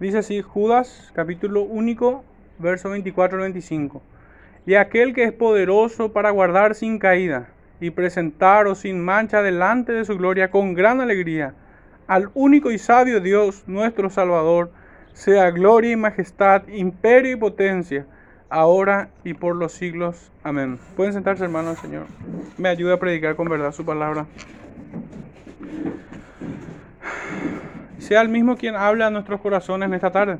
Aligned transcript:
Dice 0.00 0.16
así 0.16 0.40
Judas, 0.40 1.12
capítulo 1.14 1.60
único, 1.60 2.24
verso 2.58 2.88
24 2.88 3.36
al 3.36 3.42
25. 3.42 4.00
Y 4.64 4.76
aquel 4.76 5.12
que 5.12 5.24
es 5.24 5.32
poderoso 5.32 6.14
para 6.14 6.30
guardar 6.30 6.74
sin 6.74 6.98
caída 6.98 7.50
y 7.82 7.90
presentaros 7.90 8.78
sin 8.78 9.04
mancha 9.04 9.42
delante 9.42 9.92
de 9.92 10.06
su 10.06 10.16
gloria 10.16 10.50
con 10.50 10.72
gran 10.72 11.02
alegría, 11.02 11.52
al 12.06 12.30
único 12.32 12.70
y 12.70 12.78
sabio 12.78 13.20
Dios, 13.20 13.64
nuestro 13.66 14.08
Salvador, 14.08 14.70
sea 15.12 15.50
gloria 15.50 15.92
y 15.92 15.96
majestad, 15.96 16.66
imperio 16.68 17.32
y 17.32 17.36
potencia, 17.36 18.06
ahora 18.48 19.10
y 19.22 19.34
por 19.34 19.54
los 19.54 19.72
siglos. 19.72 20.32
Amén. 20.42 20.78
Pueden 20.96 21.12
sentarse, 21.12 21.44
hermanos, 21.44 21.78
Señor. 21.78 22.06
Me 22.56 22.70
ayuda 22.70 22.94
a 22.94 22.98
predicar 22.98 23.36
con 23.36 23.50
verdad 23.50 23.72
su 23.72 23.84
palabra. 23.84 24.24
Sea 28.00 28.22
el 28.22 28.30
mismo 28.30 28.56
quien 28.56 28.76
habla 28.76 29.08
a 29.08 29.10
nuestros 29.10 29.42
corazones 29.42 29.86
en 29.86 29.94
esta 29.94 30.10
tarde. 30.10 30.38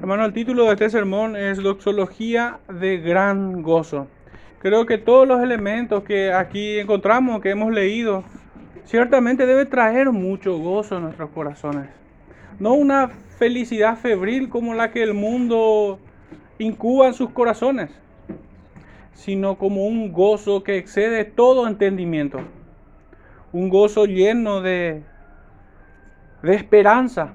Hermano, 0.00 0.24
el 0.24 0.32
título 0.32 0.64
de 0.64 0.72
este 0.72 0.90
sermón 0.90 1.36
es 1.36 1.62
Doxología 1.62 2.58
de 2.68 2.98
gran 2.98 3.62
gozo. 3.62 4.08
Creo 4.58 4.84
que 4.84 4.98
todos 4.98 5.28
los 5.28 5.40
elementos 5.40 6.02
que 6.02 6.32
aquí 6.32 6.80
encontramos, 6.80 7.40
que 7.40 7.50
hemos 7.50 7.72
leído, 7.72 8.24
ciertamente 8.84 9.46
debe 9.46 9.64
traer 9.64 10.10
mucho 10.10 10.58
gozo 10.58 10.96
a 10.96 11.00
nuestros 11.00 11.30
corazones. 11.30 11.88
No 12.58 12.74
una 12.74 13.08
felicidad 13.38 13.96
febril 13.96 14.48
como 14.48 14.74
la 14.74 14.90
que 14.90 15.04
el 15.04 15.14
mundo 15.14 16.00
incuba 16.58 17.06
en 17.06 17.14
sus 17.14 17.30
corazones, 17.30 17.90
sino 19.14 19.56
como 19.56 19.86
un 19.86 20.12
gozo 20.12 20.64
que 20.64 20.78
excede 20.78 21.24
todo 21.24 21.68
entendimiento. 21.68 22.40
Un 23.52 23.68
gozo 23.68 24.06
lleno 24.06 24.62
de, 24.62 25.02
de 26.42 26.54
esperanza. 26.54 27.32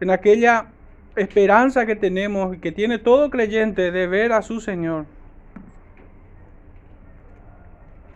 En 0.00 0.10
aquella 0.10 0.66
esperanza 1.16 1.84
que 1.86 1.96
tenemos 1.96 2.56
y 2.56 2.58
que 2.58 2.72
tiene 2.72 2.98
todo 2.98 3.30
creyente 3.30 3.90
de 3.90 4.06
ver 4.06 4.32
a 4.32 4.42
su 4.42 4.60
Señor 4.60 5.06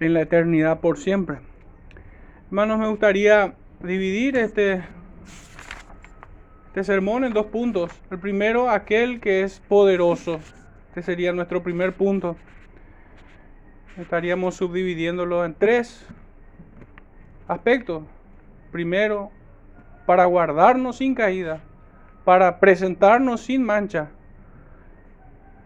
en 0.00 0.14
la 0.14 0.22
eternidad 0.22 0.80
por 0.80 0.98
siempre. 0.98 1.38
Hermanos, 2.46 2.78
me 2.78 2.88
gustaría 2.88 3.54
dividir 3.80 4.36
este, 4.36 4.82
este 6.68 6.84
sermón 6.84 7.24
en 7.24 7.32
dos 7.32 7.46
puntos. 7.46 7.90
El 8.10 8.18
primero, 8.18 8.70
aquel 8.70 9.20
que 9.20 9.42
es 9.42 9.60
poderoso. 9.60 10.40
Este 10.88 11.02
sería 11.02 11.32
nuestro 11.32 11.62
primer 11.62 11.94
punto. 11.94 12.36
Estaríamos 13.98 14.56
subdividiéndolo 14.56 15.44
en 15.44 15.54
tres 15.54 16.06
aspectos. 17.48 18.02
Primero, 18.72 19.30
para 20.06 20.24
guardarnos 20.24 20.96
sin 20.96 21.14
caída, 21.14 21.60
para 22.24 22.60
presentarnos 22.60 23.42
sin 23.42 23.64
mancha 23.64 24.10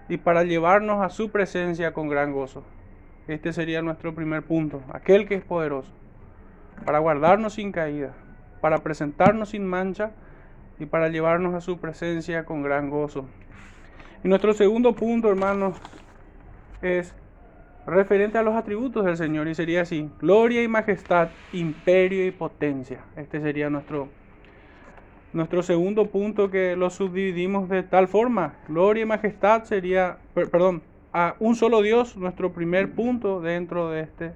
y 0.08 0.16
para 0.16 0.44
llevarnos 0.44 1.04
a 1.04 1.08
su 1.08 1.30
presencia 1.30 1.92
con 1.92 2.08
gran 2.08 2.32
gozo. 2.32 2.64
Este 3.26 3.52
sería 3.52 3.82
nuestro 3.82 4.14
primer 4.14 4.42
punto, 4.42 4.82
aquel 4.92 5.26
que 5.26 5.34
es 5.34 5.44
poderoso 5.44 5.92
para 6.84 6.98
guardarnos 6.98 7.54
sin 7.54 7.72
caída, 7.72 8.12
para 8.60 8.78
presentarnos 8.78 9.50
sin 9.50 9.66
mancha 9.66 10.12
y 10.78 10.86
para 10.86 11.08
llevarnos 11.08 11.54
a 11.54 11.60
su 11.60 11.78
presencia 11.78 12.44
con 12.44 12.62
gran 12.62 12.90
gozo. 12.90 13.26
Y 14.24 14.28
nuestro 14.28 14.52
segundo 14.52 14.94
punto, 14.94 15.28
hermanos, 15.28 15.76
es 16.82 17.14
referente 17.88 18.38
a 18.38 18.42
los 18.42 18.54
atributos 18.54 19.04
del 19.04 19.16
Señor 19.16 19.48
y 19.48 19.54
sería 19.54 19.82
así, 19.82 20.10
gloria 20.20 20.62
y 20.62 20.68
majestad, 20.68 21.28
imperio 21.52 22.26
y 22.26 22.30
potencia. 22.30 23.00
Este 23.16 23.40
sería 23.40 23.70
nuestro, 23.70 24.08
nuestro 25.32 25.62
segundo 25.62 26.06
punto 26.06 26.50
que 26.50 26.76
lo 26.76 26.90
subdividimos 26.90 27.68
de 27.68 27.82
tal 27.82 28.08
forma. 28.08 28.54
Gloria 28.68 29.02
y 29.02 29.06
majestad 29.06 29.64
sería, 29.64 30.18
perdón, 30.34 30.82
a 31.12 31.34
un 31.40 31.56
solo 31.56 31.82
Dios, 31.82 32.16
nuestro 32.16 32.52
primer 32.52 32.92
punto 32.92 33.40
dentro 33.40 33.90
de 33.90 34.02
este 34.02 34.32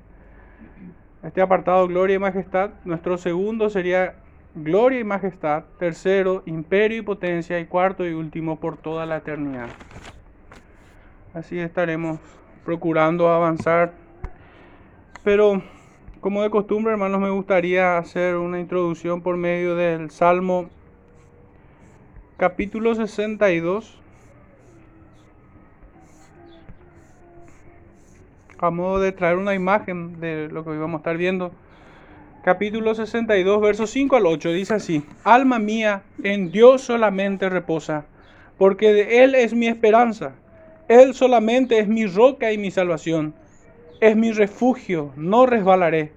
este 1.22 1.40
apartado 1.40 1.86
gloria 1.86 2.16
y 2.16 2.18
majestad. 2.18 2.70
Nuestro 2.84 3.16
segundo 3.16 3.70
sería 3.70 4.16
gloria 4.56 4.98
y 4.98 5.04
majestad. 5.04 5.64
Tercero, 5.78 6.42
imperio 6.46 6.98
y 6.98 7.02
potencia. 7.02 7.60
Y 7.60 7.66
cuarto 7.66 8.04
y 8.06 8.12
último, 8.12 8.58
por 8.58 8.76
toda 8.76 9.06
la 9.06 9.18
eternidad. 9.18 9.68
Así 11.32 11.58
estaremos 11.60 12.18
procurando 12.64 13.28
avanzar. 13.28 13.92
Pero, 15.24 15.62
como 16.20 16.42
de 16.42 16.50
costumbre, 16.50 16.92
hermanos, 16.92 17.20
me 17.20 17.30
gustaría 17.30 17.98
hacer 17.98 18.36
una 18.36 18.60
introducción 18.60 19.22
por 19.22 19.36
medio 19.36 19.76
del 19.76 20.10
Salmo 20.10 20.68
capítulo 22.36 22.94
62 22.94 24.02
a 28.58 28.70
modo 28.70 29.00
de 29.00 29.12
traer 29.12 29.36
una 29.36 29.54
imagen 29.54 30.20
de 30.20 30.48
lo 30.48 30.64
que 30.64 30.70
vamos 30.70 30.98
a 30.98 31.02
estar 31.02 31.16
viendo. 31.16 31.52
Capítulo 32.44 32.94
62, 32.94 33.60
versos 33.60 33.90
5 33.90 34.16
al 34.16 34.26
8 34.26 34.50
dice 34.50 34.74
así, 34.74 35.04
Alma 35.24 35.58
mía, 35.58 36.02
en 36.22 36.50
Dios 36.50 36.82
solamente 36.82 37.48
reposa, 37.48 38.06
porque 38.58 38.92
de 38.92 39.24
Él 39.24 39.34
es 39.34 39.52
mi 39.54 39.66
esperanza. 39.66 40.34
Él 40.88 41.14
solamente 41.14 41.78
es 41.78 41.88
mi 41.88 42.06
roca 42.06 42.52
y 42.52 42.58
mi 42.58 42.70
salvación. 42.70 43.34
Es 44.00 44.16
mi 44.16 44.32
refugio, 44.32 45.12
no 45.16 45.46
resbalaré. 45.46 46.12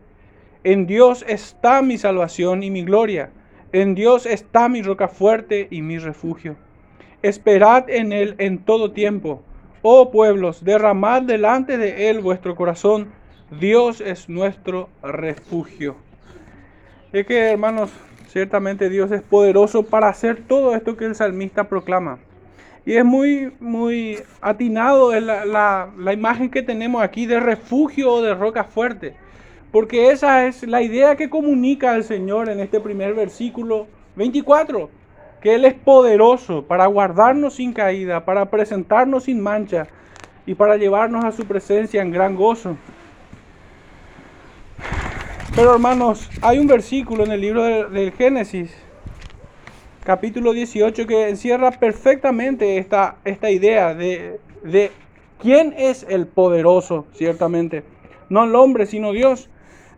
En 0.63 0.87
Dios 0.87 1.23
está 1.27 1.81
mi 1.81 1.97
salvación 1.97 2.63
y 2.63 2.71
mi 2.71 2.83
gloria. 2.83 3.29
En 3.71 3.95
Dios 3.95 4.25
está 4.25 4.69
mi 4.69 4.81
roca 4.81 5.07
fuerte 5.07 5.67
y 5.69 5.81
mi 5.81 5.97
refugio. 5.97 6.55
Esperad 7.21 7.89
en 7.89 8.11
Él 8.13 8.35
en 8.37 8.59
todo 8.59 8.91
tiempo 8.91 9.43
Oh 9.87 10.09
pueblos, 10.09 10.63
derramad 10.63 11.21
delante 11.21 11.77
de 11.77 12.09
Él 12.09 12.19
vuestro 12.19 12.55
corazón. 12.55 13.09
Dios 13.59 14.01
es 14.01 14.27
nuestro 14.27 14.89
refugio. 15.03 15.95
Es 17.13 17.27
que, 17.27 17.51
hermanos, 17.51 17.91
ciertamente 18.29 18.89
Dios 18.89 19.11
es 19.11 19.21
poderoso 19.21 19.83
para 19.83 20.09
hacer 20.09 20.41
todo 20.47 20.75
esto 20.75 20.97
que 20.97 21.05
el 21.05 21.13
salmista 21.13 21.65
proclama. 21.65 22.17
Y 22.85 22.93
es 22.93 23.05
muy, 23.05 23.51
muy 23.59 24.19
atinado 24.41 25.19
la, 25.19 25.45
la, 25.97 26.13
imagen 26.13 26.49
que 26.49 26.61
tenemos 26.61 27.01
aquí 27.01 27.25
de 27.25 27.39
refugio 27.39 28.11
o 28.11 28.21
de 28.21 28.35
roca 28.35 28.63
fuerte. 28.63 29.15
Porque 29.71 30.11
esa 30.11 30.45
es 30.45 30.63
la 30.63 30.81
idea 30.81 31.15
que 31.15 31.29
comunica 31.29 31.95
el 31.95 32.03
Señor 32.03 32.49
en 32.49 32.59
este 32.59 32.79
primer 32.79 33.13
versículo 33.15 33.87
24 34.15 34.89
que 35.45 35.53
Él 35.53 35.63
es 35.63 35.75
poderoso 35.75 36.63
para 36.63 36.87
guardarnos 36.87 37.53
sin 37.53 37.71
caída, 37.71 38.25
para 38.25 38.49
presentarnos 38.49 39.25
sin 39.25 39.39
mancha 39.39 39.85
y 40.47 40.55
para 40.55 40.75
llevarnos 40.75 41.23
a 41.23 41.31
su 41.31 41.45
presencia 41.45 42.01
en 42.01 42.09
gran 42.09 42.35
gozo. 42.35 42.75
Pero 45.55 45.75
hermanos, 45.75 46.27
hay 46.41 46.57
un 46.57 46.65
versículo 46.65 47.25
en 47.25 47.31
el 47.31 47.41
libro 47.41 47.63
del 47.63 48.11
Génesis, 48.13 48.75
capítulo 50.05 50.53
18, 50.53 51.07
que 51.07 51.29
encierra 51.29 51.71
perfectamente 51.71 52.77
esta, 52.77 53.17
esta 53.25 53.49
idea 53.49 53.95
de, 53.95 54.39
de 54.63 54.91
quién 55.41 55.73
es 55.75 56.05
el 56.07 56.27
poderoso, 56.27 57.07
ciertamente. 57.13 57.83
No 58.29 58.43
el 58.43 58.55
hombre, 58.55 58.85
sino 58.85 59.11
Dios. 59.11 59.49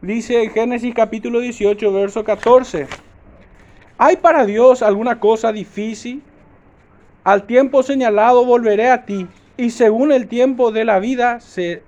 Dice 0.02 0.44
en 0.44 0.52
Génesis 0.52 0.96
capítulo 0.96 1.42
18, 1.42 1.92
verso 1.92 2.24
14. 2.24 2.88
¿Hay 3.98 4.16
para 4.16 4.46
Dios 4.46 4.82
alguna 4.82 5.20
cosa 5.20 5.52
difícil? 5.52 6.24
Al 7.26 7.46
tiempo 7.46 7.84
señalado 7.84 8.46
volveré 8.46 8.90
a 8.90 9.06
ti, 9.06 9.28
y 9.58 9.72
según 9.72 10.14
el 10.14 10.30
tiempo 10.30 10.72
de 10.72 10.86
la 10.86 11.00
vida, 11.00 11.40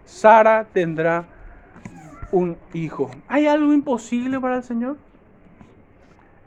Sara 0.04 0.68
tendrá 0.74 1.26
un 2.34 2.58
hijo. 2.74 3.12
¿Hay 3.30 3.48
algo 3.48 3.72
imposible 3.72 4.42
para 4.42 4.58
el 4.58 4.64
Señor? 4.64 4.98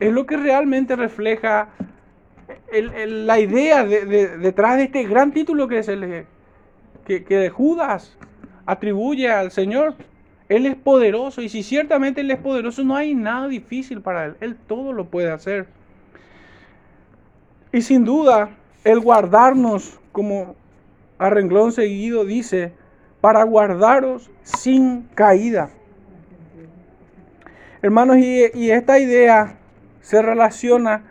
Es 0.02 0.12
lo 0.12 0.26
que 0.26 0.36
realmente 0.36 0.96
refleja 0.96 1.68
la 2.72 3.38
idea 3.38 3.84
detrás 3.84 4.76
de 4.76 4.82
este 4.82 5.04
gran 5.04 5.30
título 5.30 5.68
que, 5.68 5.84
se 5.84 6.26
que, 7.06 7.22
que 7.22 7.48
Judas 7.50 8.18
atribuye 8.66 9.30
al 9.30 9.52
Señor. 9.52 9.94
Él 10.48 10.66
es 10.66 10.74
poderoso 10.74 11.40
y 11.40 11.48
si 11.48 11.62
ciertamente 11.62 12.22
Él 12.22 12.32
es 12.32 12.40
poderoso, 12.40 12.82
no 12.82 12.96
hay 12.96 13.14
nada 13.14 13.46
difícil 13.46 14.00
para 14.00 14.24
Él. 14.24 14.36
Él 14.40 14.56
todo 14.66 14.92
lo 14.92 15.04
puede 15.04 15.30
hacer. 15.30 15.68
Y 17.72 17.82
sin 17.82 18.04
duda, 18.04 18.50
el 18.82 18.98
guardarnos, 18.98 20.00
como 20.10 20.56
a 21.16 21.30
renglón 21.30 21.70
seguido 21.70 22.24
dice, 22.24 22.72
para 23.20 23.44
guardaros 23.44 24.32
sin 24.42 25.02
caída. 25.14 25.70
Hermanos, 27.82 28.16
y 28.16 28.70
esta 28.70 28.98
idea 28.98 29.60
se 30.02 30.20
relaciona 30.20 31.04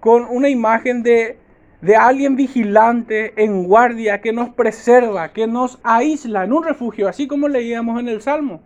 con 0.00 0.24
una 0.24 0.48
imagen 0.48 1.02
de, 1.02 1.38
de 1.82 1.96
alguien 1.96 2.36
vigilante 2.36 3.34
en 3.42 3.64
guardia 3.64 4.20
que 4.20 4.32
nos 4.32 4.50
preserva, 4.50 5.32
que 5.32 5.46
nos 5.46 5.80
aísla 5.82 6.44
en 6.44 6.52
un 6.52 6.62
refugio, 6.62 7.08
así 7.08 7.26
como 7.26 7.48
leíamos 7.48 7.98
en 8.00 8.08
el 8.08 8.22
Salmo 8.22 8.62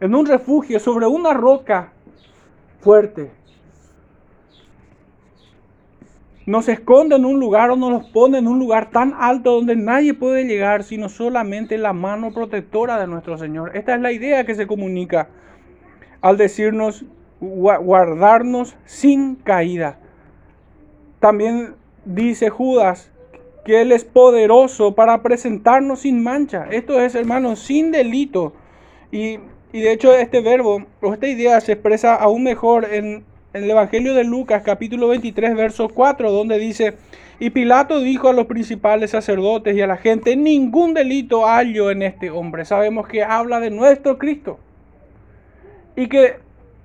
en 0.00 0.14
un 0.14 0.26
refugio 0.26 0.78
sobre 0.80 1.06
una 1.06 1.32
roca 1.32 1.92
fuerte. 2.80 3.30
Nos 6.46 6.68
esconde 6.68 7.16
en 7.16 7.24
un 7.24 7.40
lugar 7.40 7.70
o 7.70 7.76
nos 7.76 8.10
pone 8.10 8.36
en 8.36 8.46
un 8.46 8.58
lugar 8.58 8.90
tan 8.90 9.14
alto 9.18 9.52
donde 9.52 9.76
nadie 9.76 10.12
puede 10.12 10.44
llegar, 10.44 10.84
sino 10.84 11.08
solamente 11.08 11.78
la 11.78 11.94
mano 11.94 12.34
protectora 12.34 13.00
de 13.00 13.06
nuestro 13.06 13.38
Señor. 13.38 13.74
Esta 13.74 13.94
es 13.94 14.02
la 14.02 14.12
idea 14.12 14.44
que 14.44 14.54
se 14.54 14.66
comunica 14.66 15.28
al 16.20 16.36
decirnos 16.36 17.06
guardarnos 17.44 18.76
sin 18.84 19.36
caída. 19.36 19.98
También 21.20 21.74
dice 22.04 22.50
Judas 22.50 23.10
que 23.64 23.80
Él 23.80 23.92
es 23.92 24.04
poderoso 24.04 24.94
para 24.94 25.22
presentarnos 25.22 26.00
sin 26.00 26.22
mancha. 26.22 26.66
Esto 26.70 27.00
es, 27.00 27.14
hermanos, 27.14 27.60
sin 27.60 27.90
delito. 27.90 28.52
Y, 29.10 29.38
de 29.72 29.90
hecho 29.90 30.14
este 30.14 30.40
verbo 30.40 30.84
o 31.00 31.14
esta 31.14 31.26
idea 31.26 31.60
se 31.60 31.72
expresa 31.72 32.14
aún 32.14 32.44
mejor 32.44 32.84
en, 32.84 33.24
en 33.52 33.64
el 33.64 33.70
Evangelio 33.70 34.14
de 34.14 34.22
Lucas 34.22 34.62
capítulo 34.64 35.08
23, 35.08 35.56
verso 35.56 35.88
4, 35.88 36.30
donde 36.30 36.58
dice, 36.58 36.94
y 37.40 37.50
Pilato 37.50 38.00
dijo 38.00 38.28
a 38.28 38.32
los 38.32 38.46
principales 38.46 39.10
sacerdotes 39.10 39.76
y 39.76 39.80
a 39.80 39.86
la 39.86 39.96
gente, 39.96 40.36
ningún 40.36 40.94
delito 40.94 41.46
hallo 41.46 41.90
en 41.90 42.02
este 42.02 42.30
hombre. 42.30 42.64
Sabemos 42.64 43.08
que 43.08 43.24
habla 43.24 43.60
de 43.60 43.70
nuestro 43.70 44.18
Cristo. 44.18 44.58
Y 45.96 46.08
que 46.08 46.36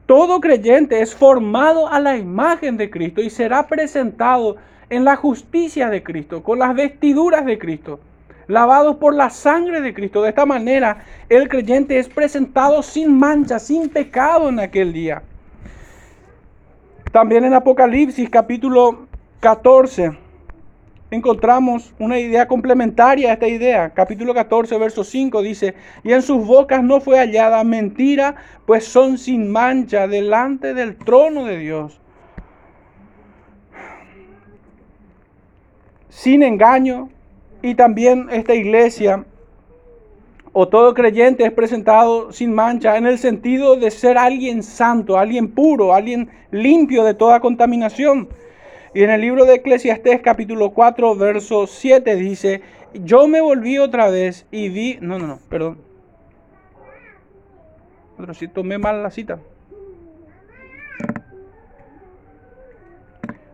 todo 0.10 0.42
creyente 0.42 1.02
es 1.02 1.14
formado 1.14 1.88
a 1.88 2.00
la 2.00 2.18
imagen 2.18 2.78
de 2.78 2.90
Cristo 2.90 3.22
y 3.22 3.30
será 3.30 3.68
presentado 3.68 4.56
en 4.90 5.06
la 5.06 5.16
justicia 5.16 5.88
de 5.88 6.02
Cristo, 6.02 6.42
con 6.42 6.58
las 6.58 6.74
vestiduras 6.74 7.46
de 7.46 7.60
Cristo, 7.60 8.00
lavados 8.48 8.96
por 8.96 9.14
la 9.14 9.30
sangre 9.30 9.82
de 9.82 9.94
Cristo. 9.94 10.24
De 10.24 10.30
esta 10.30 10.48
manera, 10.48 11.06
el 11.30 11.48
creyente 11.48 12.00
es 12.00 12.10
presentado 12.10 12.82
sin 12.82 13.20
mancha, 13.20 13.60
sin 13.60 13.88
pecado 13.88 14.50
en 14.50 14.60
aquel 14.60 14.94
día. 14.94 15.22
También 17.12 17.44
en 17.44 17.54
Apocalipsis 17.54 18.32
capítulo 18.32 19.06
14 19.42 20.29
encontramos 21.12 21.94
una 22.00 22.20
idea 22.20 22.48
complementaria 22.48 23.30
a 23.30 23.34
esta 23.34 23.48
idea. 23.48 23.90
Capítulo 23.92 24.34
14, 24.34 24.78
verso 24.78 25.04
5 25.04 25.42
dice, 25.42 25.76
y 26.04 26.14
en 26.14 26.22
sus 26.22 26.46
bocas 26.46 26.84
no 26.84 27.02
fue 27.02 27.18
hallada 27.18 27.64
mentira, 27.64 28.36
pues 28.66 28.86
son 28.86 29.18
sin 29.18 29.52
mancha 29.52 30.08
delante 30.08 30.74
del 30.74 30.96
trono 30.98 31.46
de 31.46 31.58
Dios. 31.58 32.00
Sin 36.10 36.44
engaño. 36.44 37.10
Y 37.62 37.76
también 37.76 38.28
esta 38.32 38.56
iglesia 38.56 39.26
o 40.54 40.68
todo 40.68 40.94
creyente 40.94 41.46
es 41.46 41.52
presentado 41.52 42.32
sin 42.32 42.54
mancha 42.54 42.98
en 42.98 43.06
el 43.06 43.18
sentido 43.18 43.76
de 43.76 43.92
ser 43.92 44.18
alguien 44.18 44.64
santo, 44.64 45.18
alguien 45.18 45.50
puro, 45.50 45.94
alguien 45.94 46.30
limpio 46.52 47.04
de 47.04 47.14
toda 47.14 47.40
contaminación. 47.40 48.30
Y 48.94 49.04
en 49.04 49.12
el 49.12 49.22
libro 49.22 49.46
de 49.46 49.56
Eclesiastés 49.56 50.22
capítulo 50.22 50.72
4, 50.72 51.16
verso 51.16 51.68
7 51.68 52.16
dice, 52.16 52.62
yo 52.94 53.28
me 53.28 53.40
volví 53.40 53.78
otra 53.78 54.10
vez 54.10 54.48
y 54.52 54.70
vi, 54.70 54.98
no, 55.02 55.20
no, 55.20 55.28
no, 55.28 55.40
perdón. 55.48 55.80
Pero 58.18 58.34
si 58.34 58.48
tomé 58.48 58.78
mal 58.78 59.04
la 59.04 59.12
cita. 59.12 59.40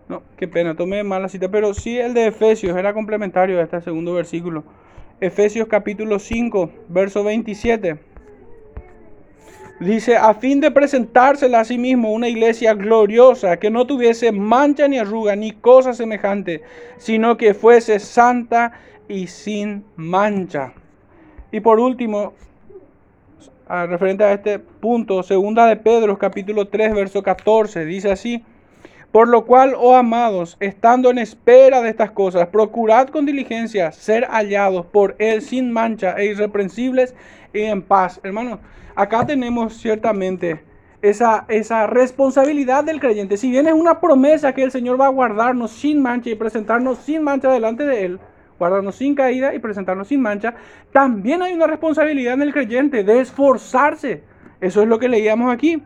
No, 0.08 0.24
qué 0.38 0.48
pena, 0.48 0.76
tomé 0.76 1.04
mal 1.04 1.22
la 1.22 1.30
cita, 1.30 1.50
pero 1.50 1.74
sí 1.74 2.00
el 2.00 2.14
de 2.14 2.28
Efesios 2.28 2.78
era 2.78 2.94
complementario 2.94 3.60
a 3.60 3.64
este 3.64 3.82
segundo 3.82 4.14
versículo. 4.14 4.64
Efesios 5.20 5.68
capítulo 5.68 6.20
5, 6.20 6.72
verso 6.88 7.24
27. 7.24 8.00
Dice, 9.80 10.16
a 10.16 10.34
fin 10.34 10.62
de 10.62 10.72
presentársela 10.72 11.60
a 11.60 11.66
sí 11.66 11.78
mismo 11.78 12.14
una 12.14 12.30
iglesia 12.30 12.74
gloriosa, 12.74 13.58
que 13.58 13.70
no 13.70 13.86
tuviese 13.86 14.32
mancha 14.32 14.88
ni 14.88 14.98
arruga 14.98 15.36
ni 15.36 15.52
cosa 15.52 15.94
semejante, 15.94 16.64
sino 16.98 17.36
que 17.36 17.54
fuese 17.54 18.00
santa 18.00 18.72
y 19.10 19.28
sin 19.28 19.84
mancha. 19.98 20.74
Y 21.52 21.60
por 21.60 21.82
último, 21.82 22.34
referente 23.68 24.24
a 24.24 24.32
este 24.32 24.60
punto, 24.60 25.24
segunda 25.24 25.66
de 25.68 25.76
Pedro 25.76 26.18
capítulo 26.18 26.70
3, 26.70 26.94
verso 26.94 27.22
14, 27.22 27.84
dice 27.84 28.12
así, 28.12 28.46
por 29.16 29.30
lo 29.30 29.46
cual, 29.46 29.76
oh 29.78 29.96
amados, 29.96 30.58
estando 30.60 31.10
en 31.10 31.20
espera 31.20 31.82
de 31.82 31.90
estas 31.90 32.12
cosas, 32.12 32.50
procurad 32.50 33.08
con 33.08 33.26
diligencia 33.26 33.94
ser 33.94 34.26
hallados 34.26 34.88
por 34.88 35.16
Él 35.20 35.42
sin 35.42 35.72
mancha 35.72 36.16
e 36.18 36.26
irreprensibles 36.26 37.16
y 37.54 37.62
en 37.62 37.82
paz. 37.82 38.20
Hermanos, 38.24 38.60
acá 38.94 39.26
tenemos 39.26 39.78
ciertamente 39.78 40.66
esa, 41.02 41.46
esa 41.48 41.88
responsabilidad 41.88 42.84
del 42.84 43.00
creyente. 43.00 43.38
Si 43.38 43.50
bien 43.50 43.68
es 43.68 43.74
una 43.74 44.02
promesa 44.02 44.52
que 44.52 44.64
el 44.64 44.72
Señor 44.72 45.00
va 45.00 45.06
a 45.06 45.12
guardarnos 45.12 45.72
sin 45.72 46.02
mancha 46.02 46.30
y 46.30 46.36
presentarnos 46.36 46.98
sin 46.98 47.24
mancha 47.24 47.50
delante 47.50 47.86
de 47.86 48.04
Él, 48.04 48.20
guardarnos 48.60 48.96
sin 48.96 49.16
caída 49.16 49.56
y 49.56 49.60
presentarnos 49.60 50.10
sin 50.10 50.20
mancha, 50.20 50.56
también 50.92 51.42
hay 51.42 51.54
una 51.54 51.68
responsabilidad 51.68 52.34
en 52.34 52.42
el 52.42 52.52
creyente 52.52 53.06
de 53.06 53.22
esforzarse. 53.22 54.24
Eso 54.60 54.82
es 54.82 54.90
lo 54.90 55.00
que 55.00 55.08
leíamos 55.08 55.54
aquí. 55.54 55.82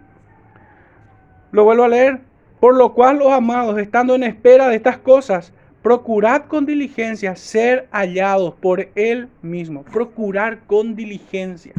Lo 1.51 1.63
vuelvo 1.63 1.83
a 1.83 1.89
leer. 1.89 2.28
Por 2.59 2.75
lo 2.75 2.94
cual, 2.94 3.19
los 3.19 3.31
amados, 3.31 3.77
estando 3.79 4.15
en 4.15 4.23
espera 4.23 4.67
de 4.67 4.75
estas 4.75 4.97
cosas, 4.97 5.53
procurad 5.81 6.44
con 6.44 6.65
diligencia 6.65 7.35
ser 7.35 7.88
hallados 7.91 8.53
por 8.56 8.89
Él 8.95 9.29
mismo. 9.41 9.83
Procurar 9.83 10.59
con 10.67 10.95
diligencia. 10.95 11.73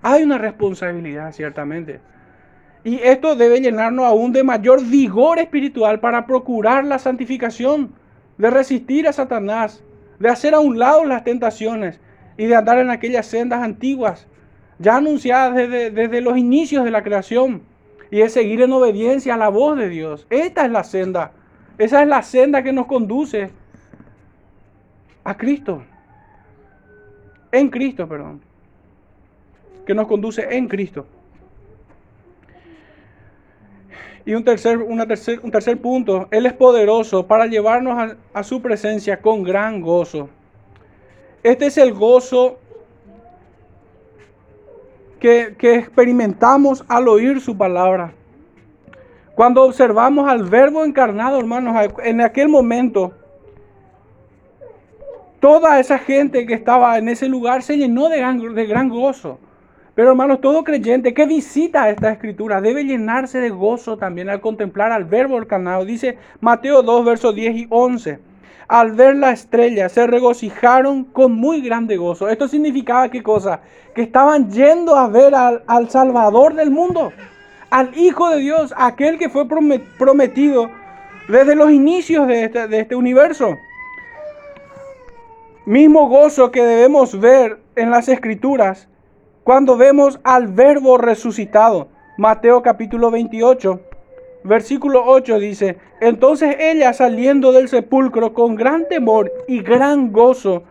Hay 0.00 0.22
una 0.22 0.38
responsabilidad, 0.38 1.32
ciertamente. 1.32 2.00
Y 2.84 2.96
esto 3.02 3.36
debe 3.36 3.60
llenarnos 3.60 4.06
aún 4.06 4.32
de 4.32 4.42
mayor 4.42 4.84
vigor 4.84 5.38
espiritual 5.38 6.00
para 6.00 6.26
procurar 6.26 6.84
la 6.84 6.98
santificación, 6.98 7.92
de 8.38 8.50
resistir 8.50 9.06
a 9.06 9.12
Satanás, 9.12 9.84
de 10.18 10.28
hacer 10.28 10.54
a 10.54 10.60
un 10.60 10.78
lado 10.78 11.04
las 11.04 11.22
tentaciones 11.22 12.00
y 12.36 12.46
de 12.46 12.56
andar 12.56 12.78
en 12.78 12.90
aquellas 12.90 13.26
sendas 13.26 13.62
antiguas, 13.62 14.26
ya 14.78 14.96
anunciadas 14.96 15.54
desde, 15.54 15.90
desde 15.90 16.20
los 16.20 16.36
inicios 16.36 16.84
de 16.84 16.90
la 16.90 17.02
creación, 17.02 17.62
y 18.12 18.20
es 18.20 18.32
seguir 18.32 18.62
en 18.62 18.72
obediencia 18.72 19.34
a 19.34 19.36
la 19.36 19.48
voz 19.48 19.76
de 19.76 19.88
Dios. 19.88 20.28
Esta 20.30 20.64
es 20.64 20.70
la 20.70 20.84
senda. 20.84 21.32
Esa 21.78 22.02
es 22.02 22.08
la 22.08 22.22
senda 22.22 22.62
que 22.62 22.72
nos 22.72 22.86
conduce 22.86 23.50
a 25.24 25.36
Cristo. 25.36 25.82
En 27.50 27.68
Cristo, 27.68 28.06
perdón 28.06 28.52
que 29.84 29.94
nos 29.94 30.06
conduce 30.06 30.46
en 30.50 30.68
Cristo. 30.68 31.06
Y 34.24 34.34
un 34.34 34.44
tercer, 34.44 34.78
una 34.78 35.06
tercer, 35.06 35.40
un 35.42 35.50
tercer 35.50 35.80
punto, 35.80 36.28
Él 36.30 36.46
es 36.46 36.52
poderoso 36.52 37.26
para 37.26 37.46
llevarnos 37.46 38.14
a, 38.32 38.42
su 38.44 38.62
presencia 38.62 39.20
con 39.20 39.42
gran 39.42 39.80
gozo. 39.80 40.28
Este 41.42 41.66
es 41.66 41.78
el 41.78 41.92
gozo 41.92 42.60
que, 45.22 45.76
experimentamos 45.76 46.84
al 46.88 47.06
oír 47.06 47.40
su 47.40 47.56
palabra. 47.56 48.12
Cuando 49.36 49.62
observamos 49.62 50.28
al 50.28 50.42
verbo 50.42 50.84
encarnado, 50.84 51.38
hermanos, 51.38 51.76
en 52.02 52.20
aquel 52.20 52.48
momento, 52.48 53.12
toda 55.38 55.78
esa 55.78 55.98
gente 55.98 56.44
que 56.44 56.54
estaba 56.54 56.98
en 56.98 57.08
ese 57.08 57.28
lugar 57.28 57.62
se 57.62 57.78
llenó 57.78 58.08
de 58.08 58.20
de 58.20 58.66
gran 58.66 58.88
gozo. 58.88 59.38
Pero 59.94 60.10
hermanos, 60.10 60.40
todo 60.40 60.64
creyente 60.64 61.14
que 61.14 61.26
visita 61.26 61.88
esta 61.88 62.10
escritura 62.10 62.60
debe 62.60 62.82
llenarse 62.82 63.38
de 63.38 63.50
gozo 63.50 63.96
también 63.96 64.28
al 64.28 64.40
contemplar 64.40 64.90
al 64.90 65.04
verbo 65.04 65.38
encarnado. 65.38 65.84
Dice 65.84 66.18
Mateo 66.40 66.82
2, 66.82 67.04
versos 67.04 67.34
10 67.34 67.56
y 67.56 67.66
11. 67.70 68.18
Al 68.68 68.92
ver 68.92 69.16
la 69.16 69.32
estrella 69.32 69.88
se 69.88 70.06
regocijaron 70.06 71.04
con 71.04 71.32
muy 71.32 71.60
grande 71.60 71.96
gozo. 71.96 72.28
Esto 72.28 72.48
significaba 72.48 73.10
qué 73.10 73.22
cosa? 73.22 73.60
Que 73.94 74.02
estaban 74.02 74.50
yendo 74.50 74.96
a 74.96 75.08
ver 75.08 75.34
al, 75.34 75.62
al 75.66 75.90
Salvador 75.90 76.54
del 76.54 76.70
mundo, 76.70 77.12
al 77.70 77.96
Hijo 77.96 78.30
de 78.30 78.38
Dios, 78.38 78.74
aquel 78.76 79.18
que 79.18 79.28
fue 79.28 79.46
prometido 79.46 80.70
desde 81.28 81.54
los 81.54 81.70
inicios 81.70 82.26
de 82.26 82.44
este, 82.44 82.68
de 82.68 82.80
este 82.80 82.94
universo. 82.94 83.56
Mismo 85.64 86.08
gozo 86.08 86.50
que 86.50 86.62
debemos 86.62 87.18
ver 87.20 87.58
en 87.76 87.90
las 87.90 88.08
escrituras 88.08 88.88
cuando 89.44 89.76
vemos 89.76 90.20
al 90.22 90.46
verbo 90.46 90.98
resucitado, 90.98 91.88
Mateo 92.16 92.62
capítulo 92.62 93.10
28, 93.10 93.80
versículo 94.44 95.04
8 95.06 95.38
dice, 95.38 95.78
entonces 96.00 96.56
ella 96.58 96.92
saliendo 96.92 97.52
del 97.52 97.68
sepulcro 97.68 98.34
con 98.34 98.54
gran 98.54 98.88
temor 98.88 99.32
y 99.48 99.62
gran 99.62 100.12
gozo, 100.12 100.64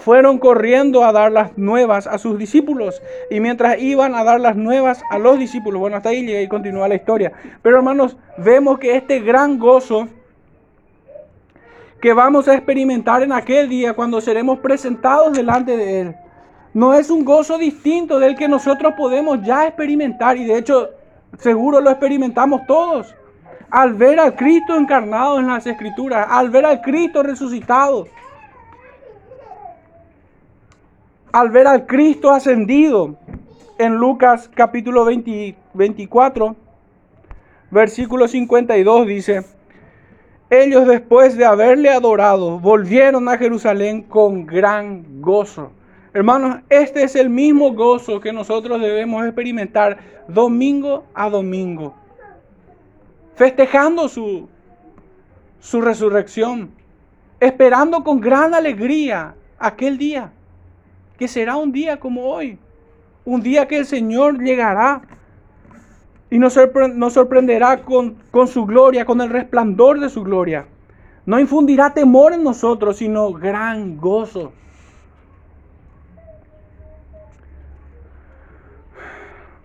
fueron 0.00 0.38
corriendo 0.38 1.04
a 1.04 1.12
dar 1.12 1.30
las 1.30 1.58
nuevas 1.58 2.06
a 2.06 2.16
sus 2.16 2.38
discípulos. 2.38 3.02
Y 3.30 3.38
mientras 3.40 3.78
iban 3.80 4.14
a 4.14 4.24
dar 4.24 4.40
las 4.40 4.56
nuevas 4.56 5.02
a 5.10 5.18
los 5.18 5.38
discípulos, 5.38 5.78
bueno, 5.78 5.96
hasta 5.96 6.08
ahí 6.08 6.24
llega 6.24 6.40
y 6.40 6.48
continúa 6.48 6.88
la 6.88 6.94
historia. 6.94 7.32
Pero 7.62 7.76
hermanos, 7.76 8.16
vemos 8.38 8.78
que 8.78 8.96
este 8.96 9.20
gran 9.20 9.58
gozo 9.58 10.08
que 12.00 12.14
vamos 12.14 12.48
a 12.48 12.54
experimentar 12.54 13.22
en 13.22 13.32
aquel 13.32 13.68
día 13.68 13.92
cuando 13.92 14.22
seremos 14.22 14.58
presentados 14.60 15.36
delante 15.36 15.76
de 15.76 16.00
Él, 16.00 16.16
no 16.72 16.94
es 16.94 17.10
un 17.10 17.24
gozo 17.24 17.58
distinto 17.58 18.18
del 18.18 18.36
que 18.36 18.48
nosotros 18.48 18.94
podemos 18.96 19.42
ya 19.42 19.66
experimentar 19.66 20.36
y 20.36 20.44
de 20.44 20.56
hecho 20.56 20.90
seguro 21.38 21.80
lo 21.80 21.90
experimentamos 21.90 22.66
todos. 22.66 23.14
Al 23.70 23.94
ver 23.94 24.18
al 24.18 24.34
Cristo 24.34 24.76
encarnado 24.76 25.38
en 25.38 25.46
las 25.46 25.66
Escrituras, 25.66 26.26
al 26.28 26.50
ver 26.50 26.66
al 26.66 26.80
Cristo 26.80 27.22
resucitado, 27.22 28.08
al 31.32 31.50
ver 31.50 31.66
al 31.66 31.86
Cristo 31.86 32.32
ascendido 32.32 33.16
en 33.78 33.94
Lucas 33.94 34.50
capítulo 34.52 35.04
24, 35.74 36.56
versículo 37.70 38.26
52 38.26 39.06
dice, 39.06 39.44
ellos 40.50 40.86
después 40.88 41.36
de 41.36 41.44
haberle 41.44 41.90
adorado 41.90 42.58
volvieron 42.58 43.28
a 43.28 43.38
Jerusalén 43.38 44.02
con 44.02 44.46
gran 44.46 45.22
gozo. 45.22 45.70
Hermanos, 46.12 46.58
este 46.68 47.04
es 47.04 47.14
el 47.14 47.30
mismo 47.30 47.72
gozo 47.72 48.20
que 48.20 48.32
nosotros 48.32 48.80
debemos 48.80 49.24
experimentar 49.24 49.98
domingo 50.26 51.04
a 51.14 51.30
domingo, 51.30 51.94
festejando 53.36 54.08
su, 54.08 54.48
su 55.60 55.80
resurrección, 55.80 56.70
esperando 57.38 58.02
con 58.02 58.20
gran 58.20 58.54
alegría 58.54 59.36
aquel 59.58 59.98
día, 59.98 60.32
que 61.16 61.28
será 61.28 61.56
un 61.56 61.70
día 61.70 62.00
como 62.00 62.24
hoy, 62.24 62.58
un 63.24 63.40
día 63.40 63.68
que 63.68 63.76
el 63.76 63.86
Señor 63.86 64.42
llegará 64.42 65.02
y 66.28 66.40
nos, 66.40 66.54
sorprenderá 66.54 67.82
con, 67.82 68.16
con 68.32 68.48
su 68.48 68.66
gloria, 68.66 69.04
con 69.04 69.20
el 69.20 69.30
resplandor 69.30 70.00
de 70.00 70.08
su 70.08 70.24
gloria. 70.24 70.66
No 71.24 71.38
infundirá 71.38 71.94
temor 71.94 72.32
en 72.32 72.42
nosotros, 72.42 72.96
sino 72.96 73.32
gran 73.32 73.96
gozo. 73.96 74.52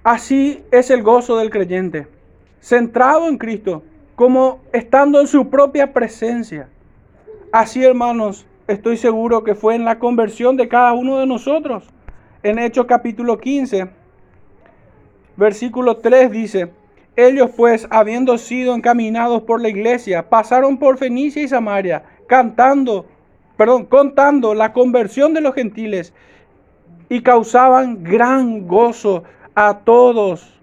Así 0.06 0.64
es 0.70 0.92
el 0.92 1.02
gozo 1.02 1.36
del 1.38 1.50
creyente, 1.50 2.08
centrado 2.60 3.28
en 3.28 3.40
Cristo, 3.40 3.82
como 4.16 4.60
estando 4.72 5.20
en 5.20 5.26
su 5.26 5.50
propia 5.50 5.94
presencia. 5.94 6.70
Así, 7.52 7.84
hermanos, 7.84 8.46
estoy 8.68 8.98
seguro 8.98 9.44
que 9.44 9.56
fue 9.56 9.74
en 9.74 9.84
la 9.84 9.98
conversión 9.98 10.58
de 10.58 10.68
cada 10.68 10.94
uno 10.94 11.18
de 11.18 11.26
nosotros. 11.26 11.86
En 12.44 12.60
Hechos 12.60 12.86
capítulo 12.86 13.40
15, 13.40 13.90
Versículo 15.38 15.98
3 15.98 16.30
dice, 16.30 16.72
ellos 17.16 17.50
pues, 17.58 17.88
habiendo 17.90 18.38
sido 18.38 18.76
encaminados 18.76 19.42
por 19.42 19.60
la 19.60 19.70
iglesia, 19.70 20.30
pasaron 20.30 20.78
por 20.78 21.00
Fenicia 21.00 21.42
y 21.42 21.48
Samaria, 21.48 22.04
cantando, 22.28 23.08
perdón, 23.58 23.86
contando 23.86 24.54
la 24.54 24.72
conversión 24.72 25.34
de 25.34 25.42
los 25.42 25.56
gentiles 25.56 26.14
y 27.10 27.22
causaban 27.22 28.04
gran 28.04 28.68
gozo 28.68 29.24
a 29.56 29.80
todos 29.80 30.60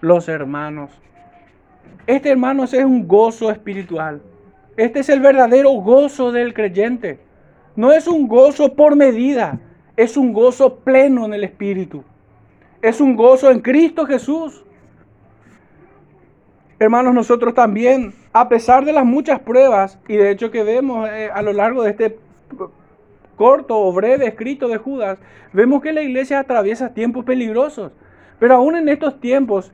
los 0.00 0.28
hermanos. 0.28 0.90
Este, 2.06 2.30
hermanos, 2.30 2.74
es 2.74 2.84
un 2.84 3.06
gozo 3.06 3.50
espiritual. 3.50 4.20
Este 4.76 5.00
es 5.00 5.08
el 5.08 5.20
verdadero 5.20 5.70
gozo 5.70 6.32
del 6.32 6.52
creyente. 6.52 7.20
No 7.76 7.92
es 7.92 8.08
un 8.08 8.26
gozo 8.26 8.74
por 8.74 8.96
medida, 8.96 9.60
es 9.96 10.16
un 10.16 10.32
gozo 10.32 10.76
pleno 10.76 11.24
en 11.26 11.34
el 11.34 11.44
espíritu 11.44 12.04
es 12.84 13.00
un 13.00 13.16
gozo 13.16 13.50
en 13.50 13.60
Cristo 13.60 14.04
Jesús. 14.04 14.62
Hermanos, 16.78 17.14
nosotros 17.14 17.54
también, 17.54 18.12
a 18.34 18.50
pesar 18.50 18.84
de 18.84 18.92
las 18.92 19.06
muchas 19.06 19.40
pruebas, 19.40 19.98
y 20.06 20.18
de 20.18 20.30
hecho 20.30 20.50
que 20.50 20.62
vemos 20.64 21.08
eh, 21.08 21.30
a 21.32 21.40
lo 21.40 21.54
largo 21.54 21.82
de 21.82 21.92
este 21.92 22.18
corto 23.36 23.78
o 23.78 23.90
breve 23.90 24.26
escrito 24.26 24.68
de 24.68 24.76
Judas, 24.76 25.18
vemos 25.54 25.80
que 25.80 25.94
la 25.94 26.02
iglesia 26.02 26.40
atraviesa 26.40 26.92
tiempos 26.92 27.24
peligrosos. 27.24 27.90
Pero 28.38 28.54
aún 28.54 28.76
en 28.76 28.88
estos 28.88 29.20
tiempos, 29.20 29.72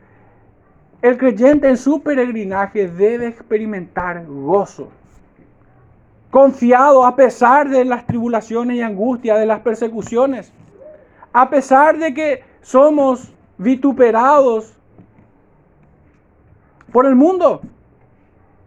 el 1.03 1.17
creyente 1.17 1.69
en 1.69 1.77
su 1.77 2.03
peregrinaje 2.03 2.89
debe 2.89 3.29
experimentar 3.29 4.25
gozo. 4.27 4.91
Confiado 6.31 7.05
a 7.05 7.17
pesar 7.17 7.69
de 7.69 7.85
las 7.85 8.07
tribulaciones 8.07 8.77
y 8.77 8.83
angustias, 8.83 9.39
de 9.39 9.47
las 9.47 9.61
persecuciones. 9.61 10.53
A 11.33 11.49
pesar 11.49 11.99
de 11.99 12.15
que 12.15 12.43
somos 12.61 13.33
vituperados 13.59 14.75
por 16.93 17.07
el 17.07 17.15
mundo. 17.15 17.61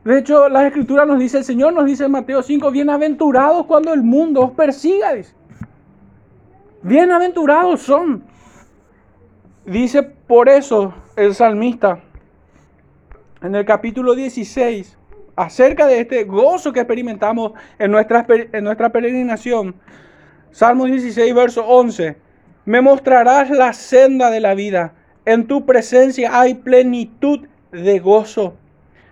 De 0.03 0.19
hecho, 0.19 0.49
la 0.49 0.67
escritura 0.67 1.05
nos 1.05 1.19
dice, 1.19 1.37
el 1.37 1.43
Señor 1.45 1.73
nos 1.73 1.85
dice 1.85 2.05
en 2.05 2.11
Mateo 2.11 2.41
5, 2.41 2.71
bienaventurados 2.71 3.65
cuando 3.65 3.93
el 3.93 4.03
mundo 4.03 4.41
os 4.41 4.51
persiga. 4.51 5.13
Bienaventurados 6.81 7.81
son. 7.81 8.23
Dice 9.65 10.03
por 10.03 10.49
eso 10.49 10.93
el 11.15 11.33
salmista 11.33 12.01
en 13.41 13.55
el 13.55 13.63
capítulo 13.63 14.13
16, 14.13 14.97
acerca 15.37 15.87
de 15.87 16.01
este 16.01 16.25
gozo 16.25 16.73
que 16.73 16.81
experimentamos 16.81 17.53
en 17.79 17.91
nuestra, 17.91 18.25
en 18.29 18.63
nuestra 18.63 18.91
peregrinación. 18.91 19.75
Salmo 20.51 20.85
16, 20.85 21.33
verso 21.33 21.65
11. 21.65 22.17
Me 22.65 22.81
mostrarás 22.81 23.49
la 23.49 23.71
senda 23.71 24.29
de 24.31 24.41
la 24.41 24.53
vida. 24.53 24.95
En 25.25 25.47
tu 25.47 25.65
presencia 25.65 26.39
hay 26.39 26.55
plenitud 26.55 27.47
de 27.71 27.99
gozo, 27.99 28.55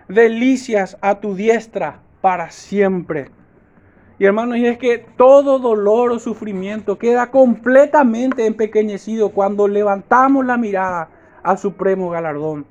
delicias 0.08 0.98
a 1.00 1.18
tu 1.20 1.34
diestra 1.34 2.00
para 2.20 2.50
siempre. 2.50 3.30
Y 4.22 4.24
hermanos, 4.24 4.56
y 4.58 4.66
es 4.68 4.78
que 4.78 4.98
todo 5.16 5.58
dolor 5.58 6.12
o 6.12 6.18
sufrimiento 6.20 6.96
queda 6.96 7.32
completamente 7.32 8.46
empequeñecido 8.46 9.30
cuando 9.30 9.66
levantamos 9.66 10.46
la 10.46 10.56
mirada 10.56 11.08
al 11.42 11.58
supremo 11.58 12.08
galardón. 12.08 12.64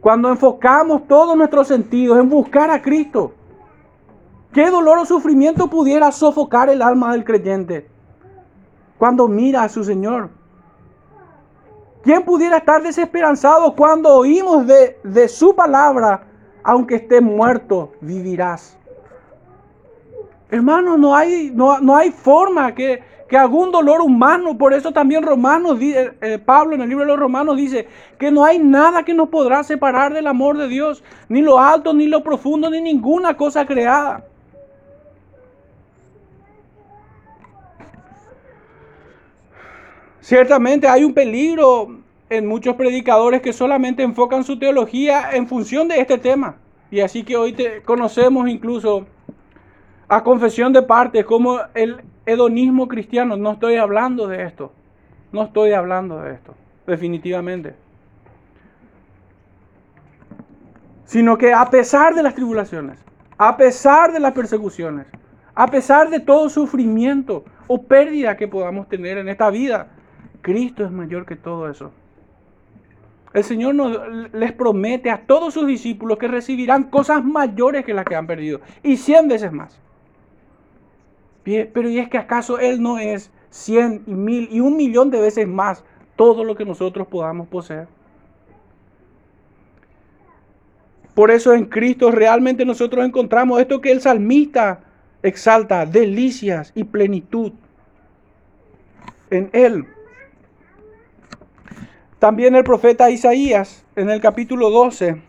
Cuando 0.00 0.30
enfocamos 0.30 1.06
todos 1.06 1.36
nuestros 1.36 1.68
sentidos 1.68 2.18
en 2.18 2.30
buscar 2.30 2.70
a 2.70 2.80
Cristo. 2.80 3.34
¿Qué 4.54 4.70
dolor 4.70 4.96
o 4.96 5.04
sufrimiento 5.04 5.68
pudiera 5.68 6.10
sofocar 6.10 6.70
el 6.70 6.80
alma 6.80 7.12
del 7.12 7.24
creyente? 7.24 7.90
cuando 8.96 9.28
mira 9.28 9.64
a 9.64 9.68
su 9.68 9.84
Señor? 9.84 10.30
¿Quién 12.04 12.24
pudiera 12.24 12.56
estar 12.56 12.82
desesperanzado 12.82 13.76
cuando 13.76 14.14
oímos 14.14 14.66
de, 14.66 15.28
su 15.28 15.54
palabra, 15.54 16.26
aunque 16.64 16.94
esté 16.94 17.20
muerto, 17.20 17.92
vivirás? 18.00 18.78
Hermano, 20.50 20.96
no 20.96 21.14
hay, 21.14 21.50
no, 21.52 21.80
no 21.80 21.96
hay 21.96 22.10
forma 22.10 22.72
que, 22.74 23.02
que, 23.28 23.36
algún 23.36 23.72
dolor 23.72 24.00
humano, 24.00 24.56
por 24.56 24.72
eso 24.72 24.92
también 24.92 25.24
Romanos, 25.24 25.80
eh, 25.80 26.12
eh, 26.20 26.38
Pablo 26.38 26.76
en 26.76 26.82
el 26.82 26.88
libro 26.88 27.04
de 27.04 27.10
los 27.10 27.18
Romanos 27.18 27.56
dice 27.56 27.88
que 28.18 28.30
no 28.30 28.44
hay 28.44 28.60
nada 28.60 29.02
que 29.02 29.12
nos 29.12 29.28
podrá 29.28 29.64
separar 29.64 30.14
del 30.14 30.28
amor 30.28 30.56
de 30.56 30.68
Dios, 30.68 31.02
ni 31.28 31.42
lo 31.42 31.58
alto, 31.58 31.92
ni 31.92 32.06
lo 32.06 32.22
profundo, 32.22 32.70
ni 32.70 32.80
ninguna 32.80 33.36
cosa 33.36 33.66
creada. 33.66 34.24
Ciertamente 40.20 40.88
hay 40.88 41.04
un 41.04 41.14
peligro 41.14 41.98
en 42.30 42.46
muchos 42.46 42.74
predicadores 42.74 43.42
que 43.42 43.52
solamente 43.52 44.02
enfocan 44.02 44.44
su 44.44 44.58
teología 44.58 45.30
en 45.32 45.46
función 45.46 45.88
de 45.88 46.00
este 46.00 46.18
tema. 46.18 46.56
Y 46.90 47.00
así 47.00 47.24
que 47.24 47.36
hoy 47.36 47.56
conocemos 47.84 48.48
incluso 48.48 49.06
a 50.08 50.22
confesión 50.22 50.72
de 50.72 50.82
parte 50.82 51.24
como 51.24 51.60
el 51.74 52.02
hedonismo 52.24 52.88
cristiano. 52.88 53.36
No 53.36 53.52
estoy 53.52 53.76
hablando 53.76 54.26
de 54.28 54.44
esto. 54.44 54.72
No 55.32 55.42
estoy 55.42 55.72
hablando 55.72 56.20
de 56.20 56.34
esto, 56.34 56.54
definitivamente. 56.86 57.74
Sino 61.04 61.36
que 61.36 61.52
a 61.52 61.68
pesar 61.70 62.14
de 62.14 62.22
las 62.22 62.34
tribulaciones, 62.34 62.98
a 63.38 63.56
pesar 63.56 64.12
de 64.12 64.20
las 64.20 64.32
persecuciones, 64.32 65.06
a 65.54 65.66
pesar 65.66 66.10
de 66.10 66.20
todo 66.20 66.48
sufrimiento 66.48 67.44
o 67.66 67.82
pérdida 67.82 68.36
que 68.36 68.48
podamos 68.48 68.88
tener 68.88 69.18
en 69.18 69.28
esta 69.28 69.50
vida, 69.50 69.88
Cristo 70.42 70.84
es 70.84 70.90
mayor 70.90 71.26
que 71.26 71.36
todo 71.36 71.68
eso. 71.68 71.92
El 73.32 73.44
Señor 73.44 73.74
les 74.32 74.52
promete 74.52 75.10
a 75.10 75.26
todos 75.26 75.52
sus 75.52 75.66
discípulos 75.66 76.16
que 76.18 76.28
recibirán 76.28 76.84
cosas 76.84 77.24
mayores 77.24 77.84
que 77.84 77.92
las 77.92 78.04
que 78.04 78.16
han 78.16 78.26
perdido 78.26 78.60
y 78.82 78.96
cien 78.96 79.28
veces 79.28 79.52
más. 79.52 79.78
Pero 81.46 81.88
¿y 81.88 81.98
es 81.98 82.08
que 82.08 82.18
acaso 82.18 82.58
Él 82.58 82.82
no 82.82 82.98
es 82.98 83.30
cien 83.50 84.02
y 84.06 84.14
mil 84.14 84.48
y 84.50 84.58
un 84.60 84.76
millón 84.76 85.10
de 85.10 85.20
veces 85.20 85.46
más 85.46 85.84
todo 86.16 86.42
lo 86.42 86.56
que 86.56 86.64
nosotros 86.64 87.06
podamos 87.06 87.46
poseer? 87.46 87.86
Por 91.14 91.30
eso 91.30 91.54
en 91.54 91.66
Cristo 91.66 92.10
realmente 92.10 92.64
nosotros 92.64 93.06
encontramos 93.06 93.60
esto 93.60 93.80
que 93.80 93.92
el 93.92 94.00
salmista 94.00 94.80
exalta, 95.22 95.86
delicias 95.86 96.72
y 96.74 96.84
plenitud. 96.84 97.52
En 99.30 99.48
Él 99.52 99.86
también 102.18 102.54
el 102.54 102.64
profeta 102.64 103.10
Isaías 103.10 103.84
en 103.94 104.10
el 104.10 104.20
capítulo 104.20 104.70
12, 104.70 105.20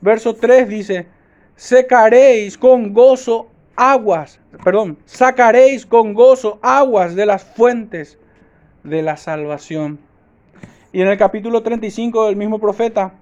verso 0.00 0.34
3 0.34 0.68
dice, 0.68 1.06
secaréis 1.58 2.56
con 2.56 2.94
gozo 2.94 3.48
aguas, 3.74 4.38
perdón, 4.62 4.96
sacaréis 5.06 5.84
con 5.84 6.14
gozo 6.14 6.60
aguas 6.62 7.16
de 7.16 7.26
las 7.26 7.42
fuentes 7.42 8.16
de 8.84 9.02
la 9.02 9.16
salvación. 9.16 9.98
Y 10.92 11.02
en 11.02 11.08
el 11.08 11.18
capítulo 11.18 11.64
35 11.64 12.26
del 12.26 12.36
mismo 12.36 12.60
profeta, 12.60 13.12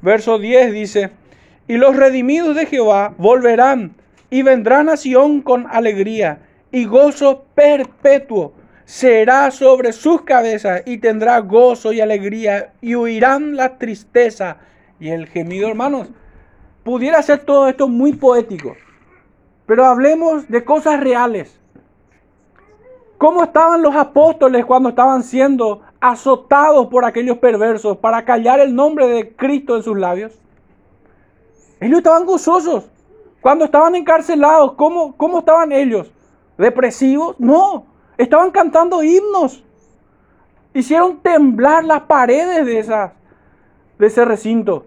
verso 0.00 0.38
10 0.38 0.72
dice, 0.72 1.10
y 1.68 1.76
los 1.76 1.94
redimidos 1.94 2.56
de 2.56 2.64
Jehová 2.64 3.14
volverán 3.18 3.94
y 4.30 4.40
vendrán 4.40 4.88
a 4.88 4.96
Sión 4.96 5.42
con 5.42 5.66
alegría 5.70 6.38
y 6.72 6.86
gozo 6.86 7.44
perpetuo 7.54 8.54
será 8.86 9.50
sobre 9.50 9.92
sus 9.92 10.22
cabezas 10.22 10.84
y 10.86 10.96
tendrá 10.98 11.38
gozo 11.40 11.92
y 11.92 12.00
alegría 12.00 12.72
y 12.80 12.94
huirán 12.94 13.56
la 13.56 13.76
tristeza 13.76 14.56
y 15.00 15.10
el 15.10 15.26
gemido, 15.28 15.68
hermanos. 15.68 16.08
Pudiera 16.82 17.22
ser 17.22 17.44
todo 17.44 17.68
esto 17.68 17.88
muy 17.88 18.12
poético, 18.12 18.76
pero 19.66 19.86
hablemos 19.86 20.48
de 20.48 20.64
cosas 20.64 21.00
reales. 21.00 21.58
¿Cómo 23.16 23.44
estaban 23.44 23.80
los 23.80 23.94
apóstoles 23.96 24.66
cuando 24.66 24.90
estaban 24.90 25.22
siendo 25.22 25.80
azotados 26.00 26.88
por 26.88 27.04
aquellos 27.04 27.38
perversos 27.38 27.96
para 27.96 28.24
callar 28.24 28.60
el 28.60 28.74
nombre 28.74 29.06
de 29.08 29.34
Cristo 29.34 29.76
en 29.76 29.82
sus 29.82 29.98
labios? 29.98 30.38
Ellos 31.80 31.98
estaban 31.98 32.26
gozosos. 32.26 32.90
Cuando 33.40 33.64
estaban 33.64 33.94
encarcelados, 33.94 34.72
¿cómo, 34.74 35.16
cómo 35.16 35.40
estaban 35.40 35.72
ellos? 35.72 36.10
¿Depresivos? 36.58 37.36
No, 37.38 37.86
estaban 38.16 38.50
cantando 38.50 39.02
himnos. 39.02 39.62
Hicieron 40.72 41.18
temblar 41.20 41.84
las 41.84 42.02
paredes 42.02 42.66
de, 42.66 42.78
esa, 42.78 43.14
de 43.98 44.06
ese 44.06 44.24
recinto. 44.24 44.86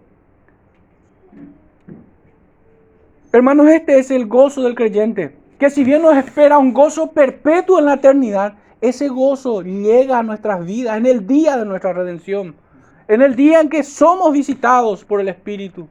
Hermanos, 3.32 3.68
este 3.68 4.00
es 4.00 4.10
el 4.12 4.26
gozo 4.26 4.64
del 4.64 4.76
creyente. 4.76 5.36
Que 5.60 5.70
si 5.70 5.84
bien 5.84 6.02
nos 6.02 6.16
espera 6.16 6.58
un 6.58 6.74
gozo 6.74 7.12
perpetuo 7.12 7.80
en 7.80 7.86
la 7.86 7.96
eternidad, 7.96 8.54
ese 8.80 9.10
gozo 9.10 9.62
llega 9.62 10.20
a 10.20 10.24
nuestras 10.24 10.66
vidas 10.66 10.98
en 10.98 11.06
el 11.06 11.26
día 11.26 11.58
de 11.58 11.66
nuestra 11.66 11.94
redención. 11.94 12.56
En 13.08 13.22
el 13.22 13.36
día 13.36 13.62
en 13.62 13.70
que 13.70 13.84
somos 13.84 14.34
visitados 14.34 15.04
por 15.04 15.20
el 15.20 15.30
Espíritu. 15.30 15.88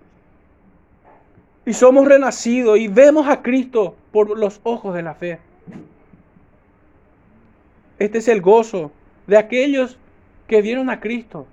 Y 1.65 1.73
somos 1.73 2.07
renacidos 2.07 2.79
y 2.79 2.87
vemos 2.89 3.29
a 3.29 3.43
Cristo 3.43 3.97
por 4.13 4.39
los 4.39 4.61
ojos 4.63 4.95
de 4.95 5.03
la 5.03 5.15
fe. 5.15 5.39
Este 7.99 8.19
es 8.19 8.29
el 8.29 8.41
gozo 8.41 8.93
de 9.27 9.37
aquellos 9.37 9.99
que 10.47 10.63
vieron 10.63 10.91
a 10.91 11.01
Cristo. 11.01 11.47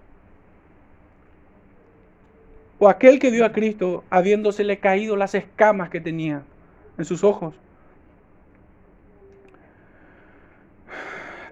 O 2.84 2.90
aquel 2.90 3.18
que 3.18 3.32
vio 3.32 3.46
a 3.46 3.54
Cristo 3.54 4.04
habiéndosele 4.10 4.78
caído 4.78 5.16
las 5.16 5.36
escamas 5.36 5.90
que 5.90 6.02
tenía 6.02 6.44
en 6.98 7.06
sus 7.06 7.24
ojos. 7.24 7.56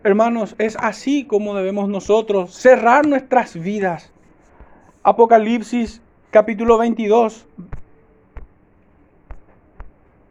Hermanos, 0.03 0.55
es 0.57 0.75
así 0.75 1.23
como 1.23 1.55
debemos 1.55 1.87
nosotros 1.87 2.53
cerrar 2.53 3.07
nuestras 3.07 3.57
vidas. 3.57 4.11
Apocalipsis 5.03 6.01
capítulo 6.31 6.77
22, 6.77 7.47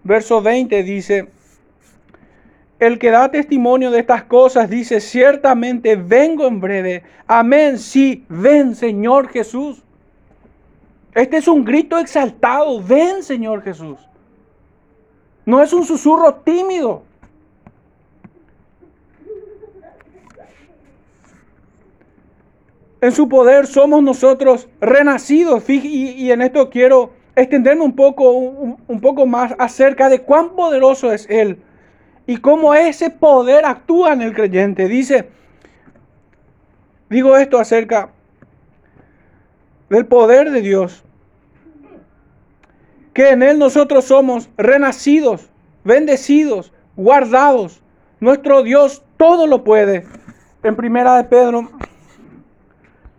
verso 0.05 0.43
20 0.43 0.83
dice, 0.83 1.31
el 2.79 2.99
que 2.99 3.11
da 3.11 3.31
testimonio 3.31 3.91
de 3.91 4.01
estas 4.01 4.25
cosas 4.25 4.69
dice, 4.69 5.01
ciertamente 5.01 5.97
vengo 5.97 6.47
en 6.47 6.61
breve. 6.61 7.05
Amén, 7.27 7.79
sí, 7.79 8.27
ven 8.29 8.75
Señor 8.75 9.31
Jesús. 9.31 9.83
Este 11.15 11.39
es 11.39 11.49
un 11.49 11.65
grito 11.65 11.99
exaltado, 11.99 12.83
ven 12.83 13.23
Señor 13.23 13.63
Jesús. 13.63 13.99
No 15.45 15.63
es 15.63 15.73
un 15.73 15.85
susurro 15.85 16.35
tímido. 16.35 17.03
En 23.01 23.13
su 23.13 23.29
poder 23.29 23.67
somos 23.67 24.03
nosotros 24.03 24.69
renacidos. 24.81 25.69
Y, 25.69 26.31
en 26.31 26.43
esto 26.43 26.69
quiero 26.69 27.13
extenderme 27.35 27.83
un 27.83 27.97
poco, 27.97 28.31
un 28.31 29.01
poco 29.01 29.27
más 29.27 29.55
acerca 29.59 30.09
de 30.09 30.21
cuán 30.21 30.51
poderoso 30.51 31.13
es 31.13 31.27
Él 31.31 31.63
y 32.31 32.37
cómo 32.37 32.75
ese 32.75 33.11
poder 33.11 33.65
actúa 33.65 34.13
en 34.13 34.23
el 34.23 34.33
creyente. 34.33 34.87
Dice, 34.87 35.29
digo 37.09 37.37
esto 37.37 37.59
acerca 37.59 38.13
del 39.91 40.07
poder 40.07 40.51
de 40.51 40.63
Dios, 40.63 41.03
que 43.13 43.31
en 43.31 43.43
Él 43.43 43.59
nosotros 43.59 44.05
somos 44.05 44.49
renacidos, 44.57 45.51
bendecidos, 45.85 46.73
guardados. 46.97 47.83
Nuestro 48.21 48.63
Dios 48.63 49.03
todo 49.17 49.47
lo 49.47 49.65
puede. 49.65 50.07
En 50.63 50.77
primera 50.77 51.17
de 51.17 51.25
Pedro 51.25 51.69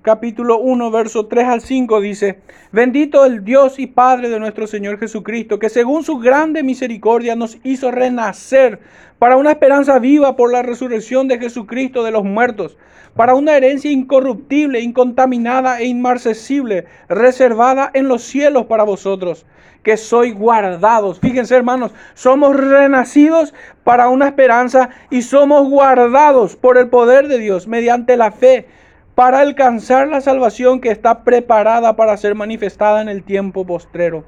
capítulo 0.02 0.60
1, 0.60 0.90
verso 0.90 1.28
3 1.28 1.46
al 1.46 1.62
5 1.62 2.02
dice, 2.02 2.40
bendito 2.72 3.26
el 3.26 3.44
Dios 3.44 3.78
y 3.78 3.88
Padre 3.88 4.30
de 4.30 4.40
nuestro 4.40 4.66
Señor 4.66 4.98
Jesucristo, 4.98 5.60
que 5.60 5.70
según 5.70 6.04
su 6.04 6.18
grande 6.18 6.64
misericordia 6.64 7.36
nos 7.36 7.58
hizo 7.64 7.92
renacer 7.92 8.80
para 9.20 9.38
una 9.38 9.52
esperanza 9.52 10.00
viva 10.00 10.36
por 10.36 10.52
la 10.52 10.64
resurrección 10.64 11.28
de 11.28 11.38
Jesucristo 11.38 12.04
de 12.04 12.12
los 12.12 12.24
muertos, 12.24 12.78
para 13.16 13.36
una 13.36 13.56
herencia 13.56 13.92
incorruptible, 13.92 14.80
incontaminada 14.80 15.80
e 15.80 15.86
inmarcesible, 15.86 16.86
reservada 17.10 17.92
en 17.94 18.08
los 18.08 18.24
cielos 18.24 18.66
para 18.66 18.84
vosotros, 18.84 19.46
que 19.84 19.98
sois 19.98 20.34
guardados. 20.34 21.20
Fíjense 21.20 21.56
hermanos, 21.56 21.94
somos 22.14 22.56
renacidos 22.56 23.54
para 23.84 24.10
una 24.10 24.28
esperanza 24.28 24.90
y 25.10 25.24
somos 25.24 25.68
guardados 25.70 26.56
por 26.56 26.78
el 26.78 26.90
poder 26.90 27.28
de 27.28 27.40
Dios 27.40 27.68
mediante 27.68 28.18
la 28.18 28.32
fe 28.32 28.68
para 29.16 29.40
alcanzar 29.40 30.08
la 30.08 30.22
salvación 30.22 30.80
que 30.80 30.90
está 30.90 31.24
preparada 31.24 31.96
para 31.96 32.18
ser 32.18 32.36
manifestada 32.36 33.02
en 33.02 33.10
el 33.10 33.24
tiempo 33.24 33.66
postrero. 33.66 34.24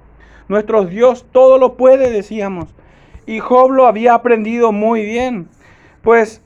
Nuestro 0.50 0.86
Dios 0.86 1.26
todo 1.32 1.58
lo 1.58 1.78
puede, 1.78 2.12
decíamos. 2.12 2.70
Y 3.26 3.40
Job 3.40 3.72
lo 3.72 3.88
había 3.88 4.14
aprendido 4.14 4.72
muy 4.72 5.06
bien. 5.06 5.48
Pues 6.02 6.42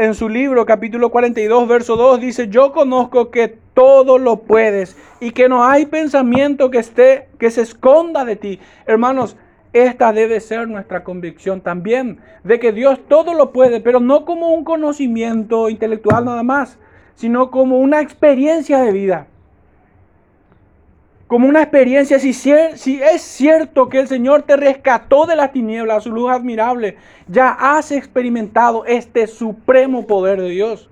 en 0.00 0.14
su 0.14 0.30
libro 0.30 0.64
capítulo 0.64 1.10
42, 1.10 1.68
verso 1.68 1.94
2 1.94 2.20
dice, 2.22 2.48
yo 2.48 2.72
conozco 2.72 3.30
que 3.30 3.58
todo 3.74 4.16
lo 4.16 4.38
puedes 4.38 4.96
y 5.20 5.32
que 5.32 5.46
no 5.46 5.62
hay 5.62 5.84
pensamiento 5.84 6.70
que 6.70 6.78
esté 6.78 7.28
que 7.38 7.50
se 7.50 7.60
esconda 7.60 8.24
de 8.24 8.36
ti. 8.36 8.60
Hermanos, 8.86 9.36
esta 9.74 10.14
debe 10.14 10.40
ser 10.40 10.68
nuestra 10.68 11.04
convicción 11.04 11.60
también 11.60 12.18
de 12.44 12.58
que 12.58 12.72
Dios 12.72 12.98
todo 13.08 13.34
lo 13.34 13.52
puede, 13.52 13.82
pero 13.82 14.00
no 14.00 14.24
como 14.24 14.54
un 14.54 14.64
conocimiento 14.64 15.68
intelectual 15.68 16.24
nada 16.24 16.42
más, 16.42 16.78
sino 17.14 17.50
como 17.50 17.78
una 17.78 18.00
experiencia 18.00 18.78
de 18.78 18.92
vida. 18.92 19.26
Como 21.30 21.46
una 21.46 21.62
experiencia, 21.62 22.18
si, 22.18 22.28
es 23.00 23.22
cierto 23.22 23.88
que 23.88 24.00
el 24.00 24.08
Señor 24.08 24.42
te 24.42 24.56
rescató 24.56 25.26
de 25.26 25.36
las 25.36 25.52
tinieblas, 25.52 26.02
su 26.02 26.10
luz 26.10 26.28
admirable, 26.28 26.96
ya 27.28 27.50
has 27.50 27.92
experimentado 27.92 28.84
este 28.84 29.28
supremo 29.28 30.08
poder 30.08 30.40
de 30.40 30.48
Dios. 30.48 30.90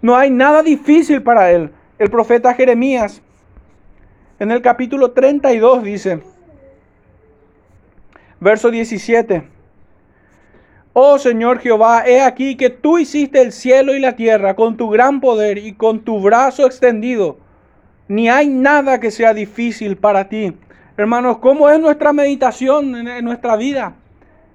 No 0.00 0.16
hay 0.16 0.30
nada 0.30 0.62
difícil 0.62 1.22
para 1.22 1.52
Él. 1.52 1.70
El 1.98 2.08
profeta 2.08 2.54
Jeremías 2.54 3.20
en 4.38 4.50
el 4.50 4.62
capítulo 4.62 5.10
32 5.10 5.82
dice, 5.82 6.22
verso 8.40 8.70
17, 8.70 9.46
Oh 10.94 11.18
Señor 11.18 11.58
Jehová, 11.58 12.04
he 12.06 12.22
aquí 12.22 12.56
que 12.56 12.70
tú 12.70 12.96
hiciste 12.96 13.42
el 13.42 13.52
cielo 13.52 13.94
y 13.94 14.00
la 14.00 14.16
tierra 14.16 14.56
con 14.56 14.78
tu 14.78 14.88
gran 14.88 15.20
poder 15.20 15.58
y 15.58 15.74
con 15.74 16.00
tu 16.00 16.20
brazo 16.20 16.64
extendido. 16.64 17.43
Ni 18.06 18.28
hay 18.28 18.48
nada 18.48 19.00
que 19.00 19.10
sea 19.10 19.32
difícil 19.32 19.96
para 19.96 20.28
ti. 20.28 20.54
Hermanos, 20.96 21.38
¿cómo 21.38 21.70
es 21.70 21.80
nuestra 21.80 22.12
meditación 22.12 22.94
en, 22.94 23.24
nuestra 23.24 23.56
vida? 23.56 23.94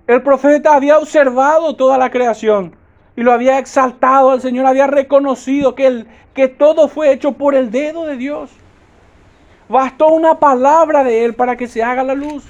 El 0.06 0.22
profeta 0.22 0.76
había 0.76 0.98
observado 1.00 1.76
toda 1.76 1.98
la 1.98 2.12
creación 2.12 2.76
y 3.16 3.22
lo 3.22 3.32
había 3.32 3.58
exaltado 3.58 4.32
al 4.32 4.42
Señor, 4.42 4.66
había 4.66 4.88
reconocido 4.88 5.74
que, 5.76 5.88
el, 5.88 6.08
que 6.34 6.48
todo 6.48 6.88
fue 6.88 7.12
hecho 7.12 7.34
por 7.34 7.56
el 7.56 7.72
dedo 7.72 8.06
de 8.06 8.18
Dios. 8.18 8.52
Bastó 9.68 10.10
una 10.10 10.40
palabra 10.40 11.04
de 11.04 11.26
Él 11.26 11.34
para 11.34 11.58
que 11.58 11.68
se 11.68 11.84
haga 11.84 12.04
la 12.04 12.16
luz, 12.16 12.46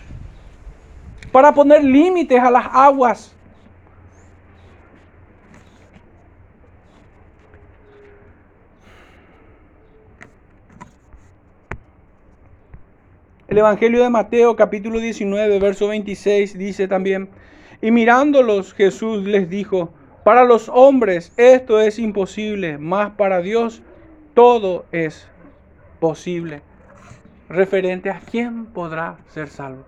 para 1.32 1.54
poner 1.54 1.84
límites 1.84 2.42
a 2.42 2.52
las 2.52 2.68
aguas 2.72 3.36
El 13.50 13.58
Evangelio 13.58 14.04
de 14.04 14.12
Mateo 14.12 14.56
capítulo 14.56 15.00
19, 15.00 15.58
verso 15.58 15.88
26 15.88 16.56
dice 16.56 16.88
también, 16.88 17.30
y 17.82 17.90
mirándolos 17.90 18.76
Jesús 18.76 19.26
les 19.26 19.50
dijo, 19.50 19.92
para 20.24 20.44
los 20.44 20.70
hombres 20.70 21.34
esto 21.36 21.80
es 21.80 21.98
imposible, 21.98 22.78
mas 22.78 23.10
para 23.18 23.42
Dios 23.42 23.82
todo 24.36 24.86
es 24.92 25.28
posible. 26.00 26.62
Referente 27.50 28.12
a 28.12 28.20
quién 28.20 28.68
podrá 28.68 29.18
ser 29.30 29.48
salvo. 29.48 29.84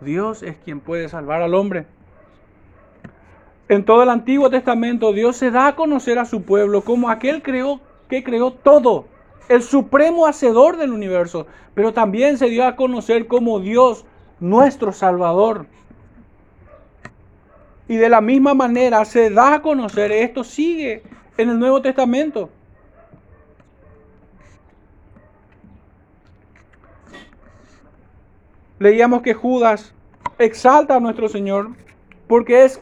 Dios 0.00 0.42
es 0.42 0.56
quien 0.56 0.80
puede 0.80 1.08
salvar 1.08 1.42
al 1.42 1.54
hombre. 1.54 1.86
En 3.68 3.84
todo 3.84 4.02
el 4.02 4.08
Antiguo 4.08 4.50
Testamento 4.50 5.12
Dios 5.12 5.36
se 5.36 5.52
da 5.52 5.68
a 5.68 5.76
conocer 5.76 6.18
a 6.18 6.24
su 6.24 6.42
pueblo 6.42 6.80
como 6.80 7.08
aquel 7.08 7.40
creó, 7.40 7.80
que 8.08 8.24
creó 8.24 8.50
todo, 8.50 9.06
el 9.48 9.62
supremo 9.62 10.26
hacedor 10.26 10.76
del 10.76 10.92
universo, 10.92 11.46
pero 11.74 11.92
también 11.92 12.38
se 12.38 12.46
dio 12.46 12.66
a 12.66 12.76
conocer 12.76 13.26
como 13.26 13.60
Dios, 13.60 14.04
nuestro 14.40 14.92
Salvador. 14.92 15.66
Y 17.88 17.96
de 17.96 18.08
la 18.08 18.20
misma 18.20 18.54
manera 18.54 19.04
se 19.04 19.30
da 19.30 19.54
a 19.54 19.62
conocer, 19.62 20.10
esto 20.10 20.42
sigue 20.42 21.02
en 21.36 21.50
el 21.50 21.58
Nuevo 21.58 21.80
Testamento. 21.80 22.50
Leíamos 28.78 29.22
que 29.22 29.32
Judas 29.32 29.94
exalta 30.38 30.96
a 30.96 31.00
nuestro 31.00 31.28
Señor 31.28 31.70
porque 32.26 32.64
es 32.64 32.80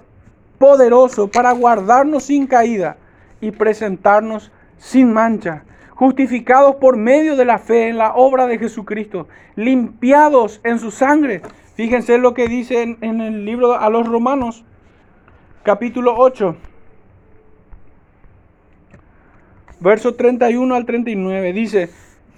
poderoso 0.59 1.29
para 1.29 1.53
guardarnos 1.53 2.24
sin 2.24 2.46
caída 2.46 2.96
y 3.40 3.50
presentarnos 3.50 4.50
sin 4.79 5.12
mancha, 5.12 5.64
justificados 5.94 6.76
por 6.76 6.96
medio 6.96 7.37
de 7.37 7.44
la 7.44 7.59
fe 7.59 7.88
en 7.88 7.98
la 7.98 8.14
obra 8.14 8.46
de 8.46 8.59
Jesucristo, 8.59 9.28
limpiados 9.57 10.61
en 10.64 10.78
su 10.78 10.90
sangre. 10.90 11.42
Fíjense 11.74 12.18
lo 12.18 12.35
que 12.35 12.48
dice 12.48 12.96
en, 13.00 13.20
el 13.20 13.44
libro 13.44 13.74
a 13.74 13.88
los 13.90 14.07
Romanos, 14.07 14.64
capítulo 15.62 16.14
8, 16.16 16.57
verso 19.80 20.14
31 20.14 20.74
al 20.74 20.85
39. 20.85 21.52
Dice, 21.52 21.90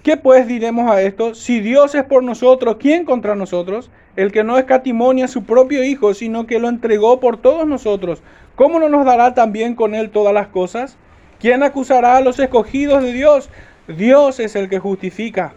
¿Qué 0.03 0.15
pues 0.15 0.47
diremos 0.47 0.89
a 0.89 1.01
esto? 1.01 1.35
Si 1.35 1.59
Dios 1.59 1.93
es 1.93 2.03
por 2.03 2.23
nosotros, 2.23 2.77
¿quién 2.79 3.03
contra 3.03 3.35
nosotros? 3.35 3.91
El 4.15 4.31
que 4.31 4.43
no 4.43 4.57
escatimonia 4.57 5.25
a 5.25 5.27
su 5.27 5.43
propio 5.43 5.83
Hijo, 5.83 6.13
sino 6.13 6.47
que 6.47 6.59
lo 6.59 6.69
entregó 6.69 7.19
por 7.19 7.37
todos 7.37 7.67
nosotros, 7.67 8.23
¿cómo 8.55 8.79
no 8.79 8.87
nos 8.87 9.05
dará 9.05 9.33
también 9.33 9.75
con 9.75 9.95
él 9.95 10.09
todas 10.09 10.33
las 10.33 10.47
cosas? 10.47 10.97
¿Quién 11.39 11.61
acusará 11.61 12.17
a 12.17 12.21
los 12.21 12.39
escogidos 12.39 13.03
de 13.03 13.13
Dios? 13.13 13.49
Dios 13.87 14.39
es 14.39 14.55
el 14.55 14.69
que 14.69 14.79
justifica. 14.79 15.53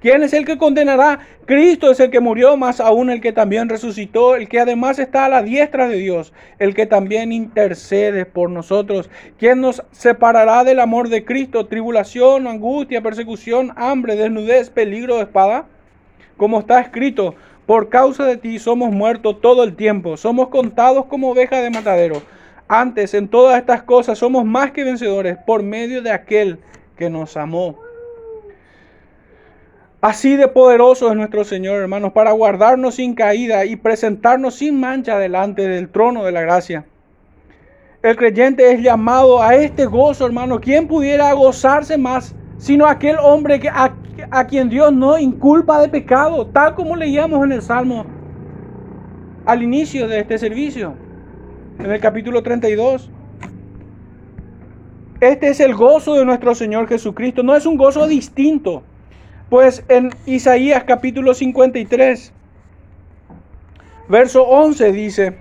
¿Quién 0.00 0.22
es 0.22 0.32
el 0.32 0.44
que 0.44 0.58
condenará? 0.58 1.18
Cristo 1.44 1.90
es 1.90 1.98
el 1.98 2.10
que 2.10 2.20
murió, 2.20 2.56
más 2.56 2.78
aún 2.78 3.10
el 3.10 3.20
que 3.20 3.32
también 3.32 3.68
resucitó, 3.68 4.36
el 4.36 4.48
que 4.48 4.60
además 4.60 4.98
está 4.98 5.24
a 5.24 5.28
la 5.28 5.42
diestra 5.42 5.88
de 5.88 5.96
Dios, 5.96 6.32
el 6.58 6.74
que 6.74 6.86
también 6.86 7.32
intercede 7.32 8.26
por 8.26 8.48
nosotros. 8.50 9.10
¿Quién 9.38 9.60
nos 9.60 9.82
separará 9.90 10.62
del 10.62 10.78
amor 10.78 11.08
de 11.08 11.24
Cristo? 11.24 11.66
Tribulación, 11.66 12.46
angustia, 12.46 13.02
persecución, 13.02 13.72
hambre, 13.76 14.14
desnudez, 14.14 14.70
peligro 14.70 15.16
de 15.16 15.22
espada. 15.22 15.66
Como 16.36 16.60
está 16.60 16.80
escrito, 16.80 17.34
por 17.66 17.88
causa 17.88 18.24
de 18.24 18.36
ti 18.36 18.58
somos 18.58 18.92
muertos 18.92 19.40
todo 19.40 19.64
el 19.64 19.74
tiempo, 19.74 20.16
somos 20.16 20.48
contados 20.48 21.06
como 21.06 21.30
ovejas 21.30 21.62
de 21.62 21.70
matadero. 21.70 22.22
Antes, 22.68 23.14
en 23.14 23.28
todas 23.28 23.58
estas 23.58 23.82
cosas, 23.82 24.18
somos 24.18 24.44
más 24.44 24.72
que 24.72 24.84
vencedores 24.84 25.36
por 25.46 25.62
medio 25.62 26.02
de 26.02 26.10
aquel 26.10 26.58
que 26.96 27.10
nos 27.10 27.36
amó. 27.36 27.78
Así 30.00 30.36
de 30.36 30.48
poderoso 30.48 31.10
es 31.10 31.16
nuestro 31.16 31.44
Señor, 31.44 31.80
hermanos, 31.80 32.12
para 32.12 32.32
guardarnos 32.32 32.96
sin 32.96 33.14
caída 33.14 33.64
y 33.64 33.76
presentarnos 33.76 34.56
sin 34.56 34.78
mancha 34.78 35.18
delante 35.18 35.66
del 35.66 35.88
trono 35.88 36.24
de 36.24 36.32
la 36.32 36.42
gracia. 36.42 36.84
El 38.02 38.16
creyente 38.16 38.70
es 38.70 38.82
llamado 38.82 39.42
a 39.42 39.54
este 39.54 39.86
gozo, 39.86 40.26
hermano. 40.26 40.60
¿Quién 40.60 40.88
pudiera 40.88 41.32
gozarse 41.32 41.96
más 41.96 42.34
sino 42.58 42.86
aquel 42.86 43.16
hombre 43.18 43.60
que, 43.60 43.68
a, 43.68 43.94
a 44.30 44.46
quien 44.46 44.68
Dios 44.68 44.92
no 44.92 45.18
inculpa 45.18 45.80
de 45.80 45.88
pecado, 45.88 46.46
tal 46.46 46.74
como 46.74 46.96
leíamos 46.96 47.44
en 47.44 47.52
el 47.52 47.62
Salmo 47.62 48.06
al 49.44 49.62
inicio 49.62 50.08
de 50.08 50.20
este 50.20 50.38
servicio, 50.38 50.94
en 51.78 51.90
el 51.90 52.00
capítulo 52.00 52.42
32? 52.42 53.10
Este 55.20 55.48
es 55.48 55.60
el 55.60 55.74
gozo 55.74 56.14
de 56.14 56.24
nuestro 56.24 56.54
Señor 56.54 56.88
Jesucristo. 56.88 57.42
No 57.42 57.56
es 57.56 57.66
un 57.66 57.76
gozo 57.76 58.06
distinto 58.06 58.82
pues 59.50 59.84
en 59.88 60.10
Isaías 60.26 60.84
capítulo 60.84 61.34
53, 61.34 62.32
verso 64.08 64.42
11 64.42 64.92
dice, 64.92 65.38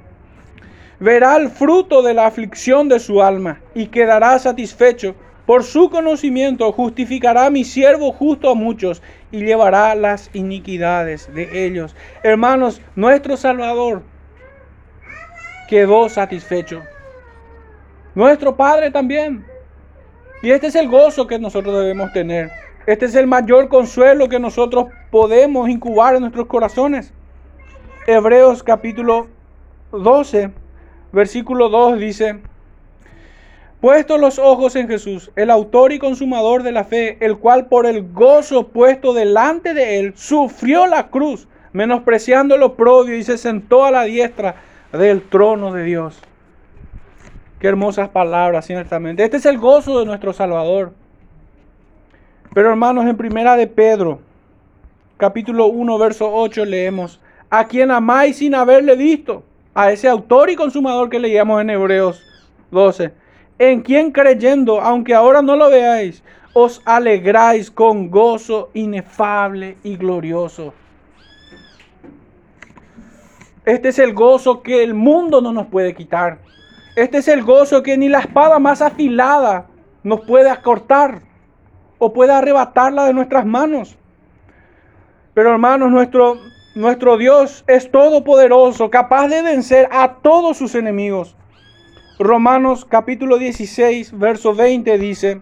verá 0.99 1.37
el 1.37 1.49
fruto 1.49 2.01
de 2.01 2.13
la 2.13 2.27
aflicción 2.27 2.89
de 2.89 2.99
su 2.99 3.23
alma 3.23 3.61
y 3.73 3.87
quedará 3.87 4.37
satisfecho. 4.39 5.15
Por 5.45 5.63
su 5.63 5.89
conocimiento 5.89 6.71
justificará 6.71 7.49
mi 7.49 7.63
siervo 7.63 8.11
justo 8.11 8.49
a 8.49 8.55
muchos 8.55 9.01
y 9.31 9.43
llevará 9.43 9.95
las 9.95 10.29
iniquidades 10.33 11.33
de 11.33 11.65
ellos. 11.65 11.95
Hermanos, 12.23 12.81
nuestro 12.95 13.35
Salvador 13.35 14.03
quedó 15.67 16.09
satisfecho. 16.09 16.81
Nuestro 18.15 18.55
Padre 18.55 18.91
también. 18.91 19.45
Y 20.41 20.51
este 20.51 20.67
es 20.67 20.75
el 20.75 20.89
gozo 20.89 21.25
que 21.25 21.39
nosotros 21.39 21.73
debemos 21.79 22.11
tener. 22.11 22.51
Este 22.85 23.05
es 23.05 23.15
el 23.15 23.27
mayor 23.27 23.69
consuelo 23.69 24.27
que 24.27 24.39
nosotros 24.39 24.87
podemos 25.09 25.69
incubar 25.69 26.15
en 26.15 26.21
nuestros 26.21 26.47
corazones. 26.47 27.13
Hebreos 28.05 28.61
capítulo 28.61 29.27
12, 29.93 30.51
versículo 31.13 31.69
2 31.69 31.97
dice, 31.97 32.41
Puesto 33.79 34.17
los 34.17 34.37
ojos 34.39 34.75
en 34.75 34.87
Jesús, 34.87 35.31
el 35.35 35.49
autor 35.49 35.93
y 35.93 35.99
consumador 35.99 36.63
de 36.63 36.71
la 36.71 36.83
fe, 36.83 37.17
el 37.21 37.37
cual 37.37 37.67
por 37.67 37.85
el 37.85 38.11
gozo 38.11 38.67
puesto 38.67 39.13
delante 39.13 39.73
de 39.73 39.99
él 39.99 40.13
sufrió 40.15 40.85
la 40.85 41.07
cruz, 41.07 41.47
menospreciando 41.71 42.57
lo 42.57 42.75
propio 42.75 43.15
y 43.15 43.23
se 43.23 43.37
sentó 43.37 43.85
a 43.85 43.91
la 43.91 44.03
diestra 44.03 44.55
del 44.99 45.23
trono 45.23 45.73
de 45.73 45.83
Dios. 45.83 46.19
Qué 47.59 47.67
hermosas 47.67 48.09
palabras, 48.09 48.65
ciertamente. 48.65 49.23
Este 49.23 49.37
es 49.37 49.45
el 49.45 49.57
gozo 49.57 49.99
de 49.99 50.05
nuestro 50.05 50.33
Salvador. 50.33 50.93
Pero 52.53 52.69
hermanos, 52.69 53.05
en 53.05 53.17
primera 53.17 53.55
de 53.55 53.67
Pedro, 53.67 54.19
capítulo 55.17 55.67
1, 55.67 55.97
verso 55.97 56.31
8, 56.31 56.65
leemos, 56.65 57.19
a 57.49 57.65
quien 57.65 57.89
amáis 57.89 58.37
sin 58.37 58.53
haberle 58.53 58.95
visto, 58.95 59.43
a 59.73 59.91
ese 59.91 60.07
autor 60.07 60.51
y 60.51 60.55
consumador 60.55 61.09
que 61.09 61.19
leíamos 61.19 61.61
en 61.61 61.71
Hebreos 61.71 62.21
12, 62.69 63.11
en 63.57 63.81
quien 63.81 64.11
creyendo, 64.11 64.81
aunque 64.81 65.15
ahora 65.15 65.41
no 65.41 65.55
lo 65.55 65.69
veáis, 65.69 66.23
os 66.53 66.81
alegráis 66.85 67.71
con 67.71 68.11
gozo 68.11 68.69
inefable 68.73 69.77
y 69.83 69.97
glorioso. 69.97 70.73
Este 73.65 73.89
es 73.89 73.99
el 73.99 74.13
gozo 74.13 74.61
que 74.61 74.83
el 74.83 74.93
mundo 74.93 75.41
no 75.41 75.53
nos 75.53 75.67
puede 75.67 75.93
quitar. 75.93 76.39
Este 76.95 77.19
es 77.19 77.27
el 77.27 77.43
gozo 77.43 77.81
que 77.81 77.97
ni 77.97 78.09
la 78.09 78.19
espada 78.19 78.59
más 78.59 78.81
afilada 78.81 79.67
nos 80.03 80.21
puede 80.21 80.49
acortar 80.49 81.21
o 81.97 82.11
pueda 82.11 82.39
arrebatarla 82.39 83.05
de 83.05 83.13
nuestras 83.13 83.45
manos. 83.45 83.97
Pero 85.33 85.51
hermanos, 85.51 85.91
nuestro, 85.91 86.37
nuestro 86.75 87.17
Dios 87.17 87.63
es 87.67 87.89
todopoderoso, 87.89 88.89
capaz 88.89 89.29
de 89.29 89.41
vencer 89.41 89.87
a 89.91 90.15
todos 90.15 90.57
sus 90.57 90.75
enemigos. 90.75 91.35
Romanos 92.19 92.85
capítulo 92.85 93.37
16, 93.37 94.17
verso 94.19 94.53
20 94.53 94.97
dice, 94.97 95.41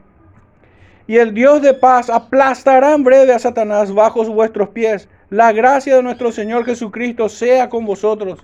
y 1.07 1.17
el 1.17 1.33
Dios 1.33 1.61
de 1.61 1.73
paz 1.73 2.09
aplastará 2.09 2.93
en 2.93 3.03
breve 3.03 3.33
a 3.33 3.39
Satanás 3.39 3.93
bajo 3.93 4.23
vuestros 4.25 4.69
pies. 4.69 5.09
La 5.31 5.53
gracia 5.53 5.95
de 5.95 6.03
nuestro 6.03 6.33
Señor 6.33 6.65
Jesucristo 6.65 7.29
sea 7.29 7.69
con 7.69 7.85
vosotros. 7.85 8.41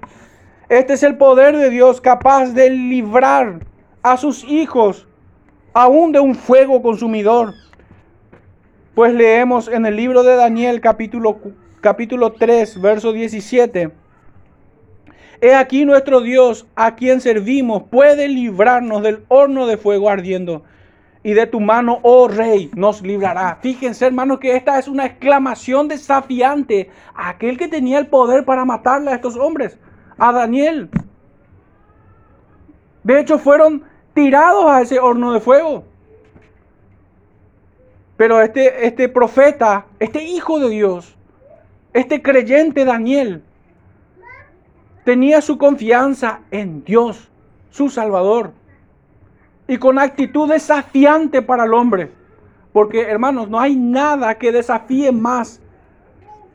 Este 0.70 0.94
es 0.94 1.04
el 1.04 1.18
poder 1.18 1.58
de 1.58 1.70
Dios 1.70 2.00
capaz 2.00 2.54
de 2.54 2.70
librar 2.70 3.60
a 4.04 4.16
sus 4.16 4.46
hijos 4.46 5.06
aún 5.74 6.14
de 6.14 6.22
un 6.22 6.34
fuego 6.34 6.82
consumidor. 6.82 7.56
Pues 8.96 9.14
leemos 9.14 9.68
en 9.68 9.86
el 9.86 9.98
libro 9.98 10.24
de 10.24 10.38
Daniel 10.38 10.80
capítulo, 10.80 11.42
capítulo 11.82 12.32
3, 12.32 12.80
verso 12.80 13.12
17. 13.12 13.92
He 15.42 15.56
aquí 15.56 15.84
nuestro 15.84 16.22
Dios, 16.22 16.68
a 16.74 16.96
quien 16.96 17.20
servimos, 17.20 17.84
puede 17.92 18.30
librarnos 18.30 19.04
del 19.04 19.26
horno 19.28 19.68
de 19.68 19.76
fuego 19.76 20.10
ardiendo. 20.10 20.64
Y 21.24 21.34
de 21.34 21.48
tu 21.48 21.60
mano, 21.60 22.00
oh 22.04 22.28
rey, 22.28 22.72
nos 22.76 23.02
librará. 23.02 23.58
Fíjense, 23.62 24.06
hermanos, 24.06 24.40
que 24.40 24.56
esta 24.56 24.80
es 24.80 24.88
una 24.88 25.06
exclamación 25.06 25.88
desafiante 25.88 26.90
a 27.14 27.30
aquel 27.30 27.58
que 27.58 27.68
tenía 27.68 28.00
el 28.00 28.08
poder 28.08 28.46
para 28.46 28.66
matarle 28.66 29.12
a 29.12 29.16
estos 29.16 29.36
hombres, 29.36 29.78
a 30.18 30.32
Daniel. 30.32 30.90
De 33.04 33.20
hecho, 33.20 33.40
fueron 33.40 33.84
tirados 34.14 34.66
a 34.66 34.82
ese 34.82 35.00
horno 35.00 35.34
de 35.34 35.40
fuego. 35.40 35.84
Pero 38.18 38.42
este, 38.42 38.88
este 38.88 39.10
profeta, 39.10 39.86
este 40.00 40.24
hijo 40.24 40.60
de 40.60 40.70
Dios, 40.70 41.16
este 41.94 42.22
creyente 42.22 42.84
Daniel, 42.84 43.44
tenía 45.06 45.42
su 45.42 45.58
confianza 45.58 46.42
en 46.52 46.84
Dios, 46.84 47.30
su 47.70 47.90
Salvador, 47.90 48.54
y 49.68 49.78
con 49.78 50.00
actitud 50.00 50.50
desafiante 50.50 51.42
para 51.42 51.66
el 51.66 51.74
hombre. 51.74 52.12
Porque 52.72 53.02
hermanos, 53.02 53.50
no 53.50 53.60
hay 53.60 53.76
nada 53.76 54.36
que 54.36 54.52
desafíe 54.52 55.12
más 55.12 55.62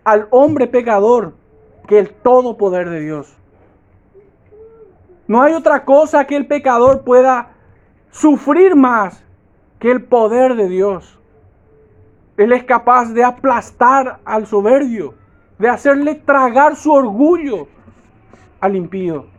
al 0.04 0.28
hombre 0.30 0.66
pecador 0.66 1.34
que 1.86 1.98
el 1.98 2.10
todo 2.10 2.56
poder 2.56 2.88
de 2.88 3.00
Dios. 3.00 3.36
No 5.26 5.42
hay 5.42 5.54
otra 5.54 5.84
cosa 5.84 6.26
que 6.26 6.36
el 6.36 6.46
pecador 6.46 7.02
pueda 7.02 7.50
sufrir 8.10 8.76
más 8.76 9.24
que 9.78 9.90
el 9.90 10.04
poder 10.04 10.54
de 10.54 10.68
Dios. 10.68 11.18
Él 12.36 12.52
es 12.52 12.64
capaz 12.64 13.12
de 13.12 13.24
aplastar 13.24 14.20
al 14.24 14.46
soberbio, 14.46 15.14
de 15.58 15.68
hacerle 15.68 16.14
tragar 16.14 16.76
su 16.76 16.92
orgullo 16.92 17.68
al 18.60 18.76
impío. 18.76 19.31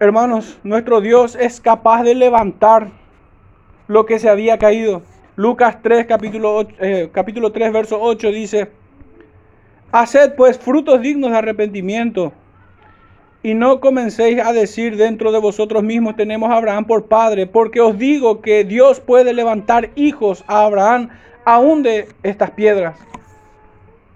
Hermanos, 0.00 0.58
nuestro 0.64 1.00
Dios 1.00 1.36
es 1.36 1.60
capaz 1.60 2.02
de 2.02 2.16
levantar 2.16 2.90
lo 3.86 4.06
que 4.06 4.18
se 4.18 4.28
había 4.28 4.58
caído. 4.58 5.02
Lucas 5.36 5.78
3, 5.82 6.06
capítulo, 6.06 6.66
eh, 6.80 7.10
capítulo 7.12 7.52
3, 7.52 7.72
verso 7.72 8.00
8 8.00 8.32
dice, 8.32 8.72
Haced 9.92 10.34
pues 10.34 10.58
frutos 10.58 11.00
dignos 11.00 11.30
de 11.30 11.38
arrepentimiento 11.38 12.32
y 13.44 13.54
no 13.54 13.78
comencéis 13.78 14.40
a 14.44 14.52
decir 14.52 14.96
dentro 14.96 15.30
de 15.30 15.38
vosotros 15.38 15.84
mismos 15.84 16.16
tenemos 16.16 16.50
a 16.50 16.56
Abraham 16.56 16.86
por 16.86 17.06
padre, 17.06 17.46
porque 17.46 17.80
os 17.80 17.96
digo 17.96 18.40
que 18.40 18.64
Dios 18.64 18.98
puede 18.98 19.32
levantar 19.32 19.90
hijos 19.94 20.42
a 20.48 20.64
Abraham 20.64 21.10
aún 21.44 21.84
de 21.84 22.08
estas 22.24 22.50
piedras. 22.50 22.98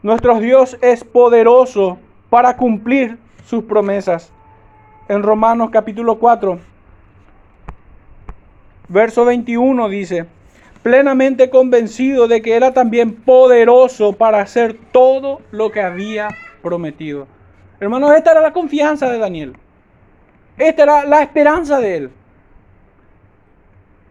Nuestro 0.03 0.41
Dios 0.41 0.77
es 0.81 1.05
poderoso 1.05 1.99
para 2.31 2.57
cumplir 2.57 3.17
sus 3.45 3.62
promesas 3.62 4.33
en 5.09 5.23
Romanos 5.23 5.71
capítulo 5.71 6.18
4, 6.18 6.59
verso 8.88 9.25
21 9.25 9.88
dice, 9.88 10.27
plenamente 10.83 11.49
convencido 11.51 12.29
de 12.29 12.42
que 12.42 12.55
era 12.55 12.73
también 12.73 13.14
poderoso 13.14 14.12
para 14.12 14.40
hacer 14.40 14.77
todo 14.92 15.40
lo 15.51 15.71
que 15.71 15.81
había 15.81 16.29
prometido. 16.62 17.27
Hermanos, 17.81 18.12
esta 18.16 18.33
era 18.33 18.40
la 18.40 18.53
confianza 18.53 19.09
de 19.09 19.18
Daniel. 19.18 19.57
Esta 20.59 20.83
era 20.83 21.05
la 21.05 21.23
esperanza 21.23 21.79
de 21.81 21.97
él. 21.97 22.11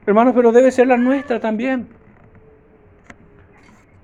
Hermanos, 0.06 0.34
pero 0.36 0.52
debe 0.52 0.72
ser 0.72 0.88
la 0.88 0.98
nuestra 0.98 1.40
también. 1.40 1.90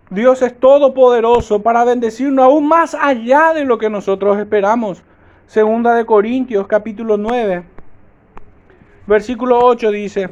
Dios 0.10 0.42
es 0.42 0.60
todopoderoso 0.60 1.64
para 1.64 1.86
bendecirnos 1.86 2.46
aún 2.46 2.68
más 2.68 2.94
allá 2.94 3.54
de 3.54 3.64
lo 3.64 3.78
que 3.78 3.90
nosotros 3.90 4.38
esperamos. 4.38 5.02
Segunda 5.48 5.94
de 5.94 6.06
Corintios 6.06 6.66
capítulo 6.68 7.18
9, 7.18 7.64
versículo 9.06 9.60
8 9.60 9.92
dice, 9.92 10.30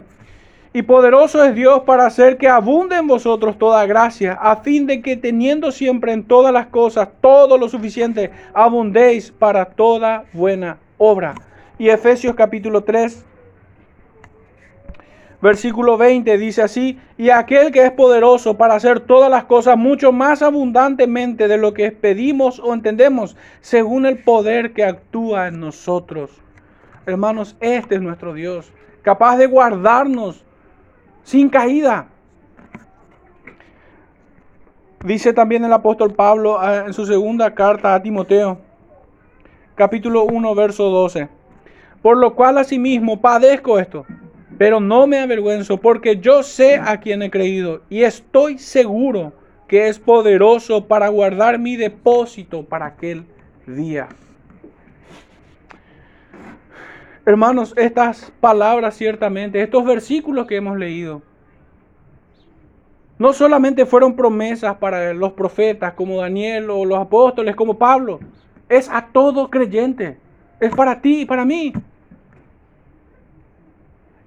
y 0.74 0.84
poderoso 0.84 1.44
es 1.44 1.54
Dios 1.54 1.82
para 1.82 2.06
hacer 2.06 2.38
que 2.38 2.48
abunde 2.48 2.96
en 2.96 3.06
vosotros 3.06 3.58
toda 3.58 3.86
gracia, 3.86 4.34
a 4.34 4.56
fin 4.56 4.88
de 4.88 5.02
que 5.02 5.18
teniendo 5.18 5.72
siempre 5.72 6.14
en 6.14 6.24
todas 6.24 6.54
las 6.54 6.68
cosas 6.68 7.10
todo 7.20 7.58
lo 7.58 7.68
suficiente, 7.68 8.32
abundéis 8.54 9.32
para 9.32 9.66
toda 9.66 10.24
buena 10.32 10.78
obra. 10.98 11.36
Y 11.78 11.90
Efesios 11.90 12.36
capítulo 12.36 12.86
3, 12.86 13.26
Versículo 15.42 15.98
20 15.98 16.38
dice 16.38 16.62
así, 16.62 17.00
y 17.18 17.32
aquel 17.32 17.72
que 17.72 17.84
es 17.84 17.92
poderoso 17.92 18.58
para 18.58 18.76
hacer 18.76 19.00
todas 19.00 19.30
las 19.32 19.46
cosas 19.46 19.76
mucho 19.76 20.12
más 20.12 20.44
abundantemente 20.44 21.48
de 21.48 21.58
lo 21.58 21.74
que 21.74 21.92
pedimos 21.92 22.60
o 22.60 22.76
entendemos, 22.76 23.36
según 23.60 24.06
el 24.06 24.20
poder 24.20 24.74
que 24.74 24.86
actúa 24.86 25.48
en 25.48 25.60
nosotros. 25.60 26.30
Hermanos, 27.08 27.58
este 27.60 27.96
es 27.96 28.02
nuestro 28.02 28.36
Dios, 28.36 28.72
capaz 29.02 29.38
de 29.38 29.48
guardarnos 29.48 30.46
sin 31.24 31.50
caída. 31.50 32.08
Dice 35.04 35.34
también 35.34 35.66
el 35.66 35.74
apóstol 35.74 36.14
Pablo 36.14 36.60
ah, 36.60 36.84
en 36.86 36.94
su 36.94 37.08
segunda 37.08 37.56
carta 37.56 37.96
a 37.96 38.02
Timoteo, 38.04 38.60
capítulo 39.74 40.24
1, 40.26 40.54
verso 40.54 40.92
12. 40.92 41.28
Por 42.04 42.18
lo 42.18 42.36
cual 42.36 42.60
asimismo 42.60 43.20
padezco 43.20 43.80
esto 43.80 44.06
pero 44.62 44.80
no 44.80 45.08
me 45.08 45.18
avergüenzo 45.18 45.78
porque 45.78 46.18
yo 46.18 46.44
sé 46.44 46.76
a 46.76 47.00
quien 47.00 47.24
he 47.24 47.32
creído 47.32 47.82
y 47.90 48.04
estoy 48.04 48.60
seguro 48.60 49.34
que 49.68 49.88
es 49.88 49.98
poderoso 49.98 50.86
para 50.86 51.08
guardar 51.08 51.58
mi 51.58 51.78
depósito 51.78 52.64
para 52.64 52.86
aquel 52.86 53.26
día. 53.66 54.08
Hermanos, 57.26 57.74
estas 57.76 58.32
palabras 58.40 58.96
ciertamente, 58.96 59.60
estos 59.64 59.84
versículos 59.84 60.46
que 60.46 60.58
hemos 60.58 60.78
leído, 60.78 61.24
no 63.18 63.34
solamente 63.34 63.88
fueron 63.88 64.16
promesas 64.16 64.76
para 64.76 65.12
los 65.16 65.32
profetas 65.32 65.94
como 65.94 66.22
Daniel 66.22 66.70
o 66.70 66.86
los 66.86 67.00
apóstoles 67.00 67.56
como 67.56 67.80
Pablo, 67.80 68.20
es 68.70 68.88
a 68.90 69.08
todo 69.12 69.50
creyente, 69.50 70.20
es 70.60 70.70
para 70.76 71.02
ti 71.02 71.22
y 71.22 71.26
para 71.26 71.46
mí. 71.46 71.74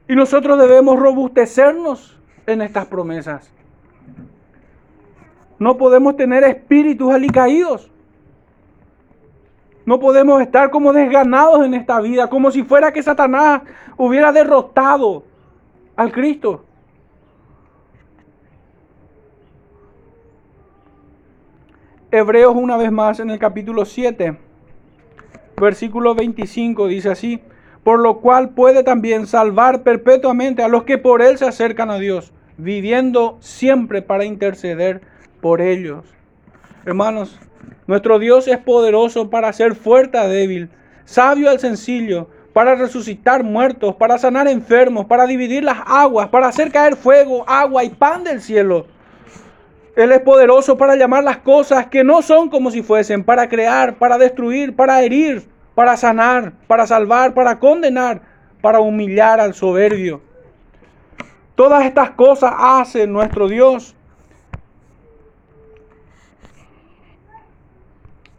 Y 0.09 0.15
nosotros 0.15 0.59
debemos 0.59 0.99
robustecernos 0.99 2.19
en 2.47 2.63
estas 2.63 2.87
promesas. 2.87 3.51
No 5.59 5.79
podemos 5.79 6.17
tener 6.17 6.45
espíritus 6.45 7.13
alicaídos. 7.13 7.91
No 9.87 10.01
podemos 10.01 10.41
estar 10.41 10.71
como 10.71 10.93
desganados 10.93 11.65
en 11.65 11.75
esta 11.75 12.01
vida, 12.01 12.29
como 12.29 12.51
si 12.51 12.63
fuera 12.63 12.93
que 12.93 13.03
Satanás 13.03 13.63
hubiera 13.97 14.33
derrotado 14.33 15.25
al 15.97 16.11
Cristo. 16.13 16.65
Hebreos 22.11 22.55
una 22.55 22.77
vez 22.77 22.93
más 22.93 23.19
en 23.21 23.31
el 23.31 23.39
capítulo 23.39 23.85
7, 23.85 24.39
versículo 25.57 26.15
25 26.15 26.87
dice 26.87 27.11
así, 27.11 27.43
por 27.85 28.01
lo 28.01 28.21
cual 28.21 28.51
puede 28.51 28.83
también 28.83 29.27
salvar 29.27 29.83
perpetuamente 29.83 30.63
a 30.63 30.69
los 30.69 30.85
que 30.85 30.99
por 30.99 31.21
él 31.21 31.37
se 31.37 31.47
acercan 31.47 31.91
a 31.91 31.99
Dios, 31.99 32.33
viviendo 32.57 33.37
siempre 33.41 34.01
para 34.01 34.25
interceder 34.25 35.03
por 35.43 35.61
ellos. 35.61 36.05
Hermanos, 36.87 37.39
nuestro 37.87 38.19
Dios 38.19 38.49
es 38.49 38.59
poderoso 38.59 39.29
para 39.29 39.49
hacer 39.49 39.75
fuerte 39.75 40.17
a 40.17 40.27
débil, 40.27 40.71
sabio 41.05 41.51
al 41.51 41.61
sencillo, 41.61 42.29
para 42.55 42.75
resucitar 42.75 43.45
muertos, 43.45 43.97
para 43.97 44.17
sanar 44.17 44.49
enfermos, 44.49 45.05
para 45.07 45.27
dividir 45.27 45.65
las 45.65 45.79
aguas, 45.87 46.29
para 46.29 46.49
hacer 46.49 46.71
caer 46.71 46.97
fuego, 46.97 47.45
agua 47.47 47.85
y 47.85 47.91
pan 47.91 48.25
del 48.25 48.41
cielo. 48.41 48.87
Él 49.97 50.11
es 50.13 50.21
poderoso 50.21 50.79
para 50.79 50.97
llamar 50.97 51.23
las 51.23 51.39
cosas 51.39 51.87
que 51.87 52.03
no 52.03 52.23
son 52.23 52.49
como 52.49 52.71
si 52.71 52.83
fuesen, 52.83 53.25
para 53.25 53.49
crear, 53.49 53.97
para 53.97 54.19
destruir, 54.19 54.75
para 54.75 55.03
herir, 55.03 55.45
para 55.75 55.97
sanar, 55.97 56.53
para 56.67 56.87
salvar, 56.87 57.35
para 57.35 57.59
condenar, 57.59 58.23
para 58.61 58.81
humillar 58.81 59.41
al 59.41 59.55
soberbio. 59.55 60.21
Todas 61.55 61.85
estas 61.85 62.11
cosas 62.11 62.53
hace 62.57 63.07
nuestro 63.07 63.49
Dios. 63.49 63.95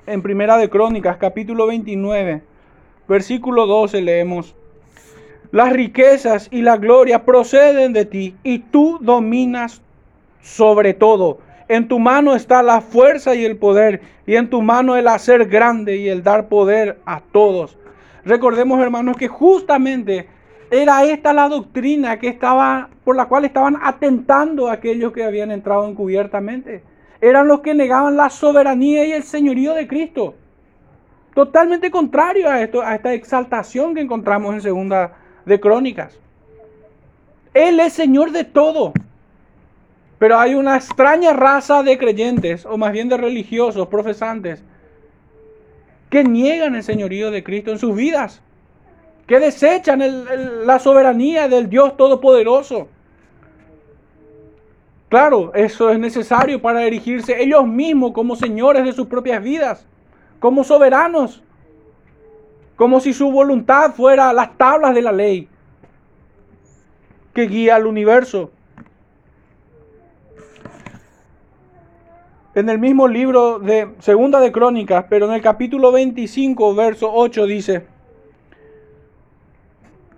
En 0.05 0.21
Primera 0.21 0.57
de 0.57 0.69
Crónicas, 0.69 1.17
capítulo 1.17 1.67
29, 1.67 2.43
versículo 3.07 3.65
12 3.65 4.01
leemos, 4.01 4.55
las 5.51 5.71
riquezas 5.71 6.47
y 6.51 6.61
la 6.61 6.77
gloria 6.77 7.25
proceden 7.25 7.93
de 7.93 8.05
ti 8.05 8.35
y 8.43 8.59
tú 8.59 8.99
dominas 9.01 9.81
sobre 10.41 10.93
todo. 10.93 11.39
En 11.67 11.87
tu 11.87 11.99
mano 11.99 12.35
está 12.35 12.61
la 12.61 12.81
fuerza 12.81 13.33
y 13.33 13.43
el 13.43 13.57
poder, 13.57 14.01
y 14.27 14.35
en 14.35 14.49
tu 14.49 14.61
mano 14.61 14.95
el 14.95 15.07
hacer 15.07 15.47
grande 15.47 15.97
y 15.97 16.09
el 16.09 16.21
dar 16.23 16.47
poder 16.47 16.99
a 17.05 17.21
todos. 17.21 17.77
Recordemos, 18.23 18.79
hermanos, 18.79 19.17
que 19.17 19.27
justamente 19.27 20.27
era 20.69 21.03
esta 21.05 21.33
la 21.33 21.49
doctrina 21.49 22.19
que 22.19 22.27
estaba, 22.27 22.89
por 23.03 23.15
la 23.15 23.25
cual 23.25 23.45
estaban 23.45 23.77
atentando 23.81 24.69
aquellos 24.69 25.11
que 25.11 25.23
habían 25.23 25.51
entrado 25.51 25.87
encubiertamente. 25.87 26.83
Eran 27.21 27.47
los 27.47 27.61
que 27.61 27.73
negaban 27.73 28.17
la 28.17 28.29
soberanía 28.29 29.05
y 29.05 29.11
el 29.13 29.23
señorío 29.23 29.73
de 29.73 29.87
Cristo. 29.87 30.35
Totalmente 31.33 31.91
contrario 31.91 32.49
a 32.49 32.61
esto, 32.61 32.81
a 32.81 32.95
esta 32.95 33.13
exaltación 33.13 33.93
que 33.95 34.01
encontramos 34.01 34.53
en 34.53 34.61
segunda 34.61 35.13
de 35.45 35.59
Crónicas. 35.59 36.19
Él 37.53 37.79
es 37.79 37.93
Señor 37.93 38.31
de 38.31 38.43
todo. 38.43 38.93
Pero 40.17 40.39
hay 40.39 40.55
una 40.55 40.77
extraña 40.77 41.33
raza 41.33 41.83
de 41.83 41.97
creyentes, 41.97 42.65
o 42.65 42.77
más 42.77 42.91
bien 42.93 43.09
de 43.09 43.17
religiosos, 43.17 43.87
profesantes, 43.87 44.63
que 46.09 46.23
niegan 46.23 46.75
el 46.75 46.83
señorío 46.83 47.31
de 47.31 47.43
Cristo 47.43 47.71
en 47.71 47.79
sus 47.79 47.95
vidas, 47.95 48.41
que 49.27 49.39
desechan 49.39 50.01
la 50.65 50.79
soberanía 50.79 51.47
del 51.47 51.69
Dios 51.69 51.97
Todopoderoso. 51.97 52.87
Claro, 55.09 55.53
eso 55.53 55.89
es 55.89 55.99
necesario 55.99 56.61
para 56.61 56.83
erigirse 56.83 57.41
ellos 57.41 57.67
mismos 57.67 58.11
como 58.13 58.35
señores 58.35 58.85
de 58.85 58.93
sus 58.93 59.07
propias 59.07 59.43
vidas, 59.43 59.85
como 60.39 60.63
soberanos, 60.63 61.43
como 62.75 62.99
si 62.99 63.13
su 63.13 63.31
voluntad 63.31 63.93
fuera 63.93 64.33
las 64.33 64.57
tablas 64.57 64.93
de 64.93 65.01
la 65.01 65.11
ley 65.11 65.47
que 67.33 67.43
guía 67.43 67.75
al 67.75 67.85
universo. 67.85 68.51
En 72.55 72.69
el 72.69 72.79
mismo 72.79 73.09
libro 73.09 73.59
de 73.59 73.89
Segunda 73.99 74.39
de 74.39 74.53
Crónicas, 74.53 75.05
pero 75.09 75.27
en 75.27 75.33
el 75.33 75.41
capítulo 75.41 75.91
25, 75.91 76.73
verso 76.73 77.11
8 77.13 77.45
dice, 77.45 77.85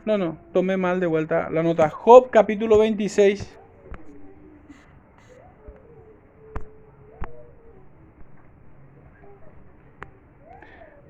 no, 0.06 0.20
no, 0.20 0.38
tomé 0.54 0.78
mal 0.78 1.00
de 1.00 1.08
vuelta 1.08 1.50
la 1.50 1.64
nota. 1.64 1.90
Job 1.90 2.30
capítulo 2.30 2.78
26. 2.78 3.58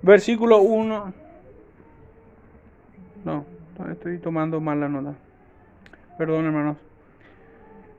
Versículo 0.01 0.59
1. 0.59 1.13
No, 3.25 3.45
estoy 3.91 4.17
tomando 4.19 4.61
mal 4.61 4.79
la 4.79 4.87
nota. 4.87 5.13
Perdón, 6.17 6.45
hermanos. 6.45 6.86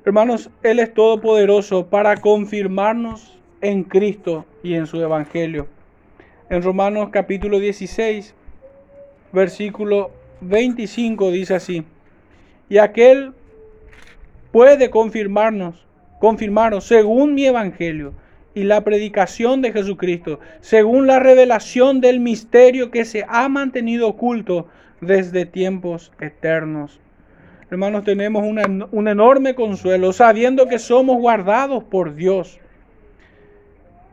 Hermanos, 0.08 0.48
Él 0.62 0.78
es 0.78 0.94
todopoderoso 0.94 1.88
para 1.88 2.16
confirmarnos 2.16 3.38
en 3.60 3.84
Cristo 3.84 4.46
y 4.62 4.72
en 4.72 4.86
su 4.86 5.02
Evangelio. 5.02 5.68
En 6.48 6.62
Romanos 6.62 7.10
capítulo 7.12 7.58
16, 7.58 8.34
versículo 9.34 10.10
25 10.40 11.30
dice 11.30 11.56
así, 11.56 11.84
y 12.70 12.78
aquel 12.78 13.34
puede 14.50 14.88
confirmarnos, 14.88 15.84
confirmarnos 16.20 16.84
según 16.84 17.34
mi 17.34 17.44
Evangelio 17.44 18.14
y 18.54 18.62
la 18.62 18.84
predicación 18.84 19.60
de 19.60 19.72
Jesucristo, 19.72 20.40
según 20.62 21.06
la 21.06 21.18
revelación 21.18 22.00
del 22.00 22.18
misterio 22.18 22.90
que 22.90 23.04
se 23.04 23.26
ha 23.28 23.46
mantenido 23.50 24.08
oculto 24.08 24.68
desde 25.02 25.44
tiempos 25.44 26.12
eternos 26.18 26.98
hermanos, 27.70 28.04
tenemos 28.04 28.44
un 28.44 29.08
enorme 29.08 29.54
consuelo 29.54 30.12
sabiendo 30.12 30.68
que 30.68 30.78
somos 30.78 31.18
guardados 31.18 31.84
por 31.84 32.14
Dios. 32.14 32.58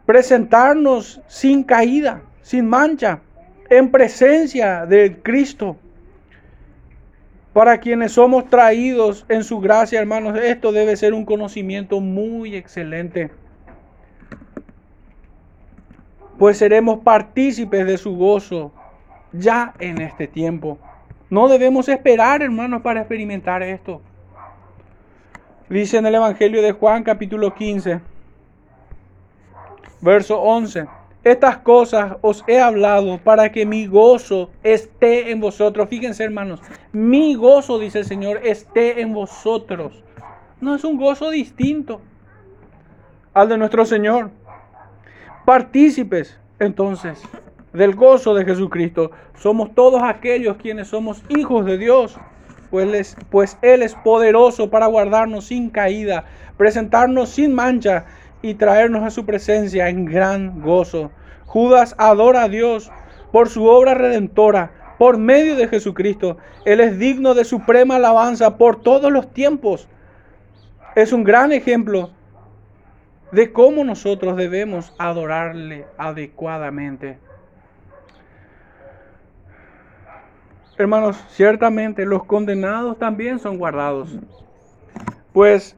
Presentarnos 0.05 1.21
sin 1.27 1.63
caída, 1.63 2.21
sin 2.41 2.67
mancha, 2.67 3.21
en 3.69 3.91
presencia 3.91 4.85
de 4.85 5.17
Cristo. 5.21 5.77
Para 7.53 7.79
quienes 7.79 8.11
somos 8.11 8.49
traídos 8.49 9.25
en 9.29 9.43
su 9.43 9.59
gracia, 9.59 9.99
hermanos, 9.99 10.37
esto 10.37 10.73
debe 10.73 10.97
ser 10.97 11.13
un 11.13 11.25
conocimiento 11.25 12.01
muy 12.01 12.55
excelente. 12.55 13.31
Pues 16.37 16.57
seremos 16.57 16.99
partícipes 16.99 17.85
de 17.87 17.97
su 17.97 18.17
gozo 18.17 18.73
ya 19.31 19.73
en 19.79 20.01
este 20.01 20.27
tiempo. 20.27 20.77
No 21.29 21.47
debemos 21.47 21.89
esperar, 21.89 22.41
hermanos, 22.43 22.81
para 22.81 23.01
experimentar 23.01 23.63
esto. 23.63 24.01
Dice 25.69 25.97
en 25.97 26.05
el 26.05 26.15
Evangelio 26.15 26.61
de 26.61 26.73
Juan 26.73 27.03
capítulo 27.03 27.55
15, 27.55 27.99
verso 30.01 30.39
11. 30.39 30.85
Estas 31.23 31.57
cosas 31.57 32.17
os 32.21 32.43
he 32.45 32.61
hablado 32.61 33.17
para 33.17 33.51
que 33.51 33.65
mi 33.65 33.87
gozo 33.87 34.51
esté 34.61 35.31
en 35.31 35.41
vosotros. 35.41 35.89
Fíjense, 35.89 36.23
hermanos, 36.23 36.61
mi 36.91 37.33
gozo, 37.33 37.79
dice 37.79 37.99
el 37.99 38.05
Señor, 38.05 38.41
esté 38.43 39.01
en 39.01 39.11
vosotros. 39.11 40.03
No 40.61 40.75
es 40.75 40.83
un 40.83 40.97
gozo 40.97 41.31
distinto 41.31 41.99
al 43.33 43.49
de 43.49 43.57
nuestro 43.57 43.85
Señor. 43.85 44.29
Partícipes, 45.45 46.39
entonces, 46.59 47.19
del 47.75 47.95
gozo 47.95 48.33
de 48.33 48.45
Jesucristo. 48.45 49.11
Somos 49.37 49.73
todos 49.75 50.01
aquellos 50.03 50.57
quienes 50.57 50.87
somos 50.87 51.23
hijos 51.29 51.65
de 51.65 51.77
Dios, 51.77 52.17
pues, 52.71 53.15
pues 53.29 53.57
Él 53.61 53.83
es 53.83 53.95
poderoso 53.95 54.69
para 54.69 54.87
guardarnos 54.87 55.45
sin 55.45 55.69
caída, 55.69 56.25
presentarnos 56.57 57.29
sin 57.29 57.53
mancha 57.53 58.05
y 58.41 58.55
traernos 58.55 59.03
a 59.03 59.11
su 59.11 59.25
presencia 59.25 59.89
en 59.89 60.05
gran 60.05 60.61
gozo. 60.61 61.11
Judas 61.45 61.95
adora 61.97 62.43
a 62.43 62.49
Dios 62.49 62.91
por 63.31 63.49
su 63.49 63.65
obra 63.65 63.93
redentora, 63.93 64.71
por 64.97 65.17
medio 65.17 65.55
de 65.55 65.67
Jesucristo. 65.67 66.37
Él 66.63 66.79
es 66.79 66.97
digno 66.97 67.33
de 67.33 67.43
suprema 67.43 67.97
alabanza 67.97 68.57
por 68.57 68.81
todos 68.81 69.11
los 69.11 69.33
tiempos. 69.33 69.87
Es 70.95 71.11
un 71.11 71.23
gran 71.23 71.51
ejemplo 71.51 72.11
de 73.31 73.51
cómo 73.51 73.83
nosotros 73.83 74.37
debemos 74.37 74.93
adorarle 74.97 75.85
adecuadamente. 75.97 77.17
Hermanos, 80.77 81.15
ciertamente 81.29 82.05
los 82.05 82.25
condenados 82.25 82.99
también 82.99 83.39
son 83.39 83.57
guardados. 83.57 84.09
Pues 85.31 85.77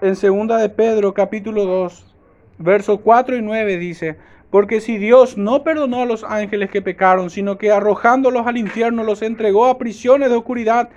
en 0.00 0.16
segunda 0.16 0.56
de 0.56 0.70
Pedro 0.70 1.12
capítulo 1.12 1.66
2, 1.66 2.14
versos 2.56 3.00
4 3.02 3.36
y 3.36 3.42
9 3.42 3.76
dice, 3.76 4.16
porque 4.48 4.80
si 4.80 4.96
Dios 4.96 5.36
no 5.36 5.64
perdonó 5.64 6.00
a 6.00 6.06
los 6.06 6.24
ángeles 6.24 6.70
que 6.70 6.80
pecaron, 6.80 7.28
sino 7.28 7.58
que 7.58 7.72
arrojándolos 7.72 8.46
al 8.46 8.56
infierno 8.56 9.04
los 9.04 9.20
entregó 9.20 9.66
a 9.66 9.76
prisiones 9.76 10.30
de 10.30 10.36
oscuridad 10.36 10.88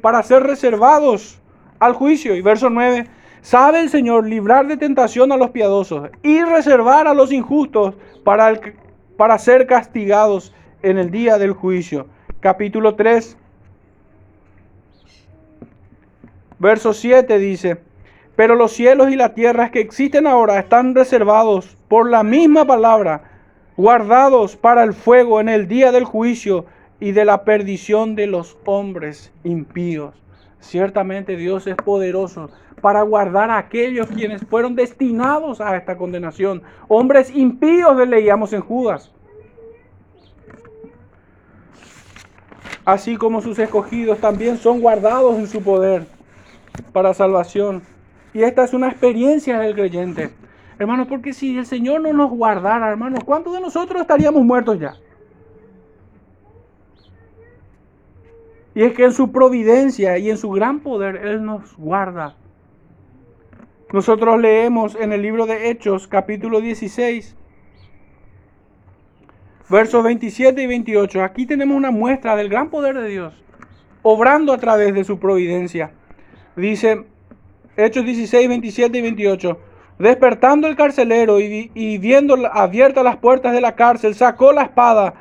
para 0.00 0.22
ser 0.22 0.44
reservados 0.44 1.40
al 1.80 1.94
juicio. 1.94 2.36
Y 2.36 2.42
verso 2.42 2.70
9, 2.70 3.08
sabe 3.40 3.80
el 3.80 3.88
Señor 3.88 4.24
librar 4.24 4.68
de 4.68 4.76
tentación 4.76 5.32
a 5.32 5.36
los 5.36 5.50
piadosos 5.50 6.10
y 6.22 6.42
reservar 6.42 7.08
a 7.08 7.14
los 7.14 7.32
injustos 7.32 7.96
para, 8.22 8.60
para 9.16 9.36
ser 9.38 9.66
castigados 9.66 10.54
en 10.82 10.98
el 10.98 11.10
día 11.10 11.38
del 11.38 11.52
juicio. 11.52 12.06
Capítulo 12.40 12.94
3, 12.94 13.36
verso 16.58 16.92
7 16.92 17.38
dice, 17.38 17.78
pero 18.36 18.54
los 18.54 18.72
cielos 18.72 19.10
y 19.10 19.16
las 19.16 19.34
tierras 19.34 19.70
que 19.70 19.80
existen 19.80 20.26
ahora 20.26 20.58
están 20.58 20.94
reservados 20.94 21.76
por 21.88 22.08
la 22.08 22.22
misma 22.22 22.64
palabra, 22.64 23.22
guardados 23.76 24.56
para 24.56 24.84
el 24.84 24.92
fuego 24.92 25.40
en 25.40 25.48
el 25.48 25.66
día 25.66 25.90
del 25.90 26.04
juicio 26.04 26.66
y 27.00 27.12
de 27.12 27.24
la 27.24 27.44
perdición 27.44 28.14
de 28.14 28.28
los 28.28 28.56
hombres 28.64 29.32
impíos. 29.42 30.14
Ciertamente 30.60 31.36
Dios 31.36 31.66
es 31.66 31.76
poderoso 31.76 32.50
para 32.80 33.02
guardar 33.02 33.50
a 33.50 33.58
aquellos 33.58 34.08
quienes 34.08 34.42
fueron 34.46 34.76
destinados 34.76 35.60
a 35.60 35.76
esta 35.76 35.96
condenación. 35.96 36.62
Hombres 36.86 37.34
impíos 37.34 37.96
le 37.96 38.06
leíamos 38.06 38.52
en 38.52 38.60
Judas. 38.60 39.12
Así 42.88 43.18
como 43.18 43.42
sus 43.42 43.58
escogidos 43.58 44.18
también 44.18 44.56
son 44.56 44.80
guardados 44.80 45.38
en 45.38 45.46
su 45.46 45.60
poder 45.62 46.06
para 46.94 47.12
salvación. 47.12 47.82
Y 48.32 48.42
esta 48.42 48.64
es 48.64 48.72
una 48.72 48.88
experiencia 48.88 49.58
del 49.58 49.74
creyente. 49.74 50.30
Hermanos, 50.78 51.06
porque 51.06 51.34
si 51.34 51.58
el 51.58 51.66
Señor 51.66 52.00
no 52.00 52.14
nos 52.14 52.30
guardara, 52.30 52.88
hermanos, 52.88 53.24
¿cuántos 53.24 53.52
de 53.52 53.60
nosotros 53.60 54.00
estaríamos 54.00 54.42
muertos 54.42 54.80
ya? 54.80 54.94
Y 58.74 58.82
es 58.82 58.94
que 58.94 59.04
en 59.04 59.12
su 59.12 59.32
providencia 59.32 60.16
y 60.16 60.30
en 60.30 60.38
su 60.38 60.50
gran 60.50 60.80
poder 60.80 61.16
Él 61.16 61.44
nos 61.44 61.76
guarda. 61.76 62.36
Nosotros 63.92 64.40
leemos 64.40 64.94
en 64.94 65.12
el 65.12 65.20
libro 65.20 65.44
de 65.44 65.68
Hechos, 65.68 66.08
capítulo 66.08 66.62
16, 66.62 67.36
versos 69.68 70.02
27 70.02 70.62
y 70.62 70.66
28. 70.66 71.22
Aquí 71.22 71.46
tenemos 71.46 71.76
una 71.76 71.90
muestra 71.90 72.36
del 72.36 72.48
gran 72.48 72.70
poder 72.70 72.96
de 72.98 73.08
Dios, 73.08 73.34
obrando 74.02 74.52
a 74.52 74.58
través 74.58 74.94
de 74.94 75.04
su 75.04 75.18
providencia. 75.18 75.90
Dice 76.56 77.04
Hechos 77.76 78.04
16, 78.04 78.48
27 78.48 78.98
y 78.98 79.02
28. 79.02 79.58
Despertando 79.98 80.68
el 80.68 80.76
carcelero 80.76 81.40
y, 81.40 81.98
viendo 81.98 82.36
abiertas 82.52 83.02
las 83.02 83.16
puertas 83.16 83.52
de 83.52 83.60
la 83.60 83.74
cárcel, 83.74 84.14
sacó 84.14 84.52
la 84.52 84.62
espada 84.62 85.14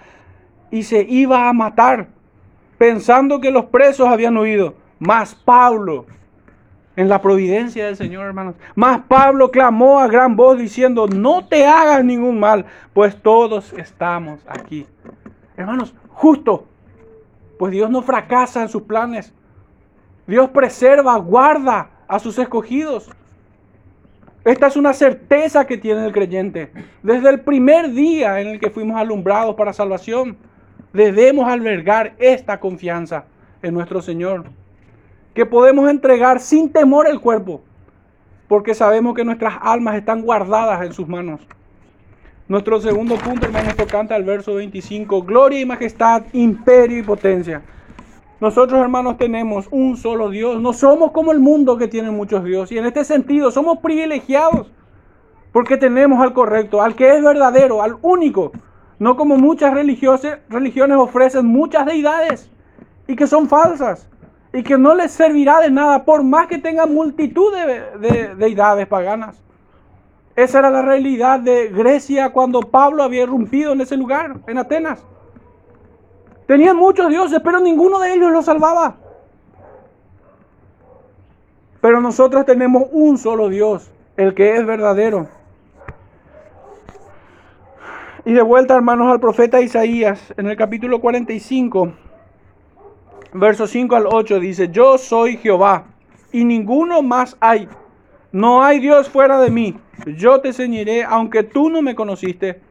y 0.69 0.83
se 0.83 1.01
iba 1.01 1.49
a 1.49 1.53
matar, 1.53 2.09
pensando 2.77 3.41
que 3.41 3.49
los 3.49 3.65
presos 3.65 4.07
habían 4.07 4.37
huido. 4.37 4.75
Mas 4.99 5.33
Pablo, 5.33 6.05
en 6.97 7.07
la 7.07 7.21
providencia 7.21 7.85
del 7.85 7.95
Señor, 7.95 8.25
hermanos. 8.25 8.55
Mas 8.75 9.01
Pablo 9.07 9.51
clamó 9.51 9.99
a 9.99 10.07
gran 10.07 10.35
voz 10.35 10.57
diciendo, 10.57 11.07
no 11.07 11.47
te 11.47 11.65
hagas 11.65 12.03
ningún 12.03 12.39
mal, 12.39 12.65
pues 12.91 13.15
todos 13.21 13.71
estamos 13.73 14.41
aquí. 14.47 14.85
Hermanos, 15.55 15.93
justo, 16.09 16.65
pues 17.59 17.71
Dios 17.71 17.91
no 17.91 18.01
fracasa 18.01 18.63
en 18.63 18.69
sus 18.69 18.81
planes. 18.81 19.31
Dios 20.25 20.49
preserva, 20.49 21.15
guarda 21.17 21.91
a 22.07 22.17
sus 22.17 22.37
escogidos. 22.39 23.09
Esta 24.43 24.65
es 24.65 24.75
una 24.75 24.93
certeza 24.93 25.67
que 25.67 25.77
tiene 25.77 26.03
el 26.03 26.11
creyente. 26.11 26.71
Desde 27.03 27.29
el 27.29 27.41
primer 27.41 27.91
día 27.91 28.41
en 28.41 28.47
el 28.47 28.59
que 28.59 28.71
fuimos 28.71 28.99
alumbrados 28.99 29.53
para 29.55 29.71
salvación, 29.71 30.35
debemos 30.93 31.47
albergar 31.47 32.15
esta 32.17 32.59
confianza 32.59 33.25
en 33.61 33.75
nuestro 33.75 34.01
Señor 34.01 34.45
que 35.37 35.45
podemos 35.45 35.87
entregar 35.87 36.39
sin 36.39 36.67
temor 36.67 37.07
el 37.07 37.21
cuerpo, 37.21 37.61
porque 38.47 38.73
sabemos 38.73 39.13
que 39.13 39.23
nuestras 39.23 39.53
almas 39.61 39.93
están 39.93 40.23
guardadas 40.23 40.83
en 40.83 40.93
sus 40.93 41.07
manos. 41.07 41.41
Nuestro 42.47 42.81
segundo 42.81 43.17
punto, 43.17 43.45
hermanos, 43.45 43.75
tocante 43.75 44.15
al 44.15 44.23
verso 44.23 44.55
25, 44.55 45.21
gloria 45.21 45.59
y 45.59 45.65
majestad, 45.67 46.23
imperio 46.33 46.97
y 46.97 47.03
potencia. 47.03 47.61
Nosotros, 48.39 48.81
hermanos, 48.81 49.19
tenemos 49.19 49.67
un 49.69 49.95
solo 49.95 50.31
Dios. 50.31 50.59
No 50.59 50.73
somos 50.73 51.11
como 51.11 51.31
el 51.31 51.39
mundo 51.39 51.77
que 51.77 51.87
tiene 51.87 52.09
muchos 52.09 52.43
dioses. 52.43 52.71
Y 52.71 52.79
en 52.79 52.87
este 52.87 53.03
sentido, 53.03 53.51
somos 53.51 53.77
privilegiados 53.77 54.71
porque 55.51 55.77
tenemos 55.77 56.19
al 56.19 56.33
correcto, 56.33 56.81
al 56.81 56.95
que 56.95 57.15
es 57.15 57.23
verdadero, 57.23 57.83
al 57.83 57.95
único. 58.01 58.53
No 58.97 59.15
como 59.15 59.37
muchas 59.37 59.71
religiones 59.71 60.97
ofrecen 60.97 61.45
muchas 61.45 61.85
deidades 61.85 62.49
y 63.05 63.15
que 63.15 63.27
son 63.27 63.47
falsas 63.47 64.09
y 64.53 64.63
que 64.63 64.77
no 64.77 64.95
les 64.95 65.11
servirá 65.11 65.59
de 65.59 65.69
nada 65.69 66.03
por 66.03 66.23
más 66.23 66.47
que 66.47 66.57
tengan 66.57 66.93
multitud 66.93 67.53
de, 67.53 68.35
deidades 68.35 68.87
paganas. 68.87 69.41
Esa 70.35 70.59
era 70.59 70.69
la 70.69 70.81
realidad 70.81 71.39
de 71.39 71.69
Grecia 71.69 72.29
cuando 72.31 72.61
Pablo 72.61 73.03
había 73.03 73.23
irrumpido 73.23 73.73
en 73.73 73.81
ese 73.81 73.97
lugar, 73.97 74.37
en 74.47 74.57
Atenas. 74.57 75.03
Tenían 76.45 76.77
muchos 76.77 77.09
dioses, 77.09 77.41
pero 77.43 77.59
ninguno 77.59 77.99
de 77.99 78.13
ellos 78.13 78.31
los 78.31 78.45
salvaba. 78.45 78.95
Pero 81.81 82.01
nosotros 82.01 82.45
tenemos 82.45 82.83
un 82.91 83.17
solo 83.17 83.49
Dios, 83.49 83.91
el 84.15 84.33
que 84.33 84.55
es 84.55 84.65
verdadero. 84.65 85.27
Y 88.25 88.33
de 88.33 88.41
vuelta, 88.41 88.75
hermanos, 88.75 89.11
al 89.11 89.19
profeta 89.19 89.61
Isaías, 89.61 90.33
en 90.37 90.47
el 90.47 90.57
capítulo 90.57 90.99
45, 90.99 91.93
versos 93.33 93.69
5 93.71 93.95
al 93.95 94.07
8, 94.07 94.39
dice, 94.39 94.69
yo 94.69 94.97
soy 94.97 95.37
Jehová, 95.37 95.85
y 96.31 96.43
ninguno 96.43 97.01
más 97.01 97.37
hay. 97.39 97.67
No 98.31 98.63
hay 98.63 98.79
Dios 98.79 99.09
fuera 99.09 99.39
de 99.39 99.49
mí. 99.49 99.75
Yo 100.17 100.41
te 100.41 100.53
ceñiré, 100.53 101.03
aunque 101.03 101.43
tú 101.43 101.69
no 101.69 101.81
me 101.81 101.95
conociste, 101.95 102.61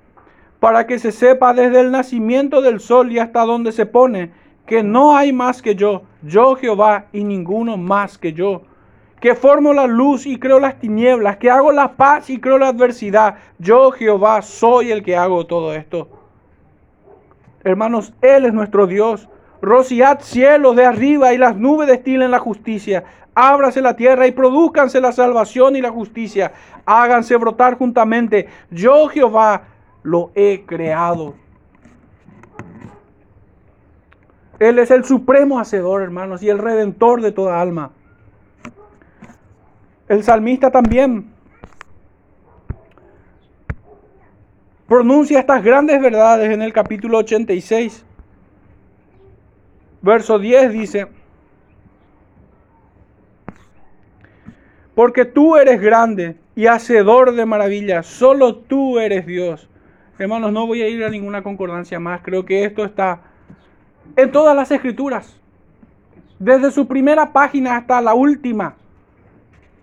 para 0.60 0.86
que 0.86 0.98
se 0.98 1.12
sepa 1.12 1.54
desde 1.54 1.80
el 1.80 1.90
nacimiento 1.90 2.62
del 2.62 2.80
sol 2.80 3.10
y 3.12 3.18
hasta 3.18 3.44
donde 3.44 3.72
se 3.72 3.86
pone, 3.86 4.30
que 4.66 4.82
no 4.82 5.16
hay 5.16 5.32
más 5.32 5.62
que 5.62 5.74
yo, 5.74 6.02
yo 6.22 6.56
Jehová, 6.56 7.06
y 7.12 7.24
ninguno 7.24 7.76
más 7.76 8.18
que 8.18 8.32
yo 8.32 8.62
que 9.20 9.34
formo 9.34 9.72
la 9.72 9.86
luz 9.86 10.26
y 10.26 10.38
creo 10.38 10.60
las 10.60 10.78
tinieblas, 10.78 11.38
que 11.38 11.50
hago 11.50 11.72
la 11.72 11.92
paz 11.92 12.28
y 12.30 12.38
creo 12.38 12.58
la 12.58 12.68
adversidad. 12.68 13.36
Yo, 13.58 13.90
Jehová, 13.90 14.42
soy 14.42 14.92
el 14.92 15.02
que 15.02 15.16
hago 15.16 15.46
todo 15.46 15.74
esto. 15.74 16.08
Hermanos, 17.64 18.12
Él 18.20 18.44
es 18.44 18.52
nuestro 18.52 18.86
Dios. 18.86 19.28
Rociad 19.60 20.20
cielos 20.20 20.76
de 20.76 20.84
arriba 20.84 21.32
y 21.32 21.38
las 21.38 21.56
nubes 21.56 21.88
destilen 21.88 22.30
la 22.30 22.38
justicia. 22.38 23.04
Ábrase 23.34 23.82
la 23.82 23.96
tierra 23.96 24.26
y 24.26 24.32
produzcanse 24.32 25.00
la 25.00 25.12
salvación 25.12 25.76
y 25.76 25.82
la 25.82 25.90
justicia. 25.90 26.52
Háganse 26.86 27.36
brotar 27.36 27.76
juntamente. 27.76 28.48
Yo, 28.70 29.08
Jehová, 29.08 29.64
lo 30.02 30.30
he 30.34 30.64
creado. 30.64 31.34
Él 34.58 34.78
es 34.78 34.90
el 34.90 35.04
supremo 35.04 35.58
hacedor, 35.58 36.02
hermanos, 36.02 36.42
y 36.42 36.48
el 36.48 36.58
redentor 36.58 37.20
de 37.20 37.32
toda 37.32 37.60
alma. 37.60 37.90
El 40.08 40.22
salmista 40.22 40.70
también 40.70 41.30
pronuncia 44.88 45.40
estas 45.40 45.62
grandes 45.62 46.00
verdades 46.00 46.50
en 46.50 46.62
el 46.62 46.72
capítulo 46.72 47.18
86. 47.18 48.05
Verso 50.06 50.38
10 50.38 50.72
dice, 50.72 51.08
porque 54.94 55.24
tú 55.24 55.56
eres 55.56 55.80
grande 55.80 56.36
y 56.54 56.68
hacedor 56.68 57.32
de 57.32 57.44
maravillas, 57.44 58.06
solo 58.06 58.54
tú 58.54 59.00
eres 59.00 59.26
Dios. 59.26 59.68
Hermanos, 60.16 60.52
no 60.52 60.64
voy 60.64 60.82
a 60.82 60.88
ir 60.88 61.02
a 61.02 61.10
ninguna 61.10 61.42
concordancia 61.42 61.98
más, 61.98 62.20
creo 62.22 62.44
que 62.44 62.64
esto 62.64 62.84
está 62.84 63.20
en 64.14 64.30
todas 64.30 64.54
las 64.54 64.70
escrituras, 64.70 65.40
desde 66.38 66.70
su 66.70 66.86
primera 66.86 67.32
página 67.32 67.76
hasta 67.76 68.00
la 68.00 68.14
última. 68.14 68.76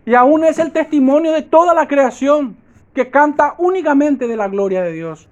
Y 0.05 0.15
aún 0.15 0.45
es 0.45 0.57
el 0.57 0.71
testimonio 0.71 1.33
de 1.33 1.41
toda 1.41 1.73
la 1.73 1.85
creación 1.85 2.55
que 2.95 3.09
canta 3.09 3.55
únicamente 3.57 4.25
de 4.29 4.37
la 4.37 4.47
gloria 4.47 4.83
de 4.83 4.93
Dios. 4.93 5.27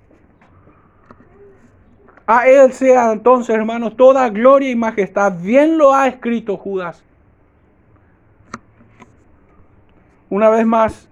A 2.34 2.48
Él 2.48 2.72
sea 2.72 3.12
entonces, 3.12 3.54
hermanos, 3.54 3.98
toda 3.98 4.30
gloria 4.30 4.70
y 4.70 4.76
majestad. 4.78 5.34
Bien 5.42 5.78
lo 5.78 5.94
ha 5.94 6.08
escrito 6.08 6.56
Judas. 6.56 7.04
Una 10.30 10.50
vez 10.50 10.66
más, 10.66 11.10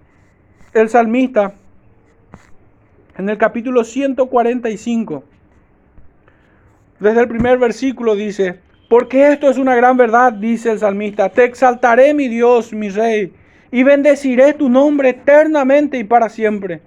el 0.72 0.88
salmista, 0.88 1.52
en 3.18 3.28
el 3.28 3.36
capítulo 3.36 3.84
145, 3.84 5.22
desde 7.00 7.20
el 7.20 7.28
primer 7.28 7.58
versículo 7.58 8.16
dice, 8.16 8.58
porque 8.88 9.30
esto 9.30 9.50
es 9.50 9.58
una 9.58 9.74
gran 9.74 9.98
verdad, 9.98 10.32
dice 10.32 10.70
el 10.70 10.78
salmista, 10.78 11.28
te 11.28 11.44
exaltaré 11.44 12.14
mi 12.14 12.28
Dios, 12.28 12.72
mi 12.72 12.88
rey 12.88 13.30
y 13.70 13.82
bendeciré 13.82 14.54
tu 14.54 14.70
nombre 14.70 15.10
eternamente 15.10 15.98
y 15.98 16.04
para 16.04 16.30
siempre. 16.30 16.80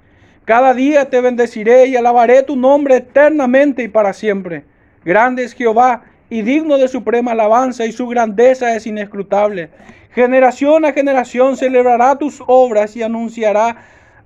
Cada 0.46 0.74
día 0.74 1.10
te 1.10 1.22
bendeciré 1.22 1.86
y 1.88 1.96
alabaré 1.96 2.44
tu 2.44 2.58
nombre 2.58 2.98
eternamente 2.98 3.84
y 3.84 3.88
para 3.88 4.12
siempre. 4.12 4.66
Grande 5.06 5.46
es 5.46 5.54
Jehová 5.54 6.04
y 6.30 6.42
digno 6.42 6.78
de 6.78 6.90
suprema 6.90 7.32
alabanza 7.32 7.86
y 7.86 7.94
su 7.94 8.08
grandeza 8.08 8.76
es 8.76 8.86
inescrutable. 8.86 9.70
Generación 10.12 10.84
a 10.84 10.92
generación 10.92 11.56
celebrará 11.56 12.18
tus 12.18 12.44
obras 12.46 12.98
y 12.98 13.04
anunciará 13.04 13.78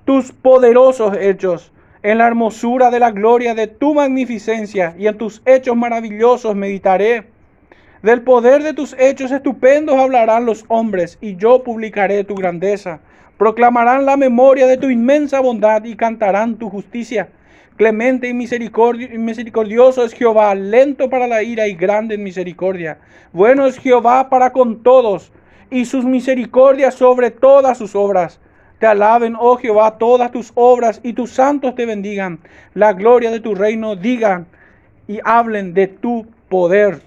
tus 0.06 0.32
poderosos 0.32 1.16
hechos. 1.18 1.72
En 2.02 2.18
la 2.18 2.26
hermosura 2.26 2.90
de 2.90 3.00
la 3.00 3.12
gloria 3.12 3.54
de 3.54 3.68
tu 3.68 3.94
magnificencia 3.94 4.96
y 4.98 5.06
en 5.06 5.20
tus 5.20 5.44
hechos 5.46 5.76
maravillosos 5.76 6.56
meditaré. 6.56 7.26
Del 8.02 8.24
poder 8.24 8.64
de 8.64 8.74
tus 8.74 8.96
hechos 8.98 9.32
estupendos 9.32 9.98
hablarán 9.98 10.46
los 10.46 10.66
hombres, 10.68 11.18
y 11.20 11.36
yo 11.36 11.64
publicaré 11.64 12.24
tu 12.24 12.36
grandeza. 12.36 13.02
Proclamarán 13.38 14.06
la 14.06 14.18
memoria 14.18 14.66
de 14.66 14.78
tu 14.78 14.90
inmensa 14.90 15.40
bondad 15.40 15.84
y 15.84 15.96
cantarán 15.96 16.58
tu 16.58 16.70
justicia. 16.70 17.30
Clemente 17.76 18.28
y 18.28 18.34
misericordioso 18.34 20.04
es 20.04 20.14
Jehová, 20.14 20.56
lento 20.56 21.10
para 21.12 21.28
la 21.28 21.44
ira 21.44 21.68
y 21.68 21.76
grande 21.76 22.16
en 22.16 22.24
misericordia. 22.24 22.98
Bueno 23.34 23.68
es 23.68 23.78
Jehová 23.78 24.30
para 24.30 24.52
con 24.52 24.82
todos, 24.82 25.32
y 25.70 25.86
sus 25.86 26.04
misericordias 26.04 26.96
sobre 26.96 27.30
todas 27.30 27.78
sus 27.78 27.96
obras. 27.96 28.40
Te 28.80 28.88
alaben, 28.88 29.36
oh 29.40 29.58
Jehová, 29.58 30.00
todas 30.00 30.32
tus 30.32 30.52
obras, 30.56 31.00
y 31.04 31.14
tus 31.14 31.32
santos 31.32 31.76
te 31.76 31.86
bendigan. 31.86 32.40
La 32.74 32.94
gloria 32.94 33.30
de 33.30 33.40
tu 33.40 33.54
reino 33.54 33.96
digan 33.96 34.48
y 35.08 35.20
hablen 35.24 35.76
de 35.76 35.88
tu 35.88 36.26
poder 36.50 37.02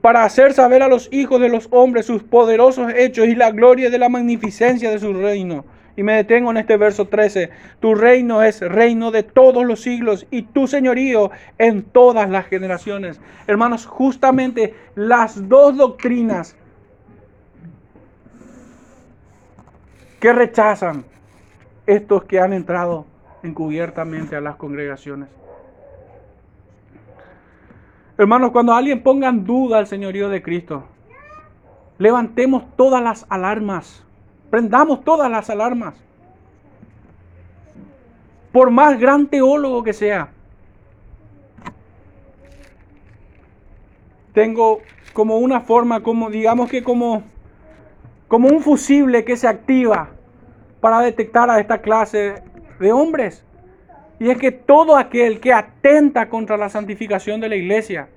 para 0.00 0.24
hacer 0.24 0.52
saber 0.52 0.82
a 0.82 0.88
los 0.88 1.08
hijos 1.12 1.40
de 1.40 1.48
los 1.48 1.68
hombres 1.70 2.06
sus 2.06 2.22
poderosos 2.22 2.92
hechos 2.94 3.26
y 3.26 3.34
la 3.34 3.50
gloria 3.50 3.90
de 3.90 3.98
la 3.98 4.08
magnificencia 4.08 4.90
de 4.90 4.98
su 4.98 5.12
reino. 5.12 5.64
Y 5.96 6.04
me 6.04 6.14
detengo 6.14 6.52
en 6.52 6.58
este 6.58 6.76
verso 6.76 7.08
13. 7.08 7.50
Tu 7.80 7.94
reino 7.96 8.42
es 8.44 8.60
reino 8.60 9.10
de 9.10 9.24
todos 9.24 9.64
los 9.64 9.80
siglos 9.80 10.28
y 10.30 10.42
tu 10.42 10.68
señorío 10.68 11.32
en 11.58 11.82
todas 11.82 12.30
las 12.30 12.46
generaciones. 12.46 13.20
Hermanos, 13.48 13.84
justamente 13.84 14.74
las 14.94 15.48
dos 15.48 15.76
doctrinas 15.76 16.54
que 20.20 20.32
rechazan 20.32 21.04
estos 21.86 22.24
que 22.24 22.38
han 22.38 22.52
entrado 22.52 23.06
encubiertamente 23.42 24.36
a 24.36 24.40
las 24.40 24.54
congregaciones. 24.54 25.28
Hermanos, 28.18 28.50
cuando 28.50 28.74
alguien 28.74 29.00
ponga 29.00 29.28
en 29.28 29.44
duda 29.44 29.78
el 29.78 29.86
señorío 29.86 30.28
de 30.28 30.42
Cristo, 30.42 30.82
levantemos 31.98 32.64
todas 32.74 33.00
las 33.00 33.24
alarmas, 33.28 34.04
prendamos 34.50 35.04
todas 35.04 35.30
las 35.30 35.48
alarmas. 35.50 35.94
Por 38.50 38.72
más 38.72 38.98
gran 38.98 39.28
teólogo 39.28 39.84
que 39.84 39.92
sea, 39.92 40.30
tengo 44.32 44.80
como 45.12 45.38
una 45.38 45.60
forma, 45.60 46.02
como 46.02 46.28
digamos 46.28 46.68
que 46.68 46.82
como, 46.82 47.22
como 48.26 48.48
un 48.48 48.62
fusible 48.62 49.24
que 49.24 49.36
se 49.36 49.46
activa 49.46 50.10
para 50.80 50.98
detectar 51.02 51.50
a 51.50 51.60
esta 51.60 51.78
clase 51.78 52.42
de 52.80 52.92
hombres. 52.92 53.44
Y 54.20 54.30
es 54.30 54.38
que 54.38 54.50
todo 54.50 54.96
aquel 54.96 55.40
que 55.40 55.52
atenta 55.52 56.28
contra 56.28 56.56
la 56.56 56.68
santificación 56.68 57.40
de 57.40 57.48
la 57.48 57.56
iglesia 57.56 58.08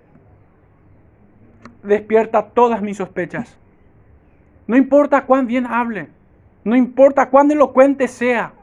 despierta 1.83 2.49
todas 2.49 2.81
mis 2.81 2.97
sospechas. 2.97 3.57
No 4.67 4.77
importa 4.77 5.25
cuán 5.25 5.47
bien 5.47 5.65
hable, 5.65 6.07
no 6.63 6.75
importa 6.75 7.29
cuán 7.29 7.51
elocuente 7.51 8.07
sea. 8.07 8.53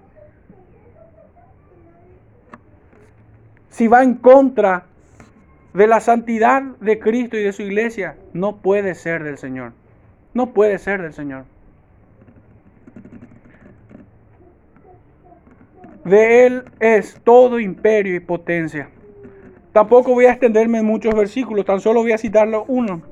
Si 3.68 3.86
va 3.86 4.02
en 4.02 4.14
contra 4.14 4.86
de 5.74 5.86
la 5.86 6.00
santidad 6.00 6.62
de 6.80 6.98
Cristo 6.98 7.36
y 7.36 7.42
de 7.42 7.52
su 7.52 7.62
iglesia, 7.62 8.16
no 8.32 8.56
puede 8.56 8.94
ser 8.94 9.22
del 9.22 9.38
Señor. 9.38 9.72
No 10.34 10.52
puede 10.52 10.78
ser 10.78 11.02
del 11.02 11.12
Señor. 11.12 11.44
De 16.08 16.46
Él 16.46 16.64
es 16.80 17.20
todo 17.22 17.60
imperio 17.60 18.16
y 18.16 18.20
potencia. 18.20 18.88
Tampoco 19.74 20.14
voy 20.14 20.24
a 20.24 20.30
extenderme 20.30 20.78
en 20.78 20.86
muchos 20.86 21.14
versículos, 21.14 21.66
tan 21.66 21.80
solo 21.80 22.00
voy 22.00 22.12
a 22.12 22.18
citarlo 22.18 22.64
uno. 22.66 23.02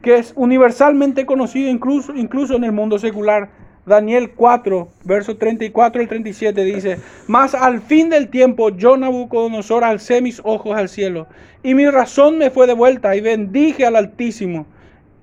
que 0.00 0.18
es 0.18 0.32
universalmente 0.36 1.26
conocido 1.26 1.68
incluso, 1.68 2.14
incluso 2.14 2.54
en 2.54 2.62
el 2.62 2.70
mundo 2.70 3.00
secular. 3.00 3.48
Daniel 3.84 4.30
4, 4.30 4.88
verso 5.04 5.36
34 5.36 6.00
al 6.00 6.08
37 6.08 6.62
dice, 6.62 6.98
Mas 7.26 7.54
al 7.56 7.80
fin 7.80 8.10
del 8.10 8.28
tiempo 8.28 8.68
yo 8.68 8.96
Nabucodonosor 8.96 9.82
alcé 9.82 10.20
mis 10.20 10.40
ojos 10.44 10.76
al 10.76 10.88
cielo, 10.88 11.26
y 11.64 11.74
mi 11.74 11.88
razón 11.88 12.38
me 12.38 12.50
fue 12.50 12.68
de 12.68 12.74
vuelta, 12.74 13.16
y 13.16 13.20
bendije 13.20 13.86
al 13.86 13.96
Altísimo, 13.96 14.66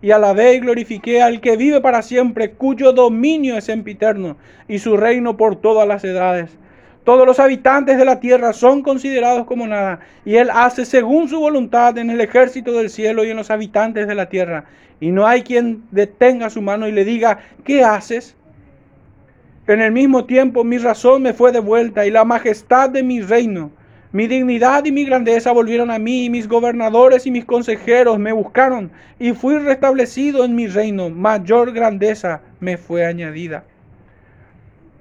y 0.02 0.12
alabé 0.12 0.56
y 0.56 0.60
glorifiqué 0.60 1.22
al 1.22 1.40
que 1.40 1.56
vive 1.56 1.80
para 1.80 2.02
siempre, 2.02 2.52
cuyo 2.52 2.92
dominio 2.92 3.58
es 3.58 3.64
sempiterno, 3.64 4.36
y 4.68 4.80
su 4.80 4.98
reino 4.98 5.38
por 5.38 5.56
todas 5.56 5.88
las 5.88 6.04
edades. 6.04 6.58
Todos 7.04 7.28
los 7.28 7.40
habitantes 7.40 7.98
de 7.98 8.06
la 8.06 8.22
tierra 8.22 8.54
son 8.54 8.82
considerados 8.82 9.46
como 9.46 9.68
nada, 9.68 10.00
y 10.24 10.36
Él 10.36 10.50
hace 10.54 10.86
según 10.86 11.28
su 11.28 11.40
voluntad 11.40 11.98
en 11.98 12.10
el 12.10 12.22
ejército 12.22 12.72
del 12.72 12.90
cielo 12.90 13.26
y 13.26 13.30
en 13.30 13.38
los 13.38 13.52
habitantes 13.52 14.08
de 14.08 14.16
la 14.16 14.30
tierra. 14.30 14.66
Y 15.02 15.12
no 15.12 15.28
hay 15.28 15.42
quien 15.42 15.84
detenga 15.92 16.50
su 16.50 16.62
mano 16.62 16.88
y 16.88 16.94
le 16.94 17.04
diga, 17.04 17.40
¿qué 17.66 17.84
haces? 17.84 18.38
En 19.68 19.82
el 19.82 19.92
mismo 19.92 20.26
tiempo 20.26 20.64
mi 20.64 20.78
razón 20.78 21.24
me 21.24 21.34
fue 21.34 21.52
devuelta 21.52 22.06
y 22.06 22.12
la 22.12 22.24
majestad 22.24 22.90
de 22.90 23.04
mi 23.04 23.22
reino. 23.22 23.72
Mi 24.14 24.28
dignidad 24.28 24.86
y 24.86 24.92
mi 24.92 25.06
grandeza 25.06 25.52
volvieron 25.52 25.92
a 25.92 26.00
mí 26.00 26.26
y 26.26 26.30
mis 26.30 26.48
gobernadores 26.48 27.26
y 27.26 27.32
mis 27.32 27.46
consejeros 27.46 28.20
me 28.20 28.32
buscaron 28.32 28.92
y 29.20 29.34
fui 29.34 29.58
restablecido 29.58 30.46
en 30.46 30.56
mi 30.56 30.68
reino. 30.68 31.10
Mayor 31.10 31.74
grandeza 31.74 32.42
me 32.60 32.78
fue 32.78 33.06
añadida. 33.06 33.66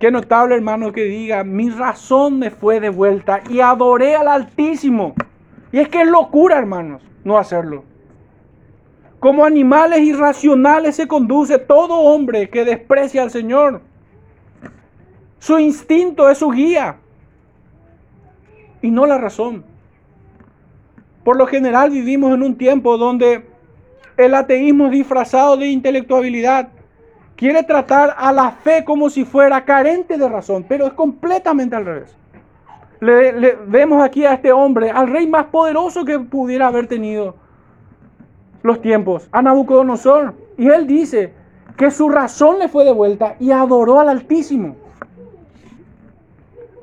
Qué 0.02 0.10
notable 0.10 0.56
hermano 0.56 0.90
que 0.90 1.04
diga, 1.04 1.44
mi 1.44 1.70
razón 1.70 2.40
me 2.40 2.50
fue 2.50 2.80
devuelta 2.80 3.40
y 3.48 3.60
adoré 3.60 4.16
al 4.16 4.26
Altísimo. 4.26 5.14
Y 5.70 5.78
es 5.78 5.88
que 5.88 6.02
es 6.02 6.08
locura 6.08 6.58
hermanos 6.58 7.00
no 7.22 7.38
hacerlo. 7.38 7.84
Como 9.20 9.44
animales 9.44 10.00
irracionales 10.00 10.96
se 10.96 11.06
conduce 11.06 11.56
todo 11.60 11.94
hombre 11.94 12.50
que 12.50 12.64
desprecia 12.64 13.22
al 13.22 13.30
Señor. 13.30 13.80
Su 15.38 15.60
instinto 15.60 16.28
es 16.28 16.38
su 16.38 16.50
guía 16.50 16.96
y 18.82 18.90
no 18.90 19.06
la 19.06 19.18
razón. 19.18 19.64
Por 21.22 21.36
lo 21.36 21.46
general 21.46 21.90
vivimos 21.90 22.34
en 22.34 22.42
un 22.42 22.58
tiempo 22.58 22.98
donde 22.98 23.46
el 24.16 24.34
ateísmo 24.34 24.90
disfrazado 24.90 25.56
de 25.56 25.68
intelectualidad 25.68 26.70
quiere 27.36 27.62
tratar 27.62 28.14
a 28.16 28.32
la 28.32 28.50
fe 28.50 28.84
como 28.84 29.10
si 29.10 29.24
fuera 29.24 29.64
carente 29.64 30.18
de 30.18 30.28
razón, 30.28 30.64
pero 30.68 30.86
es 30.86 30.92
completamente 30.92 31.76
al 31.76 31.84
revés. 31.84 32.16
Le, 33.00 33.58
vemos 33.66 34.02
aquí 34.02 34.24
a 34.24 34.34
este 34.34 34.52
hombre, 34.52 34.90
al 34.90 35.08
rey 35.08 35.26
más 35.26 35.46
poderoso 35.46 36.04
que 36.04 36.18
pudiera 36.20 36.68
haber 36.68 36.86
tenido 36.86 37.34
los 38.62 38.80
tiempos, 38.80 39.28
a 39.32 39.42
Nabucodonosor, 39.42 40.34
y 40.56 40.68
él 40.68 40.86
dice 40.86 41.32
que 41.76 41.90
su 41.90 42.08
razón 42.08 42.60
le 42.60 42.68
fue 42.68 42.84
devuelta 42.84 43.34
y 43.40 43.50
adoró 43.50 43.98
al 43.98 44.08
Altísimo 44.08 44.76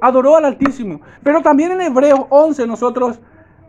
adoró 0.02 0.36
al 0.36 0.46
Altísimo. 0.46 1.02
Pero 1.24 1.42
también 1.42 1.72
en 1.72 1.82
Hebreos 1.82 2.22
11 2.30 2.68
nosotros 2.68 3.20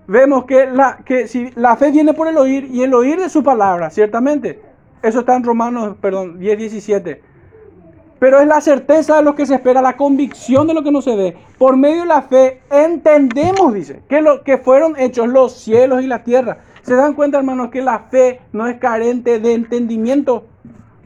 vemos 0.07 0.45
que 0.45 0.67
la, 0.67 0.99
que 1.05 1.29
si 1.29 1.51
la 1.55 1.77
fe 1.77 1.91
viene 1.91 2.15
por 2.15 2.29
el 2.29 2.37
oír 2.37 2.65
y 2.65 2.83
el 2.83 2.95
oír 2.95 3.21
de 3.21 3.29
su 3.29 3.43
palabra, 3.43 3.91
ciertamente. 3.91 4.70
Eso 5.03 5.21
está 5.21 5.37
en 5.37 5.45
Romanos, 5.45 5.97
perdón, 6.01 6.39
10, 6.39 6.59
17. 6.59 7.23
Pero 8.19 8.39
es 8.39 8.47
la 8.47 8.61
certeza 8.61 9.17
de 9.17 9.23
lo 9.23 9.35
que 9.35 9.47
se 9.47 9.55
espera, 9.55 9.81
la 9.81 9.97
convicción 9.97 10.67
de 10.67 10.75
lo 10.75 10.83
que 10.83 10.93
no 10.93 11.01
se 11.01 11.17
ve. 11.17 11.37
Por 11.57 11.77
medio 11.79 12.03
de 12.03 12.07
la 12.07 12.23
fe 12.23 12.61
entendemos, 12.71 13.73
dice, 13.73 14.03
que, 14.09 14.21
lo, 14.21 14.45
que 14.45 14.59
fueron 14.59 14.99
hechos 14.99 15.27
los 15.27 15.55
cielos 15.55 16.03
y 16.03 16.07
la 16.07 16.23
tierra. 16.23 16.59
¿Se 16.83 16.95
dan 16.95 17.15
cuenta, 17.15 17.39
hermanos, 17.39 17.71
que 17.71 17.81
la 17.81 18.01
fe 18.11 18.41
no 18.53 18.67
es 18.67 18.79
carente 18.79 19.41
de 19.41 19.55
entendimiento? 19.55 20.45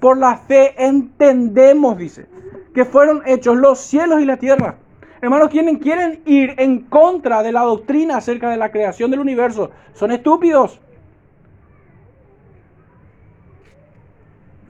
Por 0.01 0.19
la 0.19 0.39
fe 0.39 0.75
entendemos, 0.77 1.97
dice, 1.97 2.27
que 2.75 2.85
fueron 2.85 3.23
hechos 3.27 3.57
los 3.57 3.79
cielos 3.79 4.21
y 4.21 4.25
la 4.25 4.37
tierra. 4.37 4.77
Hermanos, 5.23 5.51
quienes 5.51 5.79
quieren 5.79 6.21
ir 6.27 6.55
en 6.59 6.81
contra 6.81 7.43
de 7.45 7.53
la 7.53 7.63
doctrina 7.63 8.17
acerca 8.17 8.51
de 8.51 8.57
la 8.57 8.73
creación 8.73 9.13
del 9.13 9.21
universo 9.21 9.71
son 9.95 10.11
estúpidos. 10.11 10.81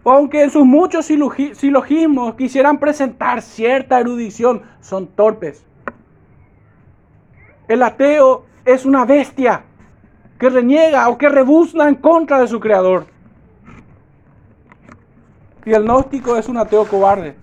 Aunque 0.05 0.42
en 0.42 0.50
sus 0.50 0.66
muchos 0.66 1.07
silogismos 1.07 2.34
quisieran 2.34 2.78
presentar 2.78 3.40
cierta 3.40 3.98
erudición, 3.98 4.62
son 4.80 5.07
torpes. 5.07 5.64
El 7.68 7.82
ateo 7.82 8.44
es 8.66 8.84
una 8.84 9.07
bestia 9.07 9.64
que 10.38 10.50
reniega 10.50 11.09
o 11.09 11.16
que 11.16 11.28
rebuzna 11.30 11.88
en 11.88 11.94
contra 11.94 12.40
de 12.40 12.48
su 12.48 12.61
creador. 12.61 13.07
Y 15.64 15.72
el 15.72 15.84
gnóstico 15.84 16.36
es 16.36 16.48
un 16.48 16.59
ateo 16.59 16.86
cobarde. 16.86 17.36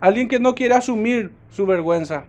Alguien 0.00 0.28
que 0.28 0.38
no 0.38 0.54
quiere 0.54 0.74
asumir 0.74 1.32
su 1.50 1.64
vergüenza. 1.64 2.24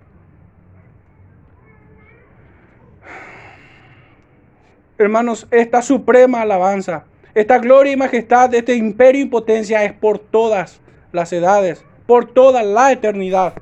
Hermanos, 4.98 5.48
esta 5.52 5.82
suprema 5.82 6.42
alabanza, 6.42 7.06
esta 7.34 7.60
gloria 7.60 7.94
y 7.94 7.98
majestad 7.98 8.50
de 8.50 8.60
este 8.60 8.76
imperio 8.76 9.24
y 9.24 9.30
potencia 9.30 9.84
es 9.84 9.94
por 9.94 10.20
todas 10.20 10.82
las 11.12 11.32
edades, 11.34 11.84
por 12.06 12.26
toda 12.32 12.64
la 12.64 12.92
eternidad. 12.92 13.54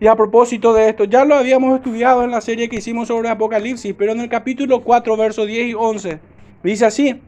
Y 0.00 0.06
a 0.06 0.14
propósito 0.14 0.72
de 0.74 0.88
esto, 0.88 1.04
ya 1.04 1.24
lo 1.24 1.34
habíamos 1.34 1.76
estudiado 1.76 2.22
en 2.22 2.30
la 2.30 2.40
serie 2.40 2.68
que 2.68 2.76
hicimos 2.76 3.08
sobre 3.08 3.28
Apocalipsis, 3.28 3.94
pero 3.98 4.12
en 4.12 4.20
el 4.20 4.28
capítulo 4.28 4.82
4, 4.82 5.16
versos 5.16 5.46
10 5.46 5.68
y 5.68 5.74
11, 5.74 6.20
dice 6.62 6.86
así, 6.86 7.20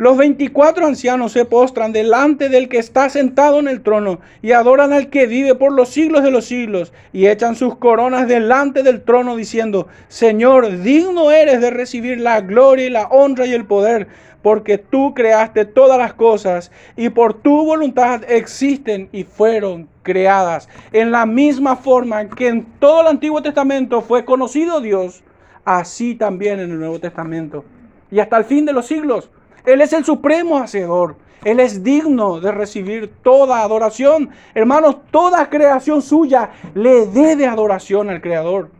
los 0.00 0.16
24 0.16 0.86
ancianos 0.86 1.32
se 1.32 1.44
postran 1.44 1.92
delante 1.92 2.48
del 2.48 2.70
que 2.70 2.78
está 2.78 3.10
sentado 3.10 3.58
en 3.58 3.68
el 3.68 3.82
trono 3.82 4.20
y 4.40 4.52
adoran 4.52 4.94
al 4.94 5.10
que 5.10 5.26
vive 5.26 5.54
por 5.54 5.72
los 5.72 5.90
siglos 5.90 6.22
de 6.22 6.30
los 6.30 6.46
siglos 6.46 6.94
y 7.12 7.26
echan 7.26 7.54
sus 7.54 7.76
coronas 7.76 8.26
delante 8.26 8.82
del 8.82 9.02
trono 9.02 9.36
diciendo, 9.36 9.88
Señor, 10.08 10.80
digno 10.80 11.30
eres 11.30 11.60
de 11.60 11.68
recibir 11.68 12.18
la 12.18 12.40
gloria 12.40 12.86
y 12.86 12.90
la 12.90 13.08
honra 13.08 13.44
y 13.44 13.52
el 13.52 13.66
poder, 13.66 14.08
porque 14.42 14.78
tú 14.78 15.14
creaste 15.14 15.64
todas 15.64 15.98
las 15.98 16.14
cosas 16.14 16.70
y 16.96 17.08
por 17.08 17.34
tu 17.34 17.64
voluntad 17.64 18.22
existen 18.28 19.08
y 19.12 19.24
fueron 19.24 19.88
creadas. 20.02 20.68
En 20.92 21.10
la 21.10 21.26
misma 21.26 21.76
forma 21.76 22.28
que 22.28 22.48
en 22.48 22.64
todo 22.78 23.02
el 23.02 23.08
Antiguo 23.08 23.42
Testamento 23.42 24.00
fue 24.00 24.24
conocido 24.24 24.80
Dios, 24.80 25.22
así 25.64 26.14
también 26.14 26.60
en 26.60 26.70
el 26.70 26.78
Nuevo 26.78 26.98
Testamento. 26.98 27.64
Y 28.10 28.18
hasta 28.18 28.36
el 28.38 28.44
fin 28.44 28.64
de 28.64 28.72
los 28.72 28.86
siglos 28.86 29.30
él 29.64 29.80
es 29.80 29.92
el 29.92 30.04
supremo 30.04 30.58
hacedor. 30.58 31.16
Él 31.44 31.60
es 31.60 31.82
digno 31.82 32.40
de 32.40 32.52
recibir 32.52 33.12
toda 33.22 33.62
adoración. 33.62 34.30
Hermanos, 34.54 34.96
toda 35.10 35.48
creación 35.48 36.02
suya 36.02 36.50
le 36.74 37.06
debe 37.06 37.46
adoración 37.46 38.10
al 38.10 38.20
Creador. 38.20 38.70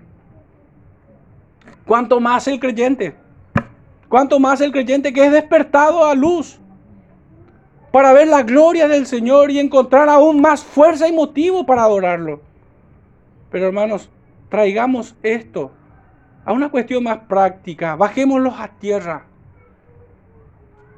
Cuanto 1.87 2.21
más 2.21 2.47
el 2.49 2.61
creyente. 2.61 3.15
Cuanto 4.11 4.41
más 4.41 4.61
el 4.61 4.73
creyente 4.73 5.13
que 5.13 5.25
es 5.25 5.31
despertado 5.31 6.05
a 6.05 6.17
luz 6.17 6.59
para 7.93 8.13
ver 8.13 8.27
la 8.27 8.43
gloria 8.43 8.89
del 8.89 9.07
Señor 9.07 9.53
y 9.53 9.61
encontrar 9.61 10.09
aún 10.09 10.41
más 10.41 10.65
fuerza 10.65 11.07
y 11.07 11.13
motivo 11.13 11.65
para 11.65 11.85
adorarlo. 11.85 12.41
Pero 13.53 13.69
hermanos, 13.69 14.11
traigamos 14.49 15.15
esto 15.23 15.71
a 16.45 16.53
una 16.53 16.73
cuestión 16.73 17.05
más 17.05 17.19
práctica. 17.29 17.95
Bajémoslos 17.95 18.55
a 18.59 18.67
tierra 18.67 19.27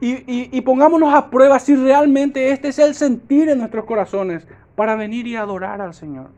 y, 0.00 0.60
pongámonos 0.62 1.12
a 1.12 1.28
prueba 1.28 1.58
si 1.58 1.76
realmente 1.76 2.50
este 2.50 2.68
es 2.68 2.78
el 2.78 2.94
sentir 2.94 3.50
en 3.50 3.58
nuestros 3.58 3.84
corazones 3.84 4.46
para 4.74 4.96
venir 4.96 5.26
y 5.26 5.36
adorar 5.36 5.82
al 5.82 5.92
Señor. 5.92 6.30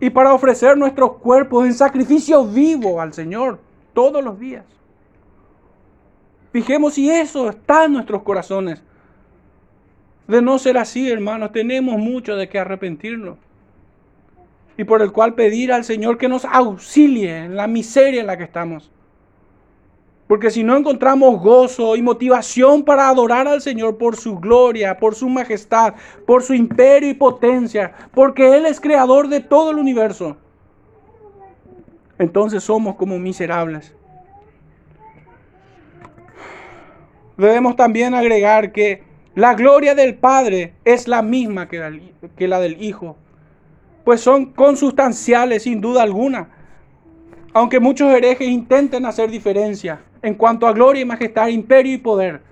Y 0.00 0.10
para 0.10 0.34
ofrecer 0.34 0.76
nuestros 0.76 1.18
cuerpos 1.18 1.64
en 1.64 1.74
sacrificio 1.74 2.44
vivo 2.44 3.00
al 3.00 3.12
Señor 3.12 3.60
todos 3.94 4.24
los 4.24 4.40
días. 4.40 4.64
Fijemos 6.56 6.94
si 6.94 7.10
eso 7.10 7.50
está 7.50 7.84
en 7.84 7.92
nuestros 7.92 8.22
corazones. 8.22 8.82
De 10.26 10.40
no 10.40 10.58
ser 10.58 10.78
así, 10.78 11.10
hermanos, 11.10 11.52
tenemos 11.52 11.98
mucho 11.98 12.34
de 12.34 12.48
qué 12.48 12.58
arrepentirnos. 12.58 13.36
Y 14.78 14.84
por 14.84 15.02
el 15.02 15.12
cual 15.12 15.34
pedir 15.34 15.70
al 15.70 15.84
Señor 15.84 16.16
que 16.16 16.30
nos 16.30 16.46
auxilie 16.46 17.44
en 17.44 17.56
la 17.56 17.66
miseria 17.66 18.22
en 18.22 18.26
la 18.26 18.38
que 18.38 18.44
estamos. 18.44 18.90
Porque 20.28 20.50
si 20.50 20.64
no 20.64 20.78
encontramos 20.78 21.42
gozo 21.42 21.94
y 21.94 22.00
motivación 22.00 22.84
para 22.84 23.10
adorar 23.10 23.46
al 23.46 23.60
Señor 23.60 23.98
por 23.98 24.16
su 24.16 24.38
gloria, 24.38 24.96
por 24.96 25.14
su 25.14 25.28
majestad, 25.28 25.92
por 26.26 26.42
su 26.42 26.54
imperio 26.54 27.10
y 27.10 27.14
potencia, 27.14 27.92
porque 28.14 28.56
Él 28.56 28.64
es 28.64 28.80
creador 28.80 29.28
de 29.28 29.40
todo 29.40 29.72
el 29.72 29.76
universo, 29.76 30.38
entonces 32.18 32.64
somos 32.64 32.96
como 32.96 33.18
miserables. 33.18 33.95
Debemos 37.36 37.76
también 37.76 38.14
agregar 38.14 38.72
que 38.72 39.02
la 39.34 39.54
gloria 39.54 39.94
del 39.94 40.14
Padre 40.14 40.74
es 40.84 41.08
la 41.08 41.22
misma 41.22 41.68
que 41.68 42.48
la, 42.48 42.60
del 42.60 42.82
Hijo, 42.82 43.16
pues 44.04 44.20
son 44.20 44.46
consustanciales 44.52 45.64
sin 45.64 45.80
duda 45.80 46.02
alguna 46.02 46.50
aunque 47.56 47.80
muchos 47.80 48.12
herejes 48.12 48.46
intenten 48.48 49.06
hacer 49.06 49.30
diferencia 49.30 50.02
en 50.20 50.34
cuanto 50.34 50.66
a 50.66 50.74
gloria 50.74 51.00
y 51.00 51.06
majestad, 51.06 51.48
imperio 51.48 51.94
y 51.94 51.96
poder. 51.96 52.42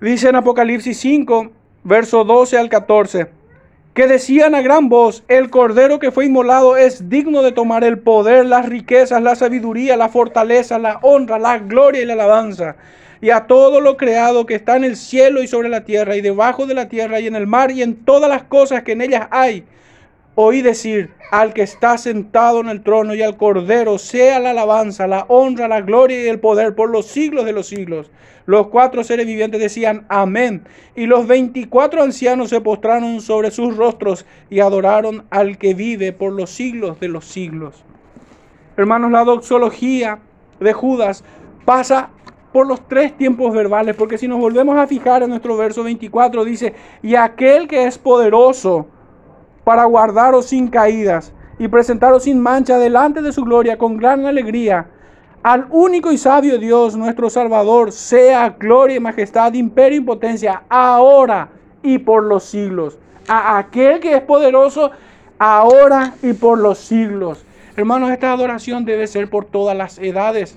Dice 0.00 0.28
en 0.28 0.34
Apocalipsis 0.34 0.98
5, 0.98 1.52
verso 1.84 2.24
12 2.24 2.58
al 2.58 2.68
14, 2.68 3.28
que 3.96 4.06
decían 4.06 4.54
a 4.54 4.60
gran 4.60 4.90
voz, 4.90 5.24
el 5.26 5.48
cordero 5.48 5.98
que 5.98 6.10
fue 6.10 6.26
inmolado 6.26 6.76
es 6.76 7.08
digno 7.08 7.42
de 7.42 7.52
tomar 7.52 7.82
el 7.82 7.98
poder, 7.98 8.44
las 8.44 8.68
riquezas, 8.68 9.22
la 9.22 9.34
sabiduría, 9.36 9.96
la 9.96 10.10
fortaleza, 10.10 10.78
la 10.78 10.98
honra, 11.00 11.38
la 11.38 11.60
gloria 11.60 12.02
y 12.02 12.04
la 12.04 12.12
alabanza. 12.12 12.76
Y 13.22 13.30
a 13.30 13.46
todo 13.46 13.80
lo 13.80 13.96
creado 13.96 14.44
que 14.44 14.54
está 14.54 14.76
en 14.76 14.84
el 14.84 14.96
cielo 14.96 15.42
y 15.42 15.48
sobre 15.48 15.70
la 15.70 15.86
tierra 15.86 16.14
y 16.14 16.20
debajo 16.20 16.66
de 16.66 16.74
la 16.74 16.90
tierra 16.90 17.20
y 17.20 17.26
en 17.26 17.36
el 17.36 17.46
mar 17.46 17.70
y 17.70 17.80
en 17.80 17.96
todas 18.04 18.28
las 18.28 18.42
cosas 18.42 18.82
que 18.82 18.92
en 18.92 19.00
ellas 19.00 19.28
hay. 19.30 19.64
Oí 20.38 20.60
decir 20.60 21.14
al 21.30 21.54
que 21.54 21.62
está 21.62 21.96
sentado 21.96 22.60
en 22.60 22.68
el 22.68 22.82
trono 22.82 23.14
y 23.14 23.22
al 23.22 23.38
cordero, 23.38 23.96
sea 23.96 24.38
la 24.38 24.50
alabanza, 24.50 25.06
la 25.06 25.24
honra, 25.28 25.66
la 25.66 25.80
gloria 25.80 26.22
y 26.22 26.28
el 26.28 26.40
poder 26.40 26.74
por 26.74 26.90
los 26.90 27.06
siglos 27.06 27.46
de 27.46 27.54
los 27.54 27.68
siglos. 27.68 28.10
Los 28.44 28.66
cuatro 28.66 29.02
seres 29.02 29.26
vivientes 29.26 29.58
decían 29.58 30.04
amén. 30.10 30.68
Y 30.94 31.06
los 31.06 31.26
veinticuatro 31.26 32.02
ancianos 32.02 32.50
se 32.50 32.60
postraron 32.60 33.22
sobre 33.22 33.50
sus 33.50 33.78
rostros 33.78 34.26
y 34.50 34.60
adoraron 34.60 35.24
al 35.30 35.56
que 35.56 35.72
vive 35.72 36.12
por 36.12 36.32
los 36.32 36.50
siglos 36.50 37.00
de 37.00 37.08
los 37.08 37.24
siglos. 37.24 37.82
Hermanos, 38.76 39.10
la 39.10 39.24
doxología 39.24 40.18
de 40.60 40.74
Judas 40.74 41.24
pasa 41.64 42.10
por 42.52 42.66
los 42.66 42.86
tres 42.86 43.16
tiempos 43.16 43.54
verbales, 43.54 43.96
porque 43.96 44.18
si 44.18 44.28
nos 44.28 44.38
volvemos 44.38 44.76
a 44.76 44.86
fijar 44.86 45.22
en 45.22 45.30
nuestro 45.30 45.56
verso 45.56 45.82
24, 45.82 46.44
dice, 46.44 46.74
y 47.02 47.14
aquel 47.14 47.68
que 47.68 47.86
es 47.86 47.96
poderoso 47.96 48.88
para 49.66 49.84
guardaros 49.84 50.46
sin 50.46 50.68
caídas 50.68 51.32
y 51.58 51.66
presentaros 51.66 52.22
sin 52.22 52.40
mancha 52.40 52.78
delante 52.78 53.20
de 53.20 53.32
su 53.32 53.42
gloria 53.42 53.76
con 53.76 53.96
gran 53.96 54.24
alegría 54.24 54.86
al 55.42 55.66
único 55.70 56.12
y 56.12 56.18
sabio 56.18 56.56
Dios, 56.56 56.96
nuestro 56.96 57.28
Salvador, 57.30 57.90
sea 57.90 58.50
gloria 58.50 58.98
y 58.98 59.00
majestad, 59.00 59.52
imperio 59.54 59.98
y 59.98 60.04
potencia, 60.04 60.62
ahora 60.68 61.48
y 61.82 61.98
por 61.98 62.22
los 62.22 62.44
siglos. 62.44 62.96
A 63.26 63.58
aquel 63.58 63.98
que 63.98 64.14
es 64.14 64.22
poderoso, 64.22 64.92
ahora 65.36 66.14
y 66.22 66.32
por 66.32 66.60
los 66.60 66.78
siglos. 66.78 67.44
Hermanos, 67.76 68.10
esta 68.10 68.32
adoración 68.32 68.84
debe 68.84 69.08
ser 69.08 69.28
por 69.28 69.46
todas 69.46 69.76
las 69.76 69.98
edades. 69.98 70.56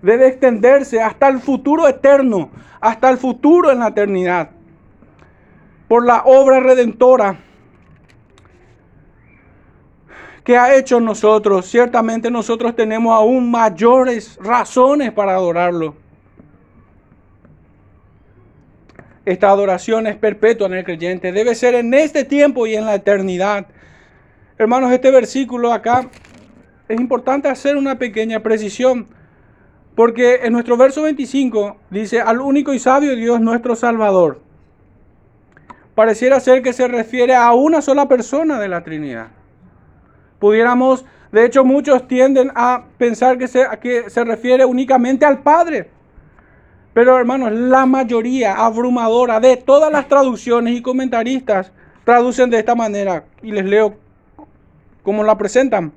Debe 0.00 0.28
extenderse 0.28 1.02
hasta 1.02 1.26
el 1.26 1.40
futuro 1.40 1.88
eterno, 1.88 2.50
hasta 2.80 3.10
el 3.10 3.18
futuro 3.18 3.72
en 3.72 3.80
la 3.80 3.88
eternidad. 3.88 4.50
Por 5.92 6.06
la 6.06 6.22
obra 6.24 6.58
redentora 6.58 7.38
que 10.42 10.56
ha 10.56 10.74
hecho 10.74 11.00
nosotros, 11.00 11.66
ciertamente 11.66 12.30
nosotros 12.30 12.74
tenemos 12.74 13.14
aún 13.14 13.50
mayores 13.50 14.38
razones 14.40 15.12
para 15.12 15.34
adorarlo. 15.34 15.94
Esta 19.26 19.50
adoración 19.50 20.06
es 20.06 20.16
perpetua 20.16 20.66
en 20.68 20.72
el 20.72 20.84
creyente, 20.84 21.30
debe 21.30 21.54
ser 21.54 21.74
en 21.74 21.92
este 21.92 22.24
tiempo 22.24 22.66
y 22.66 22.74
en 22.74 22.86
la 22.86 22.94
eternidad. 22.94 23.66
Hermanos, 24.56 24.92
este 24.92 25.10
versículo 25.10 25.74
acá 25.74 26.08
es 26.88 26.98
importante 26.98 27.50
hacer 27.50 27.76
una 27.76 27.98
pequeña 27.98 28.40
precisión, 28.40 29.08
porque 29.94 30.36
en 30.36 30.54
nuestro 30.54 30.78
verso 30.78 31.02
25 31.02 31.76
dice, 31.90 32.22
al 32.22 32.40
único 32.40 32.72
y 32.72 32.78
sabio 32.78 33.14
Dios 33.14 33.42
nuestro 33.42 33.76
Salvador. 33.76 34.41
Pareciera 35.94 36.40
ser 36.40 36.62
que 36.62 36.72
se 36.72 36.88
refiere 36.88 37.34
a 37.34 37.52
una 37.52 37.82
sola 37.82 38.08
persona 38.08 38.58
de 38.58 38.68
la 38.68 38.82
Trinidad. 38.82 39.28
Pudiéramos, 40.38 41.04
de 41.30 41.44
hecho 41.44 41.64
muchos 41.64 42.08
tienden 42.08 42.50
a 42.54 42.84
pensar 42.96 43.36
que 43.38 43.46
se, 43.46 43.66
que 43.80 44.08
se 44.08 44.24
refiere 44.24 44.64
únicamente 44.64 45.26
al 45.26 45.42
Padre. 45.42 45.90
Pero 46.94 47.18
hermanos, 47.18 47.52
la 47.52 47.86
mayoría 47.86 48.54
abrumadora 48.54 49.38
de 49.40 49.56
todas 49.56 49.92
las 49.92 50.08
traducciones 50.08 50.74
y 50.74 50.82
comentaristas 50.82 51.72
traducen 52.04 52.50
de 52.50 52.58
esta 52.58 52.74
manera 52.74 53.24
y 53.42 53.52
les 53.52 53.64
leo 53.64 53.96
como 55.02 55.22
la 55.22 55.36
presentan. 55.36 55.92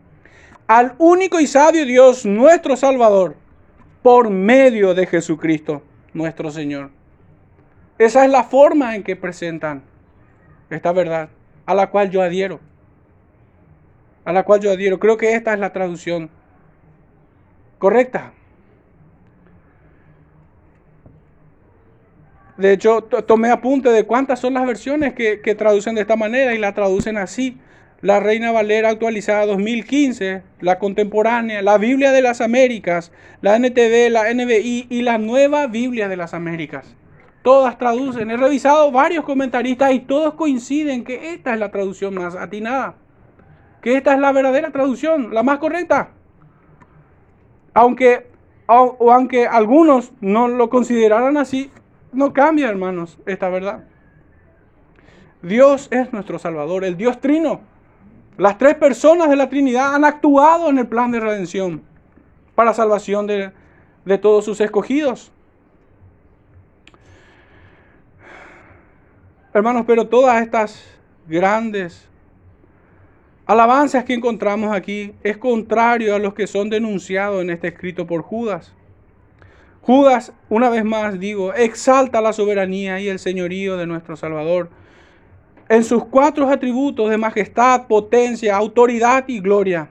Al 0.67 0.95
único 0.97 1.39
y 1.39 1.47
sabio 1.47 1.85
Dios, 1.85 2.25
nuestro 2.25 2.75
Salvador, 2.75 3.35
por 4.01 4.29
medio 4.29 4.93
de 4.93 5.05
Jesucristo, 5.05 5.81
nuestro 6.13 6.51
Señor. 6.51 6.91
Esa 7.97 8.25
es 8.25 8.31
la 8.31 8.43
forma 8.43 8.95
en 8.95 9.03
que 9.03 9.15
presentan 9.15 9.83
esta 10.69 10.91
verdad, 10.91 11.29
a 11.65 11.73
la 11.73 11.89
cual 11.89 12.09
yo 12.09 12.21
adhiero 12.21 12.59
a 14.25 14.33
la 14.33 14.43
cual 14.43 14.59
yo 14.59 14.71
adhiero. 14.71 14.99
Creo 14.99 15.17
que 15.17 15.33
esta 15.33 15.53
es 15.53 15.59
la 15.59 15.71
traducción 15.71 16.29
correcta. 17.77 18.33
De 22.57 22.73
hecho, 22.73 23.03
tomé 23.03 23.51
apunte 23.51 23.89
de 23.89 24.05
cuántas 24.05 24.39
son 24.39 24.53
las 24.55 24.65
versiones 24.65 25.13
que, 25.13 25.55
traducen 25.55 25.93
de 25.95 26.01
esta 26.01 26.15
manera 26.15 26.53
y 26.53 26.57
la 26.57 26.73
traducen 26.73 27.17
así. 27.17 27.57
La 28.01 28.19
Reina 28.19 28.51
Valera 28.51 28.89
actualizada 28.89 29.45
2015, 29.45 30.41
la 30.59 30.79
contemporánea, 30.79 31.61
la 31.61 31.77
Biblia 31.77 32.11
de 32.11 32.21
las 32.21 32.39
Américas, 32.39 33.11
la 33.41 33.55
NTV, 33.55 34.09
la 34.09 34.33
NBI 34.33 34.87
y 34.89 35.01
la 35.01 35.17
Nueva 35.17 35.67
Biblia 35.67 36.07
de 36.07 36.17
las 36.17 36.33
Américas. 36.33 36.95
Todas 37.45 37.77
traducen. 37.77 38.29
He 38.29 38.35
revisado 38.35 38.91
varios 38.91 39.23
comentaristas 39.23 39.93
y 39.93 40.01
todos 40.01 40.33
coinciden 40.33 41.05
que 41.05 41.33
esta 41.33 41.53
es 41.53 41.59
la 41.61 41.71
traducción 41.71 42.13
más 42.13 42.35
atinada 42.35 42.95
que 43.85 43.95
esta 43.95 44.15
es 44.15 44.19
la 44.19 44.31
verdadera 44.31 44.71
traducción, 44.71 45.31
la 45.31 45.43
más 45.43 45.59
correcta. 45.59 46.09
Aunque, 47.71 48.31
aunque 48.65 49.45
algunos 49.45 50.11
no 50.21 50.47
lo 50.47 50.71
consideraran 50.71 51.37
así, 51.37 51.69
no 52.11 52.33
cambia, 52.33 52.67
hermanos, 52.67 53.19
esta 53.27 53.47
verdad. 53.47 53.83
Dios 55.43 55.87
es 55.91 56.11
nuestro 56.11 56.39
Salvador, 56.39 56.83
el 56.83 56.97
Dios 56.97 57.21
Trino. 57.21 57.61
Las 58.39 58.57
tres 58.57 58.73
personas 58.73 59.29
de 59.29 59.35
la 59.35 59.49
Trinidad 59.49 59.93
han 59.93 60.03
actuado 60.03 60.71
en 60.71 60.79
el 60.79 60.87
plan 60.87 61.11
de 61.11 61.19
redención 61.19 61.83
para 62.55 62.73
salvación 62.73 63.27
de, 63.27 63.51
de 64.03 64.17
todos 64.17 64.45
sus 64.45 64.61
escogidos. 64.61 65.31
Hermanos, 69.55 69.85
pero 69.87 70.05
todas 70.05 70.41
estas 70.41 70.83
grandes 71.29 72.09
alabanzas 73.45 74.03
que 74.03 74.13
encontramos 74.13 74.75
aquí 74.75 75.13
es 75.23 75.37
contrario 75.37 76.13
a 76.13 76.19
los 76.19 76.33
que 76.33 76.45
son 76.45 76.69
denunciados 76.69 77.41
en 77.41 77.49
este 77.49 77.69
escrito 77.69 78.05
por 78.05 78.21
Judas. 78.21 78.73
Judas, 79.79 80.33
una 80.49 80.69
vez 80.69 80.83
más 80.83 81.17
digo, 81.21 81.53
exalta 81.53 82.19
la 82.19 82.33
soberanía 82.33 82.99
y 82.99 83.07
el 83.07 83.17
señorío 83.17 83.77
de 83.77 83.87
nuestro 83.87 84.17
Salvador 84.17 84.69
en 85.69 85.85
sus 85.85 86.03
cuatro 86.03 86.49
atributos 86.49 87.09
de 87.09 87.17
majestad, 87.17 87.87
potencia, 87.87 88.57
autoridad 88.57 89.23
y 89.29 89.39
gloria. 89.39 89.87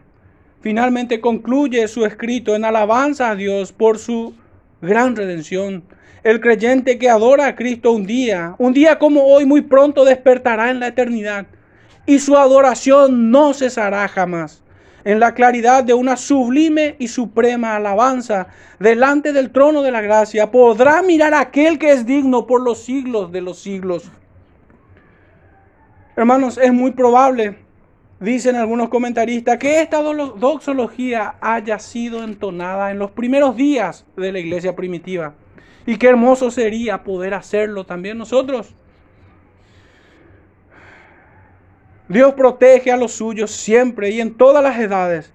Finalmente 0.61 1.23
concluye 1.23 1.89
su 1.89 2.05
escrito 2.05 2.55
en 2.55 2.67
alabanza 2.67 3.31
a 3.31 3.35
Dios 3.35 3.73
por 3.73 3.99
su 3.99 4.35
gran 4.83 5.17
redención. 5.17 5.85
El 6.25 6.41
creyente 6.41 6.99
que 6.99 7.11
adora 7.11 7.49
a 7.49 7.55
Cristo 7.55 7.93
un 7.93 8.07
día, 8.07 8.55
un 8.57 8.73
día 8.73 8.99
como 8.99 9.27
hoy, 9.27 9.45
muy 9.45 9.61
pronto 9.61 10.07
despertará 10.07 10.71
en 10.71 10.81
la 10.81 10.87
eternidad 10.87 11.47
y 12.07 12.19
su 12.19 12.35
adoración 12.39 13.31
no 13.31 13.53
cesará 13.53 14.09
jamás. 14.09 14.63
En 15.05 15.21
la 15.21 15.35
claridad 15.35 15.85
de 15.85 15.93
una 15.93 16.17
sublime 16.17 16.97
y 16.99 17.09
suprema 17.09 17.77
alabanza 17.77 18.47
delante 18.81 19.35
del 19.35 19.51
trono 19.51 19.83
de 19.83 19.91
la 19.91 20.01
gracia, 20.01 20.51
podrá 20.51 21.03
mirar 21.03 21.35
aquel 21.35 21.79
que 21.79 21.93
es 21.93 22.07
digno 22.07 22.47
por 22.47 22.63
los 22.63 22.83
siglos 22.83 23.31
de 23.31 23.43
los 23.43 23.59
siglos. 23.59 24.11
Hermanos, 26.17 26.57
es 26.57 26.73
muy 26.73 26.93
probable, 26.93 27.59
dicen 28.19 28.57
algunos 28.57 28.89
comentaristas, 28.89 29.59
que 29.59 29.83
esta 29.83 30.01
doxología 30.01 31.35
haya 31.43 31.79
sido 31.79 32.25
entonada 32.25 32.91
en 32.91 32.99
los 32.99 33.11
primeros 33.11 33.57
días 33.57 34.07
de 34.17 34.33
la 34.33 34.39
iglesia 34.39 34.75
primitiva. 34.75 35.35
Y 35.87 35.97
qué 35.97 36.09
hermoso 36.09 36.51
sería 36.51 37.03
poder 37.03 37.35
hacerlo 37.35 37.85
también 37.85 38.19
nosotros. 38.19 38.75
Dios 42.09 42.35
protege 42.35 42.93
a 42.93 42.97
los 42.97 43.13
suyos 43.13 43.51
siempre 43.51 44.11
y 44.11 44.21
en 44.21 44.35
todas 44.35 44.63
las 44.63 44.79
edades. 44.79 45.33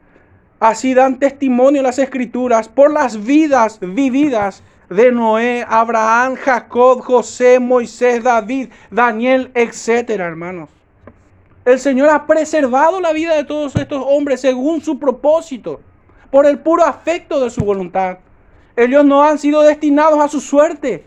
Así 0.60 0.94
dan 0.94 1.20
testimonio 1.20 1.82
las 1.82 2.00
escrituras 2.00 2.68
por 2.68 2.92
las 2.92 3.26
vidas 3.26 3.80
vividas 3.82 4.64
de 4.90 5.12
Noé, 5.12 5.66
Abraham, 5.68 6.36
Jacob, 6.36 7.02
José, 7.02 7.60
Moisés, 7.60 8.24
David, 8.24 8.70
Daniel, 8.92 9.52
etcétera, 9.54 10.26
hermanos. 10.26 10.70
El 11.66 11.80
Señor 11.80 12.10
ha 12.10 12.26
preservado 12.26 13.00
la 13.00 13.14
vida 13.14 13.36
de 13.36 13.44
todos 13.44 13.76
estos 13.76 14.04
hombres 14.06 14.42
según 14.42 14.82
su 14.82 14.98
propósito, 15.00 15.82
por 16.32 16.46
el 16.46 16.60
puro 16.60 16.84
afecto 16.84 17.40
de 17.40 17.50
su 17.50 17.62
voluntad. 17.62 18.18
Ellos 18.80 19.04
no 19.04 19.24
han 19.24 19.38
sido 19.38 19.62
destinados 19.62 20.22
a 20.22 20.30
su 20.30 20.40
suerte, 20.40 21.04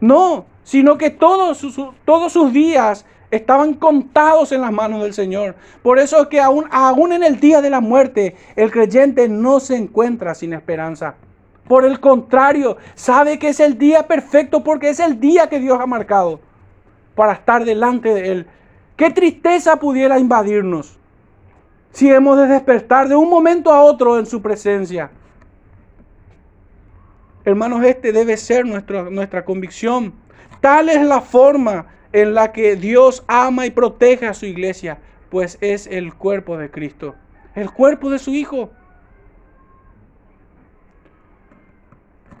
no, 0.00 0.46
sino 0.62 0.96
que 0.96 1.10
todos 1.10 1.58
sus, 1.58 1.78
todos 2.06 2.32
sus 2.32 2.50
días 2.50 3.04
estaban 3.30 3.74
contados 3.74 4.52
en 4.52 4.62
las 4.62 4.72
manos 4.72 5.02
del 5.02 5.12
Señor. 5.12 5.54
Por 5.82 5.98
eso 5.98 6.22
es 6.22 6.28
que 6.28 6.40
aún, 6.40 6.64
aún 6.70 7.12
en 7.12 7.22
el 7.22 7.40
día 7.40 7.60
de 7.60 7.68
la 7.68 7.80
muerte, 7.80 8.36
el 8.56 8.70
creyente 8.70 9.28
no 9.28 9.60
se 9.60 9.76
encuentra 9.76 10.34
sin 10.34 10.54
esperanza. 10.54 11.16
Por 11.68 11.84
el 11.84 12.00
contrario, 12.00 12.78
sabe 12.94 13.38
que 13.38 13.48
es 13.48 13.60
el 13.60 13.76
día 13.76 14.06
perfecto 14.06 14.64
porque 14.64 14.88
es 14.88 14.98
el 14.98 15.20
día 15.20 15.50
que 15.50 15.60
Dios 15.60 15.78
ha 15.78 15.86
marcado 15.86 16.40
para 17.14 17.34
estar 17.34 17.66
delante 17.66 18.14
de 18.14 18.32
Él. 18.32 18.46
Qué 18.96 19.10
tristeza 19.10 19.76
pudiera 19.76 20.18
invadirnos 20.18 20.98
si 21.90 22.10
hemos 22.10 22.38
de 22.38 22.46
despertar 22.46 23.08
de 23.08 23.14
un 23.14 23.28
momento 23.28 23.70
a 23.74 23.82
otro 23.82 24.18
en 24.18 24.24
su 24.24 24.40
presencia. 24.40 25.10
Hermanos, 27.44 27.84
este 27.84 28.12
debe 28.12 28.36
ser 28.36 28.64
nuestra, 28.64 29.04
nuestra 29.10 29.44
convicción. 29.44 30.14
Tal 30.60 30.88
es 30.88 31.02
la 31.02 31.20
forma 31.20 31.86
en 32.12 32.32
la 32.32 32.52
que 32.52 32.76
Dios 32.76 33.24
ama 33.26 33.66
y 33.66 33.70
protege 33.70 34.26
a 34.26 34.34
su 34.34 34.46
iglesia, 34.46 34.98
pues 35.30 35.58
es 35.60 35.86
el 35.86 36.14
cuerpo 36.14 36.56
de 36.56 36.70
Cristo, 36.70 37.14
el 37.54 37.70
cuerpo 37.70 38.08
de 38.08 38.18
su 38.18 38.30
Hijo. 38.30 38.70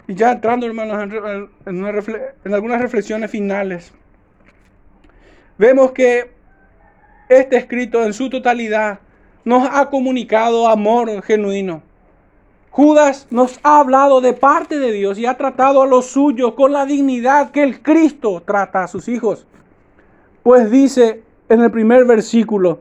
Y 0.06 0.14
ya 0.14 0.32
entrando, 0.32 0.66
hermanos, 0.66 1.02
en, 1.66 1.82
en 2.44 2.54
algunas 2.54 2.80
reflexiones 2.80 3.30
finales, 3.30 3.92
vemos 5.58 5.92
que 5.92 6.30
este 7.28 7.56
escrito 7.56 8.04
en 8.04 8.12
su 8.12 8.30
totalidad 8.30 9.00
nos 9.44 9.68
ha 9.70 9.90
comunicado 9.90 10.68
amor 10.68 11.22
genuino. 11.22 11.82
Judas 12.74 13.28
nos 13.30 13.60
ha 13.62 13.78
hablado 13.78 14.20
de 14.20 14.32
parte 14.32 14.80
de 14.80 14.90
Dios 14.90 15.16
y 15.16 15.26
ha 15.26 15.36
tratado 15.36 15.80
a 15.80 15.86
los 15.86 16.06
suyos 16.06 16.54
con 16.54 16.72
la 16.72 16.84
dignidad 16.84 17.52
que 17.52 17.62
el 17.62 17.80
Cristo 17.80 18.42
trata 18.44 18.82
a 18.82 18.88
sus 18.88 19.06
hijos. 19.06 19.46
Pues 20.42 20.72
dice 20.72 21.22
en 21.48 21.60
el 21.60 21.70
primer 21.70 22.04
versículo, 22.04 22.80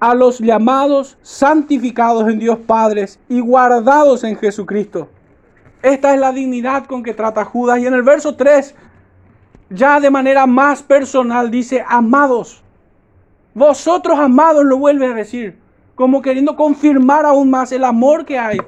a 0.00 0.14
los 0.14 0.38
llamados 0.38 1.16
santificados 1.22 2.28
en 2.28 2.40
Dios 2.40 2.58
Padres 2.58 3.18
y 3.26 3.40
guardados 3.40 4.22
en 4.22 4.36
Jesucristo. 4.36 5.08
Esta 5.80 6.12
es 6.12 6.20
la 6.20 6.30
dignidad 6.32 6.84
con 6.84 7.02
que 7.02 7.14
trata 7.14 7.46
Judas. 7.46 7.78
Y 7.78 7.86
en 7.86 7.94
el 7.94 8.02
verso 8.02 8.36
3, 8.36 8.74
ya 9.70 9.98
de 9.98 10.10
manera 10.10 10.46
más 10.46 10.82
personal, 10.82 11.50
dice, 11.50 11.82
amados. 11.88 12.62
Vosotros 13.54 14.18
amados 14.18 14.66
lo 14.66 14.76
vuelve 14.76 15.06
a 15.06 15.14
decir, 15.14 15.58
como 15.94 16.20
queriendo 16.20 16.54
confirmar 16.54 17.24
aún 17.24 17.48
más 17.48 17.72
el 17.72 17.84
amor 17.84 18.26
que 18.26 18.38
hay 18.38 18.58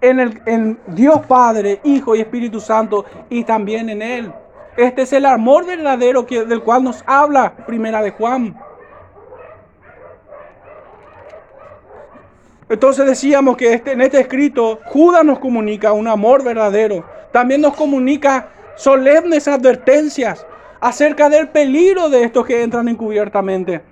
en, 0.00 0.20
el, 0.20 0.78
Dios 0.88 1.20
Padre, 1.26 1.80
Hijo 1.84 2.14
y 2.14 2.20
Espíritu 2.20 2.60
Santo 2.60 3.04
y 3.30 3.44
también 3.44 3.88
en 3.88 4.02
Él. 4.02 4.32
Este 4.76 5.02
es 5.02 5.12
el 5.12 5.26
amor 5.26 5.66
verdadero 5.66 6.22
del 6.22 6.62
cual 6.62 6.84
nos 6.84 7.04
habla 7.06 7.54
Primera 7.66 8.02
de 8.02 8.10
Juan. 8.10 8.56
Entonces 12.68 13.06
decíamos 13.06 13.56
que 13.56 13.74
este, 13.74 13.92
en 13.92 14.00
este 14.00 14.20
escrito 14.20 14.80
Judas 14.86 15.24
nos 15.24 15.38
comunica 15.38 15.92
un 15.92 16.08
amor 16.08 16.42
verdadero. 16.42 17.04
También 17.30 17.60
nos 17.60 17.74
comunica 17.74 18.48
solemnes 18.76 19.46
advertencias 19.46 20.46
acerca 20.80 21.28
del 21.28 21.48
peligro 21.48 22.08
de 22.08 22.24
estos 22.24 22.46
que 22.46 22.62
entran 22.62 22.88
encubiertamente. 22.88 23.82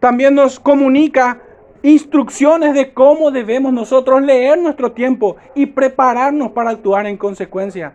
También 0.00 0.34
nos 0.34 0.58
comunica 0.58 1.40
instrucciones 1.82 2.74
de 2.74 2.92
cómo 2.92 3.30
debemos 3.30 3.72
nosotros 3.72 4.22
leer 4.22 4.58
nuestro 4.58 4.92
tiempo 4.92 5.36
y 5.54 5.66
prepararnos 5.66 6.52
para 6.52 6.70
actuar 6.70 7.06
en 7.06 7.16
consecuencia. 7.16 7.94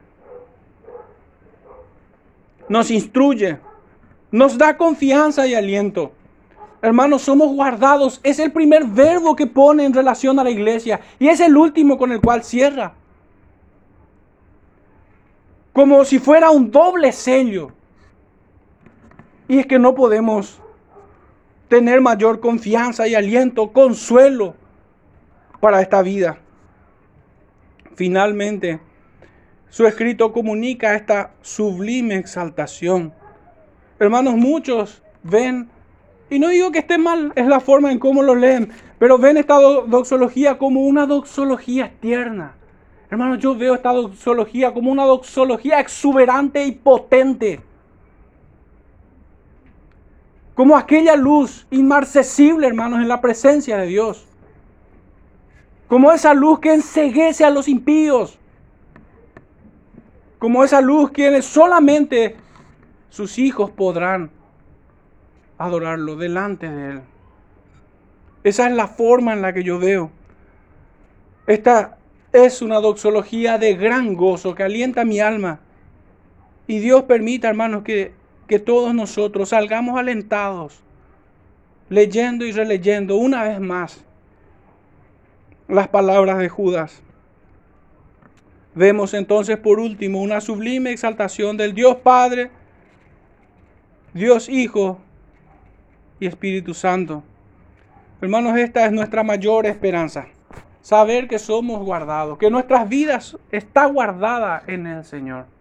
Nos 2.68 2.90
instruye, 2.90 3.60
nos 4.32 4.58
da 4.58 4.76
confianza 4.76 5.46
y 5.46 5.54
aliento. 5.54 6.12
Hermanos, 6.82 7.24
somos 7.24 7.54
guardados. 7.54 8.20
Es 8.24 8.40
el 8.40 8.52
primer 8.52 8.86
verbo 8.86 9.36
que 9.36 9.48
pone 9.48 9.86
en 9.86 9.94
relación 9.94 10.40
a 10.40 10.44
la 10.44 10.50
iglesia 10.50 11.00
y 11.20 11.28
es 11.28 11.40
el 11.40 11.56
último 11.56 11.98
con 11.98 12.12
el 12.12 12.22
cual 12.22 12.44
cierra. 12.44 12.94
Como 15.74 16.06
si 16.06 16.20
fuera 16.20 16.52
un 16.52 16.72
doble 16.72 17.12
sello. 17.12 17.72
Y 19.48 19.60
es 19.60 19.68
que 19.68 19.78
no 19.78 19.94
podemos 19.94 20.60
tener 21.68 22.02
mayor 22.02 22.40
confianza 22.40 23.08
y 23.08 23.16
aliento, 23.16 23.72
consuelo 23.72 24.56
para 25.60 25.82
esta 25.82 26.02
vida. 26.02 26.38
Finalmente, 27.96 28.80
su 29.70 29.86
escrito 29.86 30.32
comunica 30.32 30.96
esta 30.96 31.32
sublime 31.42 32.16
exaltación. 32.16 33.14
Hermanos, 34.00 34.36
muchos 34.36 35.02
ven 35.24 35.70
y 36.30 36.40
no 36.40 36.50
digo 36.50 36.72
que 36.72 36.80
esté 36.80 36.98
mal, 36.98 37.32
es 37.36 37.46
la 37.46 37.60
forma 37.60 37.92
en 37.92 38.00
cómo 38.00 38.24
lo 38.24 38.36
leen, 38.36 38.72
pero 38.98 39.18
ven 39.18 39.38
esta 39.38 39.60
doxología 39.60 40.58
como 40.58 40.82
una 40.82 41.06
doxología 41.06 41.94
tierna. 42.00 42.56
Hermanos, 43.12 43.40
yo 43.40 43.56
veo 43.56 43.76
esta 43.76 43.94
doxología 43.94 44.74
como 44.74 44.92
una 44.92 45.06
doxología 45.06 45.80
exuberante 45.80 46.66
y 46.66 46.72
potente. 46.72 47.62
Como 50.56 50.78
aquella 50.78 51.18
luz 51.18 51.68
inmarcesible, 51.70 52.66
hermanos, 52.66 53.02
en 53.02 53.10
la 53.10 53.20
presencia 53.22 53.78
de 53.78 53.88
Dios. 53.88 54.26
Como 55.88 56.12
esa 56.12 56.34
luz 56.34 56.60
que 56.60 56.74
enseguece 56.74 57.44
a 57.44 57.50
los 57.50 57.68
impíos. 57.68 58.40
Como 60.40 60.64
esa 60.64 60.80
luz 60.80 61.12
que 61.12 61.42
solamente 61.42 62.38
sus 63.10 63.38
hijos 63.38 63.70
podrán 63.70 64.32
adorarlo 65.58 66.16
delante 66.16 66.70
de 66.70 66.92
Él. 66.92 67.02
Esa 68.44 68.70
es 68.70 68.76
la 68.76 68.88
forma 68.88 69.34
en 69.34 69.42
la 69.42 69.54
que 69.54 69.64
yo 69.64 69.78
veo. 69.78 70.12
Esta 71.48 71.98
es 72.32 72.62
una 72.62 72.80
doxología 72.80 73.58
de 73.58 73.76
gran 73.76 74.16
gozo 74.16 74.56
que 74.56 74.64
alienta 74.64 75.04
mi 75.04 75.20
alma. 75.20 75.60
Y 76.68 76.80
Dios 76.80 77.04
permita, 77.04 77.50
hermanos, 77.50 77.84
que, 77.84 78.14
que 78.48 78.60
todos 78.60 78.94
nosotros 78.94 79.50
salgamos 79.50 79.98
alentados, 79.98 80.82
leyendo 81.90 82.46
y 82.46 82.52
releyendo 82.52 83.16
una 83.18 83.44
vez 83.44 83.60
más 83.60 84.04
las 85.68 85.88
palabras 85.88 86.38
de 86.38 86.50
Judas. 86.50 87.02
Vemos 88.76 89.14
entonces 89.14 89.58
por 89.58 89.80
último 89.80 90.22
una 90.22 90.42
sublime 90.42 90.92
exaltación 90.92 91.58
del 91.58 91.74
Dios 91.74 91.96
Padre, 91.98 92.52
Dios 94.14 94.50
Hijo 94.50 95.00
y 96.20 96.28
Espíritu 96.28 96.74
Santo. 96.74 97.24
Hermanos, 98.22 98.58
esta 98.58 98.86
es 98.86 98.92
nuestra 98.92 99.24
mayor 99.24 99.66
esperanza. 99.66 100.28
Saber 100.82 101.28
que 101.28 101.40
somos 101.40 101.84
guardados, 101.84 102.38
que 102.38 102.50
nuestras 102.50 102.88
vidas 102.88 103.38
está 103.52 103.86
guardada 103.86 104.62
en 104.68 104.86
el 104.86 105.04
Señor. 105.04 105.55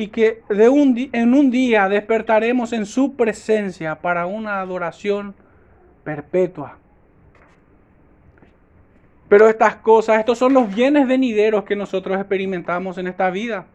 Y 0.00 0.08
que 0.08 0.42
de 0.48 0.70
un 0.70 1.10
en 1.12 1.34
un 1.34 1.50
día 1.50 1.86
despertaremos 1.86 2.72
en 2.72 2.86
su 2.86 3.16
presencia 3.16 4.00
para 4.00 4.24
una 4.24 4.62
adoración 4.62 5.34
perpetua. 6.02 6.78
Pero 9.28 9.46
estas 9.46 9.76
cosas, 9.76 10.18
estos 10.18 10.38
son 10.38 10.54
los 10.54 10.74
bienes 10.74 11.06
venideros 11.06 11.64
que 11.64 11.76
nosotros 11.76 12.18
experimentamos 12.18 12.96
en 12.96 13.08
esta 13.08 13.28
vida. 13.28 13.66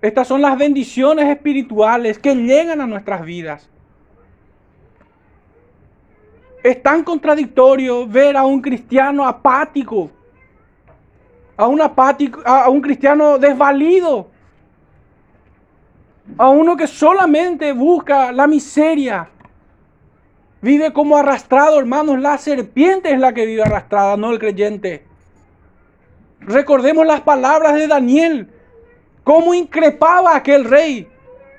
Estas 0.00 0.28
son 0.28 0.40
las 0.40 0.56
bendiciones 0.56 1.28
espirituales 1.28 2.16
que 2.20 2.32
llegan 2.36 2.80
a 2.80 2.86
nuestras 2.86 3.24
vidas. 3.24 3.68
Es 6.62 6.80
tan 6.80 7.02
contradictorio 7.02 8.06
ver 8.06 8.36
a 8.36 8.44
un 8.44 8.62
cristiano 8.62 9.26
apático, 9.26 10.12
a 11.58 11.66
un 11.66 11.82
apático, 11.82 12.40
a 12.46 12.70
un 12.70 12.80
cristiano 12.80 13.36
desvalido, 13.36 14.28
a 16.38 16.48
uno 16.48 16.76
que 16.76 16.86
solamente 16.86 17.72
busca 17.72 18.32
la 18.32 18.46
miseria. 18.46 19.28
Vive 20.62 20.92
como 20.92 21.16
arrastrado, 21.16 21.80
hermanos. 21.80 22.20
La 22.20 22.38
serpiente 22.38 23.12
es 23.12 23.18
la 23.18 23.34
que 23.34 23.44
vive 23.44 23.62
arrastrada, 23.62 24.16
no 24.16 24.30
el 24.30 24.38
creyente. 24.38 25.04
Recordemos 26.40 27.04
las 27.04 27.22
palabras 27.22 27.74
de 27.74 27.88
Daniel 27.88 28.48
cómo 29.24 29.52
increpaba 29.52 30.32
a 30.32 30.36
aquel 30.36 30.64
rey 30.64 31.08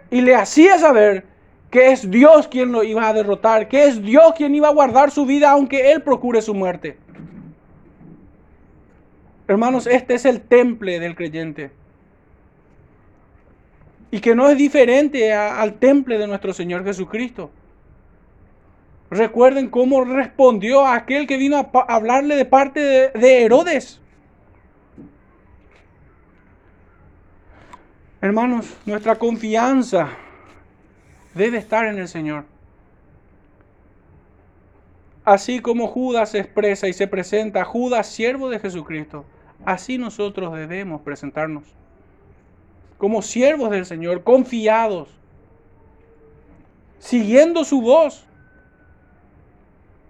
y 0.09 0.21
le 0.21 0.33
hacía 0.33 0.79
saber 0.79 1.25
que 1.69 1.91
es 1.91 2.09
Dios 2.09 2.47
quien 2.47 2.71
lo 2.71 2.83
iba 2.83 3.05
a 3.05 3.13
derrotar, 3.13 3.67
que 3.67 3.83
es 3.83 4.01
Dios 4.01 4.33
quien 4.37 4.55
iba 4.55 4.69
a 4.69 4.73
guardar 4.73 5.11
su 5.11 5.25
vida 5.25 5.51
aunque 5.51 5.91
él 5.91 6.01
procure 6.01 6.41
su 6.41 6.53
muerte. 6.53 6.97
Hermanos, 9.49 9.87
este 9.87 10.13
es 10.13 10.25
el 10.25 10.41
temple 10.41 10.99
del 10.99 11.15
creyente. 11.15 11.71
Y 14.11 14.19
que 14.19 14.35
no 14.35 14.47
es 14.47 14.55
diferente 14.55 15.33
al 15.33 15.79
temple 15.79 16.19
de 16.19 16.27
nuestro 16.27 16.53
Señor 16.53 16.83
Jesucristo. 16.83 17.49
Recuerden 19.09 19.67
cómo 19.67 20.05
respondió 20.05 20.85
aquel 20.85 21.25
que 21.25 21.37
vino 21.37 21.57
a 21.57 21.95
hablarle 21.95 22.35
de 22.35 22.45
parte 22.45 22.79
de 22.79 23.43
Herodes. 23.43 23.99
Hermanos, 28.21 28.77
nuestra 28.85 29.15
confianza 29.15 30.09
debe 31.33 31.57
estar 31.57 31.85
en 31.85 31.97
el 31.97 32.07
Señor. 32.07 32.45
Así 35.25 35.59
como 35.59 35.87
Judas 35.87 36.29
se 36.29 36.37
expresa 36.37 36.87
y 36.87 36.93
se 36.93 37.07
presenta, 37.07 37.65
Judas 37.65 38.05
siervo 38.05 38.47
de 38.49 38.59
Jesucristo, 38.59 39.25
así 39.65 39.97
nosotros 39.97 40.53
debemos 40.53 41.01
presentarnos. 41.01 41.63
Como 42.97 43.21
siervos 43.21 43.71
del 43.71 43.85
Señor, 43.85 44.23
confiados, 44.23 45.09
siguiendo 46.99 47.63
su 47.63 47.81
voz, 47.81 48.25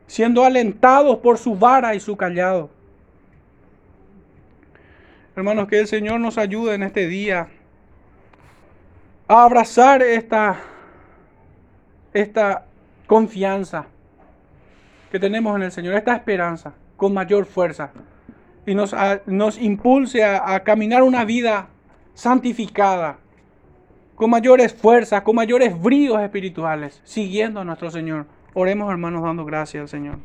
siendo 0.07 0.43
alentados 0.43 1.17
por 1.19 1.37
su 1.37 1.55
vara 1.55 1.93
y 1.93 1.99
su 1.99 2.17
callado. 2.17 2.69
Hermanos, 5.35 5.67
que 5.67 5.79
el 5.79 5.87
Señor 5.87 6.19
nos 6.19 6.37
ayude 6.37 6.73
en 6.73 6.83
este 6.83 7.07
día 7.07 7.47
a 9.27 9.43
abrazar 9.43 10.01
esta, 10.01 10.59
esta 12.11 12.65
confianza 13.05 13.85
que 15.11 15.19
tenemos 15.19 15.55
en 15.55 15.63
el 15.63 15.71
Señor, 15.71 15.93
esta 15.93 16.15
esperanza 16.15 16.73
con 16.97 17.13
mayor 17.13 17.45
fuerza 17.45 17.91
y 18.69 18.75
nos, 18.75 18.95
nos 19.25 19.57
impulse 19.57 20.23
a, 20.23 20.53
a 20.53 20.63
caminar 20.63 21.01
una 21.01 21.25
vida 21.25 21.69
santificada, 22.13 23.17
con 24.13 24.29
mayores 24.29 24.73
fuerzas, 24.73 25.23
con 25.23 25.35
mayores 25.35 25.81
bríos 25.81 26.21
espirituales, 26.21 27.01
siguiendo 27.03 27.61
a 27.61 27.63
nuestro 27.63 27.89
Señor. 27.89 28.27
Oremos 28.53 28.91
hermanos 28.91 29.23
dando 29.23 29.43
gracias 29.43 29.81
al 29.81 29.87
Señor. 29.89 30.19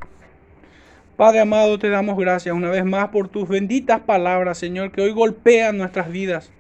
Padre 1.17 1.41
amado, 1.41 1.79
te 1.79 1.89
damos 1.89 2.19
gracias 2.19 2.55
una 2.55 2.69
vez 2.69 2.85
más 2.85 3.09
por 3.09 3.29
tus 3.29 3.49
benditas 3.49 4.01
palabras, 4.01 4.59
Señor, 4.59 4.91
que 4.91 5.01
hoy 5.01 5.13
golpean 5.13 5.79
nuestras 5.79 6.11
vidas. 6.11 6.51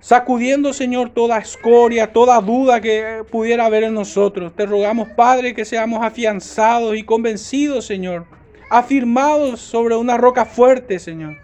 Sacudiendo, 0.00 0.72
Señor, 0.72 1.10
toda 1.10 1.38
escoria, 1.38 2.12
toda 2.12 2.40
duda 2.40 2.80
que 2.80 3.22
pudiera 3.30 3.66
haber 3.66 3.84
en 3.84 3.94
nosotros. 3.94 4.56
Te 4.56 4.66
rogamos, 4.66 5.10
Padre, 5.10 5.54
que 5.54 5.64
seamos 5.64 6.02
afianzados 6.02 6.96
y 6.96 7.04
convencidos, 7.04 7.86
Señor. 7.86 8.26
Afirmados 8.74 9.60
sobre 9.60 9.96
una 9.96 10.16
roca 10.16 10.44
fuerte, 10.44 10.98
Señor 10.98 11.36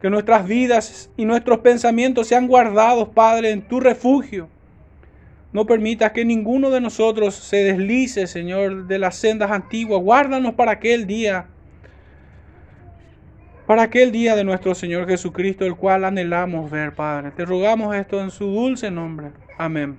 que 0.00 0.10
nuestras 0.10 0.46
vidas 0.46 1.10
y 1.16 1.24
nuestros 1.24 1.60
pensamientos 1.60 2.28
sean 2.28 2.46
guardados, 2.46 3.08
Padre, 3.08 3.50
en 3.50 3.62
tu 3.62 3.80
refugio. 3.80 4.48
No 5.52 5.64
permitas 5.64 6.12
que 6.12 6.24
ninguno 6.24 6.70
de 6.70 6.80
nosotros 6.80 7.34
se 7.34 7.64
deslice, 7.64 8.26
Señor, 8.26 8.86
de 8.86 8.98
las 8.98 9.16
sendas 9.16 9.50
antiguas. 9.50 10.02
Guárdanos 10.02 10.54
para 10.54 10.72
aquel 10.72 11.06
día, 11.06 11.46
para 13.66 13.84
aquel 13.84 14.12
día 14.12 14.36
de 14.36 14.44
nuestro 14.44 14.74
Señor 14.74 15.06
Jesucristo, 15.06 15.64
el 15.64 15.76
cual 15.76 16.04
anhelamos 16.04 16.70
ver, 16.70 16.94
Padre. 16.94 17.30
Te 17.30 17.46
rogamos 17.46 17.94
esto 17.96 18.20
en 18.20 18.30
su 18.30 18.44
dulce 18.46 18.90
nombre. 18.90 19.30
Amén. 19.56 19.96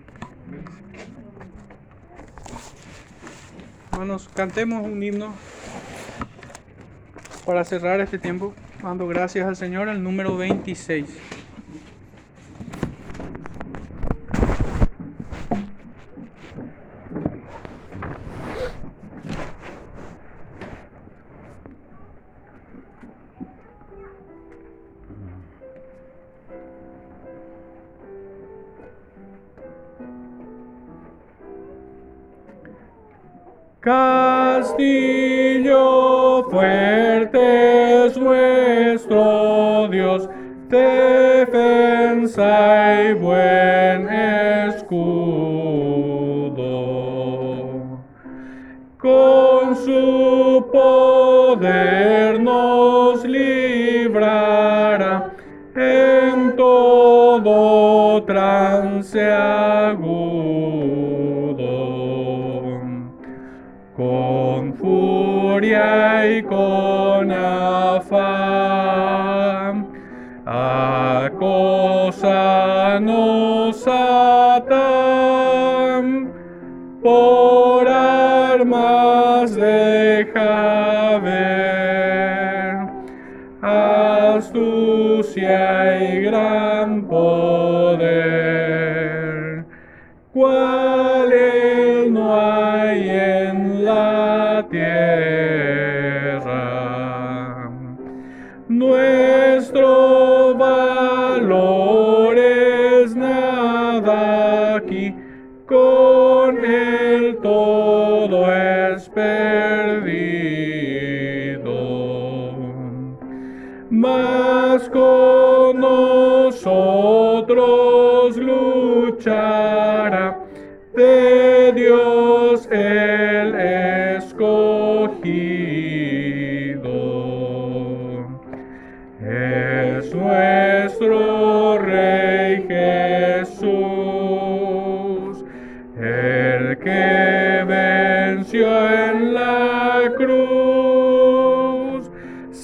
Hermanos, 3.92 4.30
cantemos 4.36 4.86
un 4.86 5.02
himno 5.02 5.34
para 7.48 7.64
cerrar 7.64 8.02
este 8.02 8.20
tiempo. 8.20 8.54
Dando 8.84 9.08
gracias 9.08 9.48
al 9.48 9.56
Señor, 9.56 9.88
el 9.88 10.04
número 10.04 10.36
26. 10.36 11.06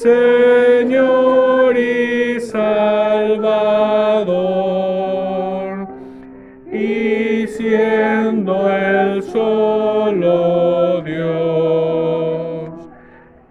Señor 0.04 1.78
y 1.78 2.38
Salvador, 2.42 3.48
y 6.70 7.48
siendo 7.48 8.70
el 8.70 9.24
solo 9.24 11.02
Dios, 11.04 12.90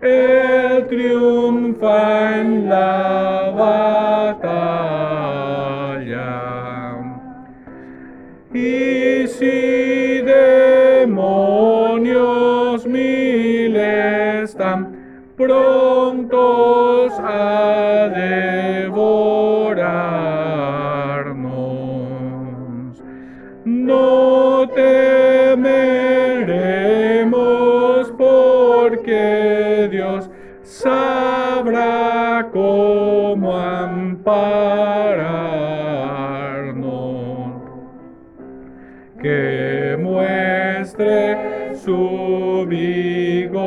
el 0.03 0.86
triunfa 0.88 2.40
en 2.40 2.68
la 2.68 3.32
Y 8.53 9.26
si 9.26 10.20
demonios 11.00 11.26
mil 12.86 13.74
están 13.74 15.03
amparar. 34.24 35.42
que 39.22 39.96
muestre 40.00 41.76
su 41.76 42.66
vigor. 42.68 43.62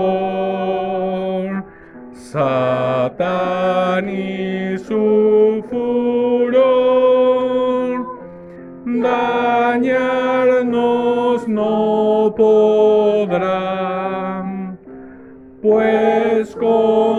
Satán 2.14 4.10
y 4.10 4.78
su 4.78 5.64
furor 5.70 7.06
dañarnos 8.86 10.28
no 11.48 12.34
podrán, 12.36 13.48
pues 15.62 16.54
condenado 16.58 17.15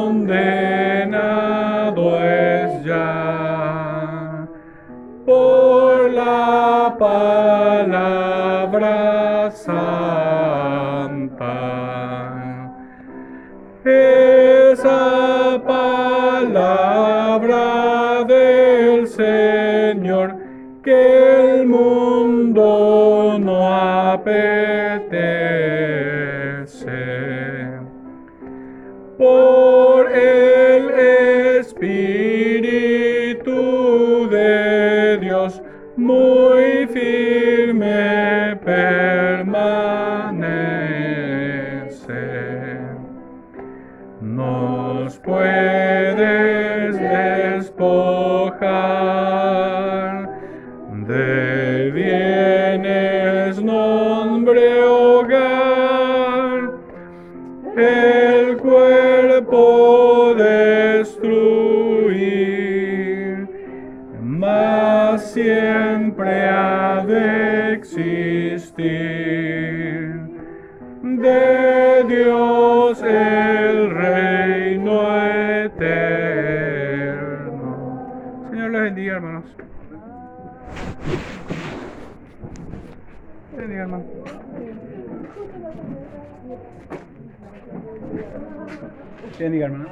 Bendiga, 89.38 89.66
hermano. 89.66 89.86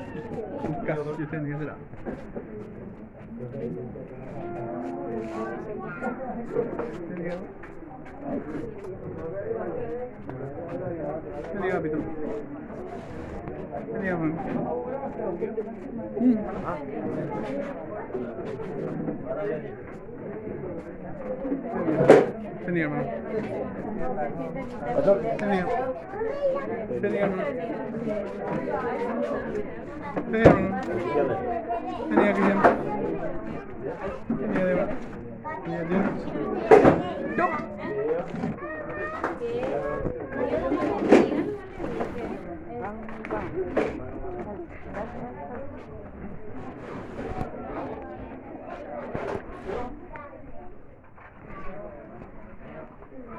Caso, 0.87 1.15
Dios 1.17 1.29
te 1.29 1.37
bendiga, 1.37 1.59
será. 1.59 1.77
Bendiga. 7.11 7.37
Bendiga, 11.53 11.81
Pito. 11.83 11.99
Bendiga, 13.93 14.13
hermano. 14.13 14.35
Mm. 16.21 16.39
Sen 22.65 22.75
ner 22.75 22.89
med 22.89 22.99
honom. 22.99 23.13
Sen 25.39 25.49
ner. 25.49 25.67
Sen 27.01 27.13
ner 27.13 27.27
med 27.27 27.31
honom. 27.31 27.45
Sen 30.15 30.33
ner 30.33 30.45
med 30.45 30.47
honom. 30.47 31.39
Sen 32.09 32.17
ner 32.17 32.35
igen. 32.39 32.59
Ner 34.55 34.67
igen. 34.73 34.89
Ner 35.67 35.83
igen. 35.83 36.05
Jo! 37.39 37.47
Thank 49.75 49.93
you. 49.93 50.04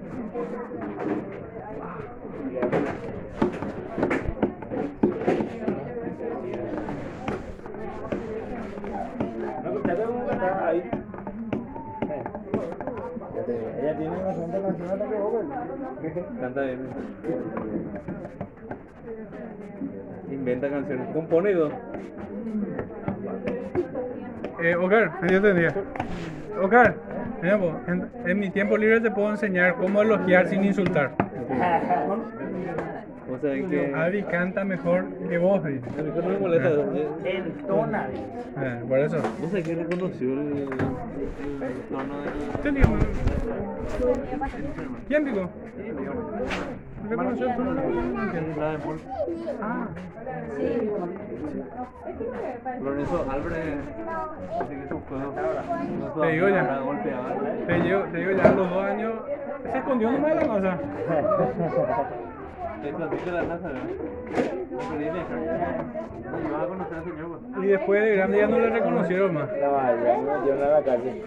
Bendiga, 2.31 2.61
Débora. 2.61 2.61
Bendiga, 2.61 2.61
Dios. 2.69 2.93
Yo. 4.91 5.13
ahí. 10.65 10.89
Ella 13.77 13.97
tiene 13.97 14.17
una 14.17 14.33
sonda 14.33 14.59
nacional 14.59 15.09
que 15.09 15.15
vos, 15.15 15.45
Canta 16.39 16.61
bien. 16.61 16.79
Inventa 20.43 20.69
canciones. 20.69 21.07
Dos. 21.53 21.71
Eh, 24.61 24.75
bendiga. 25.39 25.73
Oscar, 26.61 26.95
mira, 27.41 27.57
po, 27.57 27.79
en, 27.87 28.09
en 28.25 28.39
mi 28.39 28.49
tiempo 28.49 28.75
libre 28.75 28.99
te 28.99 29.09
puedo 29.09 29.29
enseñar 29.31 29.75
cómo 29.75 30.01
elogiar 30.01 30.49
sin 30.49 30.65
insultar. 30.65 31.11
O 33.31 33.37
sea 33.39 33.53
que. 33.53 33.93
Avi 33.95 34.23
canta 34.23 34.65
mejor 34.65 35.05
que 35.29 35.37
vos. 35.37 35.63
dice. 35.63 35.85
A 35.97 36.01
mí 36.03 36.11
no 36.13 36.27
me 36.27 36.37
molesta. 36.37 36.69
eh, 36.69 37.07
Entona. 37.45 38.09
Eh, 38.11 38.83
por 38.85 38.99
eso. 38.99 39.17
No 39.41 39.47
sé 39.47 39.63
quién 39.63 39.79
reconoció 39.89 40.33
el, 40.33 40.47
el 40.57 40.67
tono 41.89 42.19
del. 42.21 42.33
¿Quién 42.61 42.75
dijo? 42.75 42.93
¿Quién 45.07 45.25
dijo? 45.25 45.49
Ah, 49.61 49.87
Lorenzo 52.81 53.25
Albrecht. 53.29 53.77
Así 54.61 54.75
que 54.75 54.87
se 54.87 54.93
buscó. 54.93 55.15
no 55.17 56.21
Te 56.21 56.27
digo 56.27 56.49
ya. 56.49 56.79
te 57.67 57.73
digo, 57.73 57.99
te 58.03 58.17
digo 58.17 58.31
ya 58.31 58.43
a 58.43 58.51
los 58.53 58.69
dos 58.69 58.83
años 58.83 59.13
se 59.63 59.77
escondió 59.77 60.11
nomás 60.11 60.35
de 60.35 60.61
la. 60.61 60.79
Esto 62.83 63.07
dice 63.07 63.31
la 63.31 63.41
¿verdad? 63.41 64.62
Y 67.61 67.65
después 67.67 68.01
de 68.01 68.15
grande 68.15 68.37
ya 68.37 68.47
no 68.47 68.59
le 68.59 68.69
reconocieron 68.69 69.33
más. 69.33 69.49
No, 69.49 70.45
yo 70.45 70.55
no 70.55 70.69
la 70.69 70.81
calle. 70.81 71.23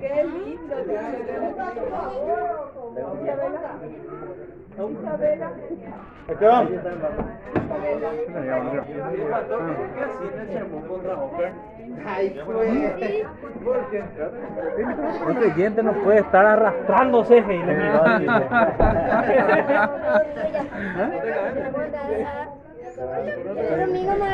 Qué 0.00 0.24
lindo. 0.24 0.74
Isabela. 4.76 5.48
Esteban. 6.28 6.68
¿Qué 6.68 6.76
hacía 10.04 10.28
en 10.32 10.40
el 10.40 10.48
sermón 10.52 10.82
contra 10.82 11.14
Hopper? 11.14 11.52
Este 15.28 15.50
diente 15.54 15.82
no 15.82 15.94
puede 15.94 16.18
estar 16.18 16.44
arrastrándose, 16.44 17.38
y 17.38 17.42
le 17.42 17.74
miró 17.74 18.04
así. 18.04 18.26
Conmigo 22.96 24.12
no 24.16 24.26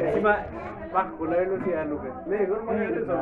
Encima, 0.00 0.38
bajo 0.94 1.26
la 1.26 1.36
velocidad, 1.36 1.86
Lucas. 1.86 2.12
Le 2.28 2.38
digo, 2.38 2.56
no 2.64 2.72
me 2.72 2.86
eso. 2.86 3.12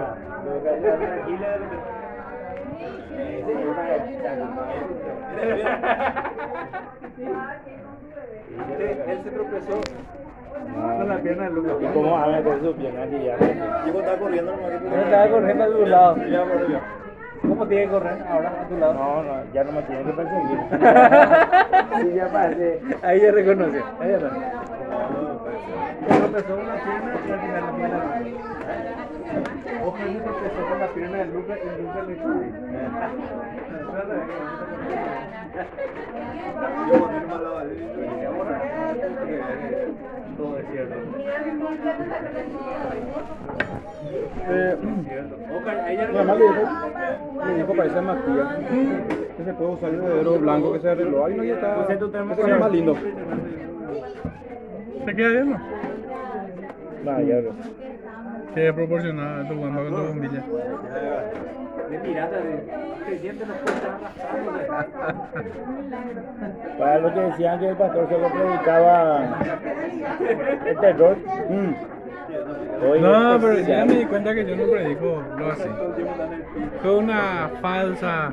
Él 9.08 9.20
se 9.24 9.30
tropezó 9.30 9.80
con 10.98 11.08
la 11.08 11.18
pierna 11.18 11.44
de 11.44 11.50
Lucas. 11.50 11.76
¿Y 11.80 11.86
cómo 11.86 12.26
meter 12.26 12.60
su 12.60 12.74
pierna? 12.74 13.06
Yo 13.86 13.98
estaba 13.98 14.18
corriendo 14.18 14.52
Yo 14.52 15.00
estaba 15.00 15.28
corriendo 15.28 15.64
a 15.64 15.68
su 15.68 15.86
lado. 15.86 16.16
¿Cómo 17.42 17.66
tiene 17.66 17.84
que 17.84 17.90
correr 17.90 18.24
ahora 18.28 18.62
a 18.62 18.68
tu 18.68 18.76
lado? 18.78 18.94
No, 18.94 19.22
no, 19.22 19.52
ya 19.52 19.64
no 19.64 19.72
me 19.72 19.82
tienen 19.82 20.06
que 20.06 20.12
perseguir. 20.12 20.58
Sí, 21.92 22.14
ya 22.14 22.26
parece. 22.32 22.80
Ahí 23.02 23.20
ya 23.20 23.32
reconoció. 23.32 23.84
Ahí 24.00 24.08
ya 24.10 24.16
está. 24.16 24.30
Se 26.00 26.14
tropezó 26.18 26.54
una 26.54 26.74
pierna 26.74 27.12
y 27.12 27.30
al 27.30 27.40
final 27.40 27.64
tiene 27.76 27.88
la 27.90 27.98
Ojalá 29.84 30.12
se 30.12 30.20
tropezó 30.20 30.68
con 30.68 30.78
la 30.80 30.86
pierna 30.88 31.18
de 31.18 31.24
Lucas 31.26 31.58
y 31.62 31.82
Lucas 31.82 32.06
le 32.06 32.12
ella 32.14 32.82
mi 46.06 46.14
mamá 46.14 46.34
le 46.34 46.44
dijo, 46.44 47.46
le 47.46 47.54
dijo 47.54 47.74
parece 47.76 48.00
Matías 48.00 48.56
que 49.36 49.44
se 49.44 49.52
puede 49.54 49.70
usar 49.70 49.90
el 49.90 50.00
bebedero 50.00 50.38
blanco 50.38 50.72
que 50.72 50.80
se 50.80 50.90
arregló. 50.90 51.24
Ahí 51.24 51.34
no, 51.34 51.44
ya 51.44 51.54
está. 51.54 51.86
Termo 51.86 52.32
Ese 52.34 52.50
es 52.50 52.60
más 52.60 52.72
lindo. 52.72 52.96
¿Te 55.04 55.16
queda 55.16 55.28
bien, 55.28 55.50
no? 55.50 55.60
No, 57.04 57.20
ya 57.20 57.36
veo. 57.36 57.52
Que 58.54 58.72
proporcionada 58.72 59.48
tu 59.48 59.54
guamba 59.54 59.82
con 59.82 59.90
tu 59.90 60.02
bombilla. 60.08 60.44
De 61.92 61.98
pirata, 61.98 62.36
de 62.38 62.62
creyente 63.04 63.44
no 63.44 63.52
puede 63.54 63.76
estar 63.76 63.90
arrastrándose. 63.92 65.50
Para 66.78 66.98
los 67.00 67.12
que 67.12 67.20
decían 67.20 67.60
que 67.60 67.68
el 67.68 67.76
pastor 67.76 68.08
solo 68.08 68.28
predicaba 68.32 69.28
el 70.66 70.78
terror. 70.78 71.16
Hoy 72.90 73.00
No, 73.00 73.38
pero 73.40 73.58
ya 73.60 73.84
me 73.84 73.94
di 73.98 74.06
cuenta 74.06 74.34
que 74.34 74.44
yo 74.46 74.56
no 74.56 74.64
predico 74.72 75.22
lo 75.38 75.52
así. 75.52 75.68
Fue 76.80 76.96
una 76.96 77.50
falsa 77.60 78.32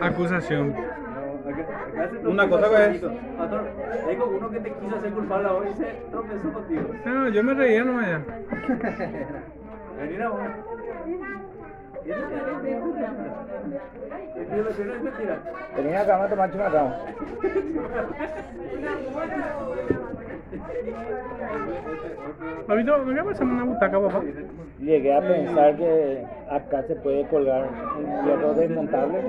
acusación. 0.00 0.74
Una 2.24 2.48
cosa 2.48 2.68
que 2.70 2.96
es- 2.96 3.02
Pastor, 3.36 3.60
digo 4.08 4.24
uno 4.34 4.50
que 4.50 4.60
te 4.60 4.70
quiso 4.72 4.96
hacer 4.96 5.12
culpable 5.12 5.48
hoy 5.48 5.66
se 5.76 5.84
tropezó 6.10 6.52
contigo. 6.52 6.88
No, 7.04 7.28
yo 7.28 7.44
me 7.44 7.52
reía 7.54 7.84
nomás 7.84 8.06
ya. 8.08 8.20
Venir 10.00 10.22
a 10.22 10.28
te 12.04 12.12
no. 15.24 15.36
Tenía 15.74 16.00
acá 16.00 16.24
a 16.24 16.28
tomar 16.28 16.50
chimacao. 16.52 16.92
Papito, 22.66 22.98
¿no 22.98 23.14
qué 23.14 23.22
pasa 23.24 23.42
en 23.42 23.50
una 23.50 23.64
butaca, 23.64 24.00
papá? 24.00 24.22
Llegué 24.80 25.14
a 25.14 25.20
pensar 25.20 25.76
que 25.76 26.24
acá 26.50 26.82
se 26.82 26.94
puede 26.96 27.26
colgar 27.28 27.68
un 27.98 28.26
hierro 28.26 28.54
desmontable 28.54 29.20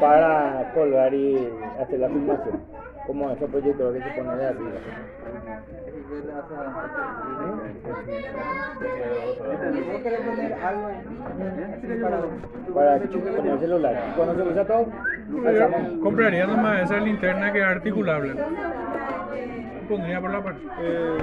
para 0.00 0.70
colgar 0.74 1.14
y 1.14 1.48
hacer 1.80 2.00
la 2.00 2.08
filmación. 2.08 2.60
Como 3.06 3.30
esos 3.30 3.50
proyectores 3.50 4.02
que 4.02 4.10
se 4.10 4.16
ponen 4.20 4.38
de 4.38 4.46
arriba. 4.46 4.70
Para 12.74 12.98
poner 12.98 13.52
el 13.52 13.58
celular. 13.60 14.02
Cuando 14.16 14.34
se 14.34 14.42
usa 14.50 14.64
todo, 14.66 14.86
compraría 16.02 16.46
nomás 16.46 16.82
esa 16.82 16.98
linterna 16.98 17.52
que 17.52 17.60
es 17.60 17.64
articulable. 17.66 18.34
Pondría 19.88 20.20
por 20.20 20.30
la 20.30 20.42
parte. 20.42 20.60
Eh, 20.80 21.18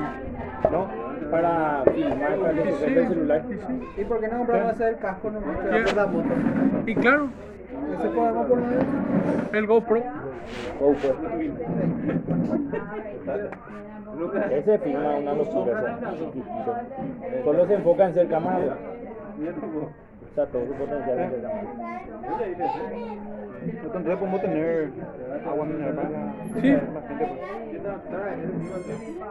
no, 0.71 0.87
para 1.31 1.83
filmar, 1.93 2.35
para 2.37 2.53
que 2.53 2.71
Sí, 2.73 2.93
el 2.93 3.07
celular. 3.07 3.43
sí, 3.49 3.57
sí. 3.67 4.01
¿Y 4.01 4.05
por 4.05 4.19
qué 4.19 4.27
no 4.27 4.37
compramos 4.39 4.77
del 4.77 4.97
casco 4.97 5.31
nomás 5.31 5.57
que 5.57 5.65
Ya. 5.67 5.77
va 5.77 5.83
por 5.85 5.95
la 5.95 6.05
moto? 6.07 6.29
Y 6.85 6.95
claro, 6.95 7.29
Ese 7.71 8.09
podemos 8.09 8.47
poner. 8.47 8.85
el 9.53 9.67
GoPro. 9.67 10.03
GoPro. 10.79 11.15
Ese 14.51 14.77
filma 14.79 15.15
una 15.15 15.33
locura. 15.33 15.99
Solo 17.43 17.67
se 17.67 17.73
enfoca 17.73 18.05
en 18.07 18.13
ser 18.13 18.27
cámara. 18.27 18.77
Está 20.31 20.45
todo 20.47 20.65
su 20.65 20.73
potencial 20.73 21.19
en. 21.19 21.31
Entonces 23.83 24.15
podemos 24.17 24.41
tener 24.41 24.89
agua 25.45 25.65
mineral 25.65 25.95
para 25.95 26.09
la, 26.09 26.33
Sí. 26.55 26.61
gente. 26.61 26.85
Pues. 27.19 27.39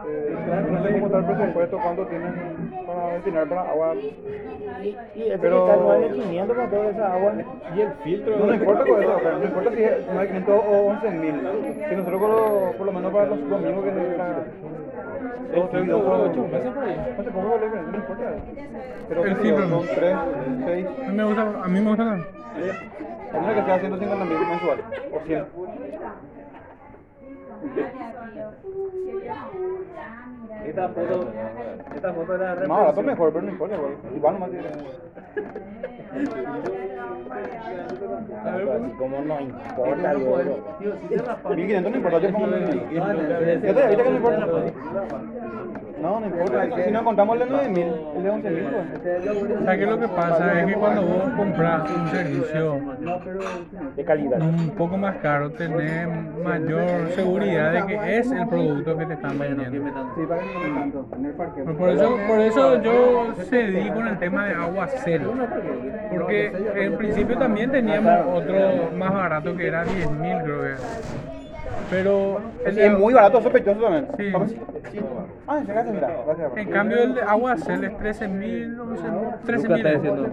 Eh, 0.07 0.35
no 0.71 0.83
sé 0.83 0.91
cómo 0.93 1.05
está 1.07 1.17
el 1.19 1.25
presupuesto, 1.25 1.79
cuánto 1.81 2.05
tienen 2.07 2.33
para 2.85 3.13
destinar 3.13 3.49
para 3.49 3.61
agua. 3.71 3.95
Y, 3.95 4.87
y 5.15 5.23
ese 5.27 5.37
Pero- 5.39 5.65
que 5.65 5.71
está 5.71 5.83
9.500 5.83 6.55
para 6.55 6.69
toda 6.69 6.89
esa 6.89 7.13
agua. 7.13 7.33
Y 7.75 7.81
el 7.81 7.91
filtro. 8.03 8.37
No, 8.39 8.45
no 8.45 8.53
importa 8.53 8.85
con 8.85 9.03
eso, 9.03 9.19
no 9.39 9.43
importa 9.45 9.71
si 9.71 9.83
es 9.83 10.07
9.500 10.07 10.49
o 10.49 10.89
11.000. 10.91 11.89
Si 11.89 11.95
nosotros 11.95 12.21
por 12.21 12.29
lo, 12.29 12.71
por 12.77 12.85
lo 12.85 12.91
menos 12.93 13.11
para 13.11 13.25
los 13.27 13.49
domingos 13.49 13.83
que 13.83 13.91
El 15.53 15.67
filtro 15.69 15.99
dura 15.99 16.17
ocho 16.17 16.47
meses 16.47 16.73
por 16.73 16.83
ahí. 16.83 17.15
No 17.17 17.23
sé 17.23 17.29
cómo 17.31 17.49
vuelve, 17.49 17.69
no 17.69 17.97
importa. 17.97 18.35
Pero 19.09 19.25
El 19.25 19.35
filtro. 19.37 19.69
son 19.69 19.85
3, 19.95 20.17
6. 20.65 20.87
A 20.87 21.09
mí 21.09 21.15
me 21.17 21.23
gusta, 21.23 21.41
a 21.41 21.67
mí 21.67 21.79
me 21.79 21.89
gusta 21.89 22.17
que 23.53 23.63
sea 23.63 23.79
150 23.79 24.25
mil 24.25 24.39
mensuales. 24.47 24.85
O 25.13 25.19
100. 25.25 25.45
Esta 30.65 30.87
foto, 30.89 31.27
esta 31.95 32.13
foto 32.13 32.35
era 32.35 32.55
Más 32.55 32.79
barato 32.79 33.01
mejor, 33.01 33.33
pero 33.33 33.45
no 33.45 33.51
importa, 33.51 33.75
igual. 33.75 33.93
Igual 34.15 34.33
nomás 34.33 34.49
tiene. 34.51 34.67
Así 38.43 38.91
como 38.97 39.21
no 39.21 39.39
importa 39.39 40.13
raspas. 41.25 41.55
1500 41.55 41.91
no 41.91 41.97
importa, 41.97 42.19
yo 42.19 42.31
pongo 42.31 42.47
1000. 42.47 42.89
Ya 42.91 43.73
te 43.73 43.95
que 43.95 44.03
no 44.03 44.15
importa. 44.15 44.47
No, 46.01 46.19
no 46.19 46.25
importa. 46.25 46.83
Si 46.83 46.91
no 46.91 47.03
contamos 47.03 47.39
el 47.39 47.47
de 47.47 47.51
9000, 47.51 47.87
el 48.17 48.23
de 48.23 48.29
11000, 48.29 48.63
pues. 48.65 49.03
¿Sabes 49.63 49.77
qué 49.77 49.83
es 49.83 49.89
lo 49.89 49.99
que 49.99 50.07
pasa? 50.07 50.59
Es 50.59 50.65
que 50.65 50.73
cuando 50.73 51.01
vos 51.03 51.29
compras 51.37 51.91
un 51.91 52.07
servicio 52.09 52.79
De 53.95 54.03
calidad. 54.03 54.41
un 54.41 54.71
poco 54.71 54.97
más 54.97 55.15
caro, 55.17 55.51
tenés 55.51 56.07
mayor 56.43 57.09
seguridad 57.15 57.71
de 57.73 57.85
que 57.85 58.17
es 58.17 58.31
el 58.31 58.47
producto 58.47 58.97
que 58.97 59.05
te 59.05 59.13
están 59.13 59.37
vendiendo. 59.37 59.91
Por 61.77 61.89
eso, 61.89 62.17
por 62.27 62.39
eso 62.39 62.81
yo 62.81 63.33
cedí 63.49 63.89
con 63.89 64.07
el 64.07 64.17
tema 64.19 64.45
de 64.45 64.53
agua 64.53 64.87
cero. 65.03 65.33
Porque 66.11 66.51
en 66.75 66.97
principio 66.97 67.37
también 67.37 67.71
teníamos 67.71 68.25
otro 68.27 68.91
más 68.95 69.13
barato 69.13 69.55
que 69.55 69.67
era 69.67 69.83
10 69.83 70.11
mil, 70.11 70.37
creo 70.43 70.61
que. 70.61 71.40
Pero 71.89 72.39
de- 72.63 72.85
Es 72.87 72.97
muy 72.97 73.13
barato, 73.13 73.41
sospechoso 73.41 73.81
también. 73.81 74.07
Sí. 74.17 74.31
Vamos. 74.31 74.55
Ah, 75.47 75.59
se 75.65 75.73
gracias, 75.73 75.93
mira. 75.93 76.09
Gracias. 76.25 76.51
en 76.57 76.69
cambio 76.69 77.03
el 77.03 77.15
de 77.15 77.21
agua 77.21 77.55
cero 77.57 77.81
es 77.83 77.97
13 77.97 78.27
mil, 78.27 78.77
13 79.45 79.67
Nunca 79.67 79.75
está 79.77 79.89
mil. 79.89 80.01
diciendo. 80.01 80.29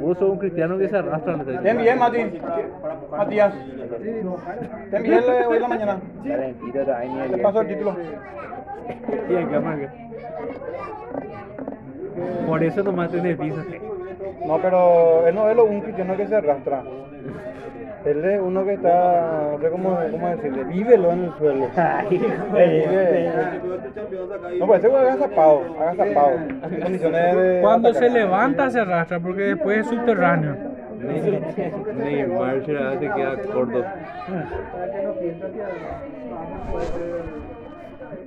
Vos 0.00 0.18
sos 0.18 0.30
un 0.30 0.38
cristiano 0.38 0.78
que 0.78 0.88
se 0.88 0.96
arrastra. 0.96 1.38
Te 1.44 1.70
envié, 1.70 1.94
Mati. 1.96 2.40
Matías. 3.10 3.54
Te 4.90 4.96
envié 4.96 5.18
eh, 5.18 5.46
hoy 5.48 5.56
en 5.56 5.62
la 5.62 5.68
mañana. 5.68 6.00
Te 7.30 7.38
paso 7.38 7.60
el 7.62 7.68
título. 7.68 7.96
Bien. 9.28 9.48
Por 12.46 12.62
eso 12.64 12.82
nomás 12.82 13.10
tenés 13.10 13.38
visa. 13.38 13.62
No, 14.46 14.58
pero 14.58 15.26
él 15.26 15.34
no 15.34 15.48
es 15.48 15.56
lo 15.56 15.64
un 15.64 15.80
cristiano 15.80 16.16
que 16.16 16.26
se 16.26 16.36
arrastra. 16.36 16.82
Él 18.04 18.24
es 18.24 18.40
uno 18.40 18.64
que 18.64 18.74
está, 18.74 19.50
no 19.52 19.60
sé 19.60 19.70
cómo, 19.70 19.98
cómo 20.10 20.28
decirle, 20.28 20.64
vívelo 20.64 21.12
en 21.12 21.24
el 21.24 21.32
suelo. 21.34 21.66
Vive. 22.10 23.32
No, 24.58 24.66
pues 24.66 24.78
ese 24.78 24.88
güey 24.88 25.02
agazapado, 25.02 25.62
agazapado. 25.80 26.30
En 26.70 26.80
condiciones 26.80 27.36
de. 27.36 27.58
Cuando 27.60 27.92
se 27.92 28.08
levanta 28.10 28.70
se 28.70 28.80
arrastra 28.80 29.20
porque 29.20 29.42
después 29.42 29.78
es 29.80 29.86
subterráneo. 29.88 30.56
Neymar 31.96 32.64
se 32.64 32.72
queda 32.72 33.36
corto. 33.52 33.84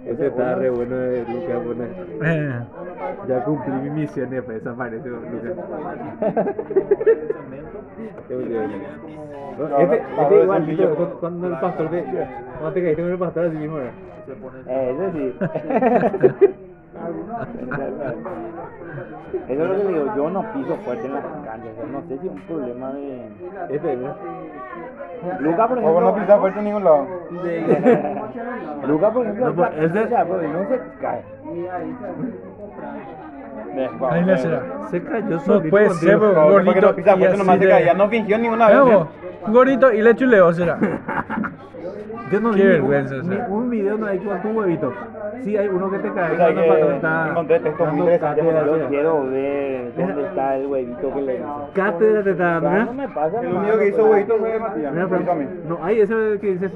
Ese 0.06 0.28
está 0.28 0.56
re 0.56 0.70
bueno 0.70 0.96
de 0.98 1.20
Lucas 1.26 1.60
pone. 1.64 1.86
Eh, 2.24 2.60
Ya 3.28 3.44
cumplí 3.44 3.74
mi 3.74 3.90
misión 4.02 4.30
y 4.32 4.36
después 4.36 4.64
desaparece 4.64 5.08
Lucas. 5.10 5.54
Qué 8.28 8.36
bueno. 8.36 8.74
No, 9.60 9.80
Este, 9.80 10.02
este 10.22 10.42
igualito, 10.42 10.96
cu- 10.96 11.20
cuando 11.20 11.48
el 11.48 11.54
pastor 11.60 11.90
te, 11.90 12.04
cuando 12.04 12.74
te 12.74 12.82
caíste 12.84 13.02
con 13.04 13.12
el 13.12 13.18
pastor 13.20 13.46
así 13.46 13.58
mismo 13.58 13.78
era. 13.80 13.92
Eh, 14.68 14.96
ese 14.96 15.12
sí. 15.12 15.36
Eso 19.48 19.64
es 19.64 19.70
lo 19.70 19.76
que 19.76 19.84
le 19.84 19.90
digo, 20.00 20.16
yo 20.16 20.30
no 20.30 20.54
piso 20.54 20.76
fuerte 20.84 21.06
en 21.08 21.14
las 21.14 21.24
canchas, 21.24 21.72
no 21.92 22.02
sé 22.02 22.18
si 22.20 22.28
es 22.28 22.34
un 22.34 22.42
problema 22.42 22.92
de... 22.94 23.28
Este, 23.70 23.96
¿no? 23.98 24.16
Luca, 25.40 25.68
por 25.68 25.78
O 25.78 25.82
ejemplo... 25.82 26.02
no 26.02 26.16
pisar 26.16 26.40
fuerte 26.40 26.60
en 26.60 26.66
ningún 26.66 26.84
lado. 26.84 27.08
Luca, 28.88 29.12
por 29.12 29.24
ejemplo, 29.26 29.46
No, 29.48 29.56
pues, 29.56 29.70
ese... 29.78 30.04
ese- 30.04 30.48
no 30.48 30.68
se 30.68 30.82
cae. 31.00 31.24
Ahí 34.10 34.24
le 34.24 34.38
será. 34.38 34.62
Se 34.90 35.04
cayó 35.04 35.30
No 35.30 35.40
solito 35.40 35.70
puede 35.70 35.90
ser, 35.92 36.20
No, 36.20 36.50
gordito. 36.52 36.82
no 36.82 36.96
pisa 36.96 37.16
se 37.16 37.58
de- 37.60 37.70
caía. 37.70 37.94
No 37.94 38.10
fingió 38.10 38.38
ninguna 38.38 38.68
vez. 38.68 38.78
Vamos, 38.80 39.08
gordito 39.48 39.94
y 39.94 40.02
le 40.02 40.16
chuleo 40.16 40.54
será. 40.54 40.78
Yo 42.32 42.40
no 42.40 42.52
Qué 42.52 42.64
vi 42.64 42.68
vergüenza, 42.70 43.16
un, 43.16 43.22
o 43.22 43.24
sea. 43.26 43.48
ni 43.48 43.54
un 43.54 43.70
video 43.70 43.98
no 43.98 44.06
hay 44.06 44.20
con 44.20 44.42
tu 44.42 44.50
huevito. 44.50 44.94
Sí, 45.44 45.58
hay 45.58 45.68
uno 45.68 45.90
que 45.92 46.00
te 46.00 46.12
cae 46.14 46.34
O 46.34 46.36
sea, 46.38 46.46
cuando 46.46 46.62
el 46.62 46.68
patrón 46.70 46.90
que 46.90 46.96
está 46.96 47.30
encontré 47.30 47.60
textos 47.60 47.88
muy 47.94 48.00
dando 48.00 48.12
interesantes. 48.14 48.46
cátedra, 48.46 48.66
Yo 48.66 48.72
o 48.72 48.78
sea, 48.78 48.88
quiero 48.88 49.24
ver 49.24 49.92
dónde 49.98 50.22
está 50.28 50.56
el 50.56 50.68
huevito 50.68 51.14
que 51.14 51.22
le 51.22 51.36
hizo. 51.36 51.70
Cátedra 51.74 52.24
te 52.24 52.32
está 52.32 52.44
dando, 52.44 52.70
Ah, 52.70 52.78
¿eh? 52.78 52.86
no 52.86 52.94
me 52.94 53.08
pasa. 53.10 53.42
El 53.42 53.54
único 53.54 53.78
que 53.80 53.88
hizo 53.88 54.06
huevito 54.06 54.38
fue 54.38 54.60
Matías. 54.60 54.94
No, 55.68 55.80
hay 55.84 56.00
ese 56.02 56.14
que 56.40 56.48
dices, 56.54 56.72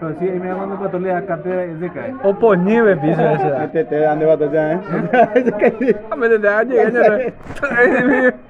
pero 0.00 0.14
sí, 0.18 0.28
ahí 0.28 0.40
me 0.40 0.48
da 0.48 0.54
cuando 0.56 0.74
el 0.74 0.80
patrón 0.80 1.02
le 1.02 1.08
da 1.10 1.22
cátedra 1.26 1.66
y 1.66 1.78
se 1.78 1.90
cae. 1.90 2.14
O 2.24 2.34
por 2.34 2.58
nieve 2.58 2.96
piso. 2.96 3.20
Este 3.22 3.84
te 3.84 3.98
dan 4.00 4.18
de 4.18 4.26
batalla, 4.26 4.72
¿eh? 4.72 4.80
Me 6.16 6.28
te 6.28 6.38
llegar 6.38 6.92
ya. 6.92 8.32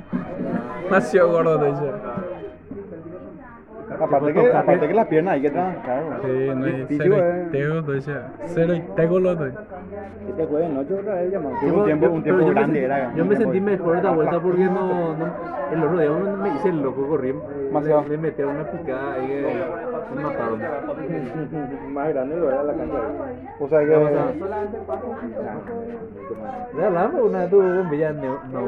Demasiado 0.84 1.32
gordo 1.32 1.58
te 1.58 1.66
dice. 1.66 1.82
Aparte, 4.04 4.32
que, 4.32 4.52
aparte 4.52 4.88
que 4.88 4.94
las 4.94 5.06
piernas 5.06 5.34
hay 5.34 5.42
que 5.42 5.50
trabajar. 5.50 6.02
Sí, 6.22 6.50
no 6.54 6.64
hay 6.66 6.86
cero 6.88 7.16
eh. 7.18 7.44
y 7.46 7.50
tego, 7.50 7.82
te 7.84 7.92
dice. 7.92 8.12
Cero 8.46 8.74
y 8.74 8.80
tego 8.80 9.20
lo 9.20 9.34
doy. 9.34 9.52
Este 10.28 10.44
jueves 10.46 10.70
noche 10.70 10.94
otra 10.94 11.14
vez 11.14 11.32
llamamos. 11.32 11.60
Tuvo 11.60 11.78
un 11.78 11.84
tiempo, 11.84 12.06
un 12.10 12.22
tiempo 12.22 12.40
yo 12.40 12.46
me 12.48 12.54
grande 12.54 12.80
sentí- 12.80 12.84
era. 12.84 13.14
Yo 13.14 13.24
me 13.24 13.36
sentí 13.36 13.60
mejor 13.60 13.96
esta 13.96 14.10
vuelta 14.10 14.40
porque 14.40 14.64
no, 14.64 15.16
no 15.16 15.56
el 15.72 15.82
otro 15.82 15.98
día 15.98 16.12
uno 16.12 16.36
me 16.36 16.54
hice 16.54 16.68
el 16.68 16.82
loco, 16.82 17.06
corrí, 17.08 17.34
Demasiado. 17.66 18.04
le, 18.08 18.18
metieron 18.18 18.54
una 18.54 18.70
picada 18.70 19.14
ahí 19.14 19.26
que 19.26 20.14
me 20.14 20.22
mataron. 20.22 20.60
Más 21.92 22.08
grande 22.08 22.36
lo 22.36 22.48
era 22.50 22.62
la 22.62 22.74
cancha. 22.74 22.98
O 23.58 23.68
sea 23.68 23.80
¿Qué 23.80 23.86
que. 23.86 23.96
¿Le 26.76 26.84
hablamos 26.84 27.22
una 27.22 27.40
de 27.40 27.48
tu 27.48 27.62
bombilla? 27.62 28.12
No, 28.12 28.38
no, 28.52 28.60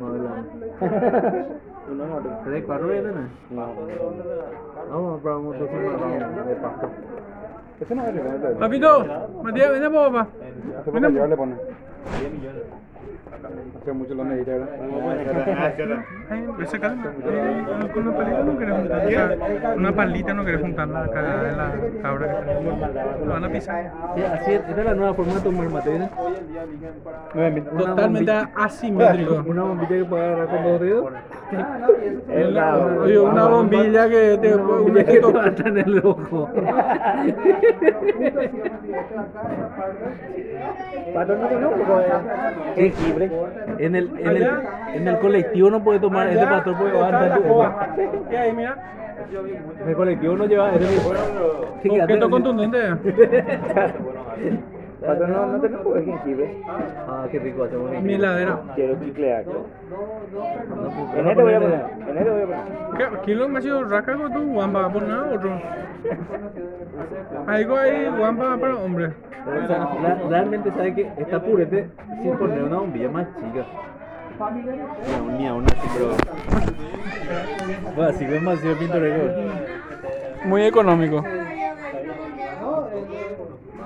no 0.00 0.06
hablamos. 0.06 0.46
¿Tres, 2.44 2.64
cuatro 2.66 2.88
vienen? 2.88 3.30
No. 3.50 3.68
Vamos 4.90 5.18
a 5.18 5.22
probar 5.22 5.38
un 5.38 5.44
motor 5.44 5.68
de 5.70 6.56
pasto. 6.56 6.90
Ese 7.80 7.94
no 7.94 8.02
es 8.02 8.14
el 8.14 8.56
Papito, 8.56 9.04
Matías, 9.42 9.70
ven 9.70 9.84
a 9.84 9.90
papá. 9.90 10.28
Yo 10.84 11.26
le 11.26 11.36
pone. 11.36 11.54
Hace 13.26 13.90
una 17.98 18.16
palita 18.16 18.42
no 18.44 18.58
querés 18.58 18.76
juntar. 18.76 19.76
Una 19.76 19.92
palita 19.92 20.34
no 20.34 20.44
querés 20.44 20.60
juntar 20.60 20.88
la 20.88 21.08
cagada 21.10 21.42
de 21.42 21.56
la 21.56 21.72
cabra. 22.02 22.44
que 22.44 23.24
Lo 23.24 23.32
van 23.32 23.44
a 23.44 23.48
pisar. 23.50 23.92
Sí, 24.14 24.22
así 24.22 24.52
es, 24.52 24.60
esta 24.60 24.80
es 24.80 24.86
la 24.86 24.94
nueva 24.94 25.14
forma 25.14 25.34
de 25.34 25.40
tomar 25.40 25.68
mate, 25.70 26.08
Totalmente 27.76 28.32
asimétrico. 28.54 29.44
Una 29.46 29.62
bombilla 29.62 29.88
que 29.88 30.04
puede 30.04 30.24
agarrar 30.24 30.48
con 30.48 30.64
dos 30.64 30.80
dedos. 30.80 31.12
Una, 32.48 32.76
oye, 33.02 33.18
una 33.18 33.46
bombilla 33.48 34.08
que 34.08 34.38
te 34.40 34.54
Una 34.54 35.04
que 35.04 35.20
te 35.20 35.68
en 35.68 35.78
el 35.78 35.98
ojo. 36.04 36.48
Patrón, 41.14 41.60
no 41.60 41.68
un 41.70 41.78
poco 41.78 42.00
En 43.78 43.94
el, 43.94 44.10
en 44.18 44.26
el, 44.26 44.48
en 44.94 45.08
el 45.08 45.18
colectivo 45.18 45.70
no 45.70 45.82
puede 45.82 46.00
tomar, 46.00 46.28
ese 46.28 46.44
pastor 46.44 46.76
puede 46.76 46.92
bajar 46.92 47.38
en 47.38 47.42
tu 47.42 47.54
ojo. 47.54 47.74
Y 48.30 48.34
ahí, 48.34 48.52
mira. 48.52 48.76
El 49.86 49.94
colectivo 49.94 50.36
no 50.36 50.46
lleva 50.46 50.72
ese 50.74 50.98
Objeto 51.88 52.30
contundente. 52.30 52.78
Patrón, 55.06 55.32
no, 55.32 55.46
no 55.46 55.60
tengo 55.60 55.76
un 55.78 55.82
poco 55.84 55.94
de 55.96 56.04
jengibre. 56.04 56.62
Ah, 57.08 57.26
qué 57.30 57.38
rico 57.38 57.64
hacemos 57.64 57.90
Mi 58.02 58.14
heladera. 58.14 58.58
Quiero 58.74 58.96
chiclear. 59.04 59.44
No, 59.46 59.66
En 61.16 61.28
este 61.28 61.42
voy 61.42 61.54
a 61.54 61.60
poner. 61.60 61.80
En 62.08 62.18
este 62.18 62.30
voy 62.30 62.42
a 62.42 62.46
poner. 62.46 62.60
¿Qué, 63.10 63.18
¿Quién 63.24 63.38
lo 63.38 63.56
ha 63.56 63.60
sido 63.60 63.84
raca 63.84 64.16
con 64.16 64.32
tu 64.32 64.42
guampa? 64.52 64.88
¿Por 64.92 65.02
nada 65.02 65.32
otro? 65.34 65.50
Algo 67.46 67.76
ahí, 67.76 68.08
guampa 68.16 68.56
para 68.58 68.76
hombre. 68.76 69.12
O 69.46 69.66
sea, 69.66 69.78
la- 70.02 70.18
realmente 70.28 70.70
sabe 70.72 70.94
que 70.94 71.10
está 71.18 71.40
purete 71.40 71.88
sin 72.22 72.36
poner 72.36 72.62
una 72.64 72.78
bombilla 72.78 73.08
más 73.10 73.26
chica. 73.36 73.64
Ni 74.38 75.14
aún, 75.16 75.38
ni 75.38 75.46
aún 75.46 75.64
así, 75.66 75.88
pero. 75.94 76.10
Bueno, 77.94 78.10
así 78.10 78.24
es 78.24 78.30
demasiado 78.30 78.76
pintoresco. 78.76 79.40
Muy 80.44 80.62
económico. 80.64 81.24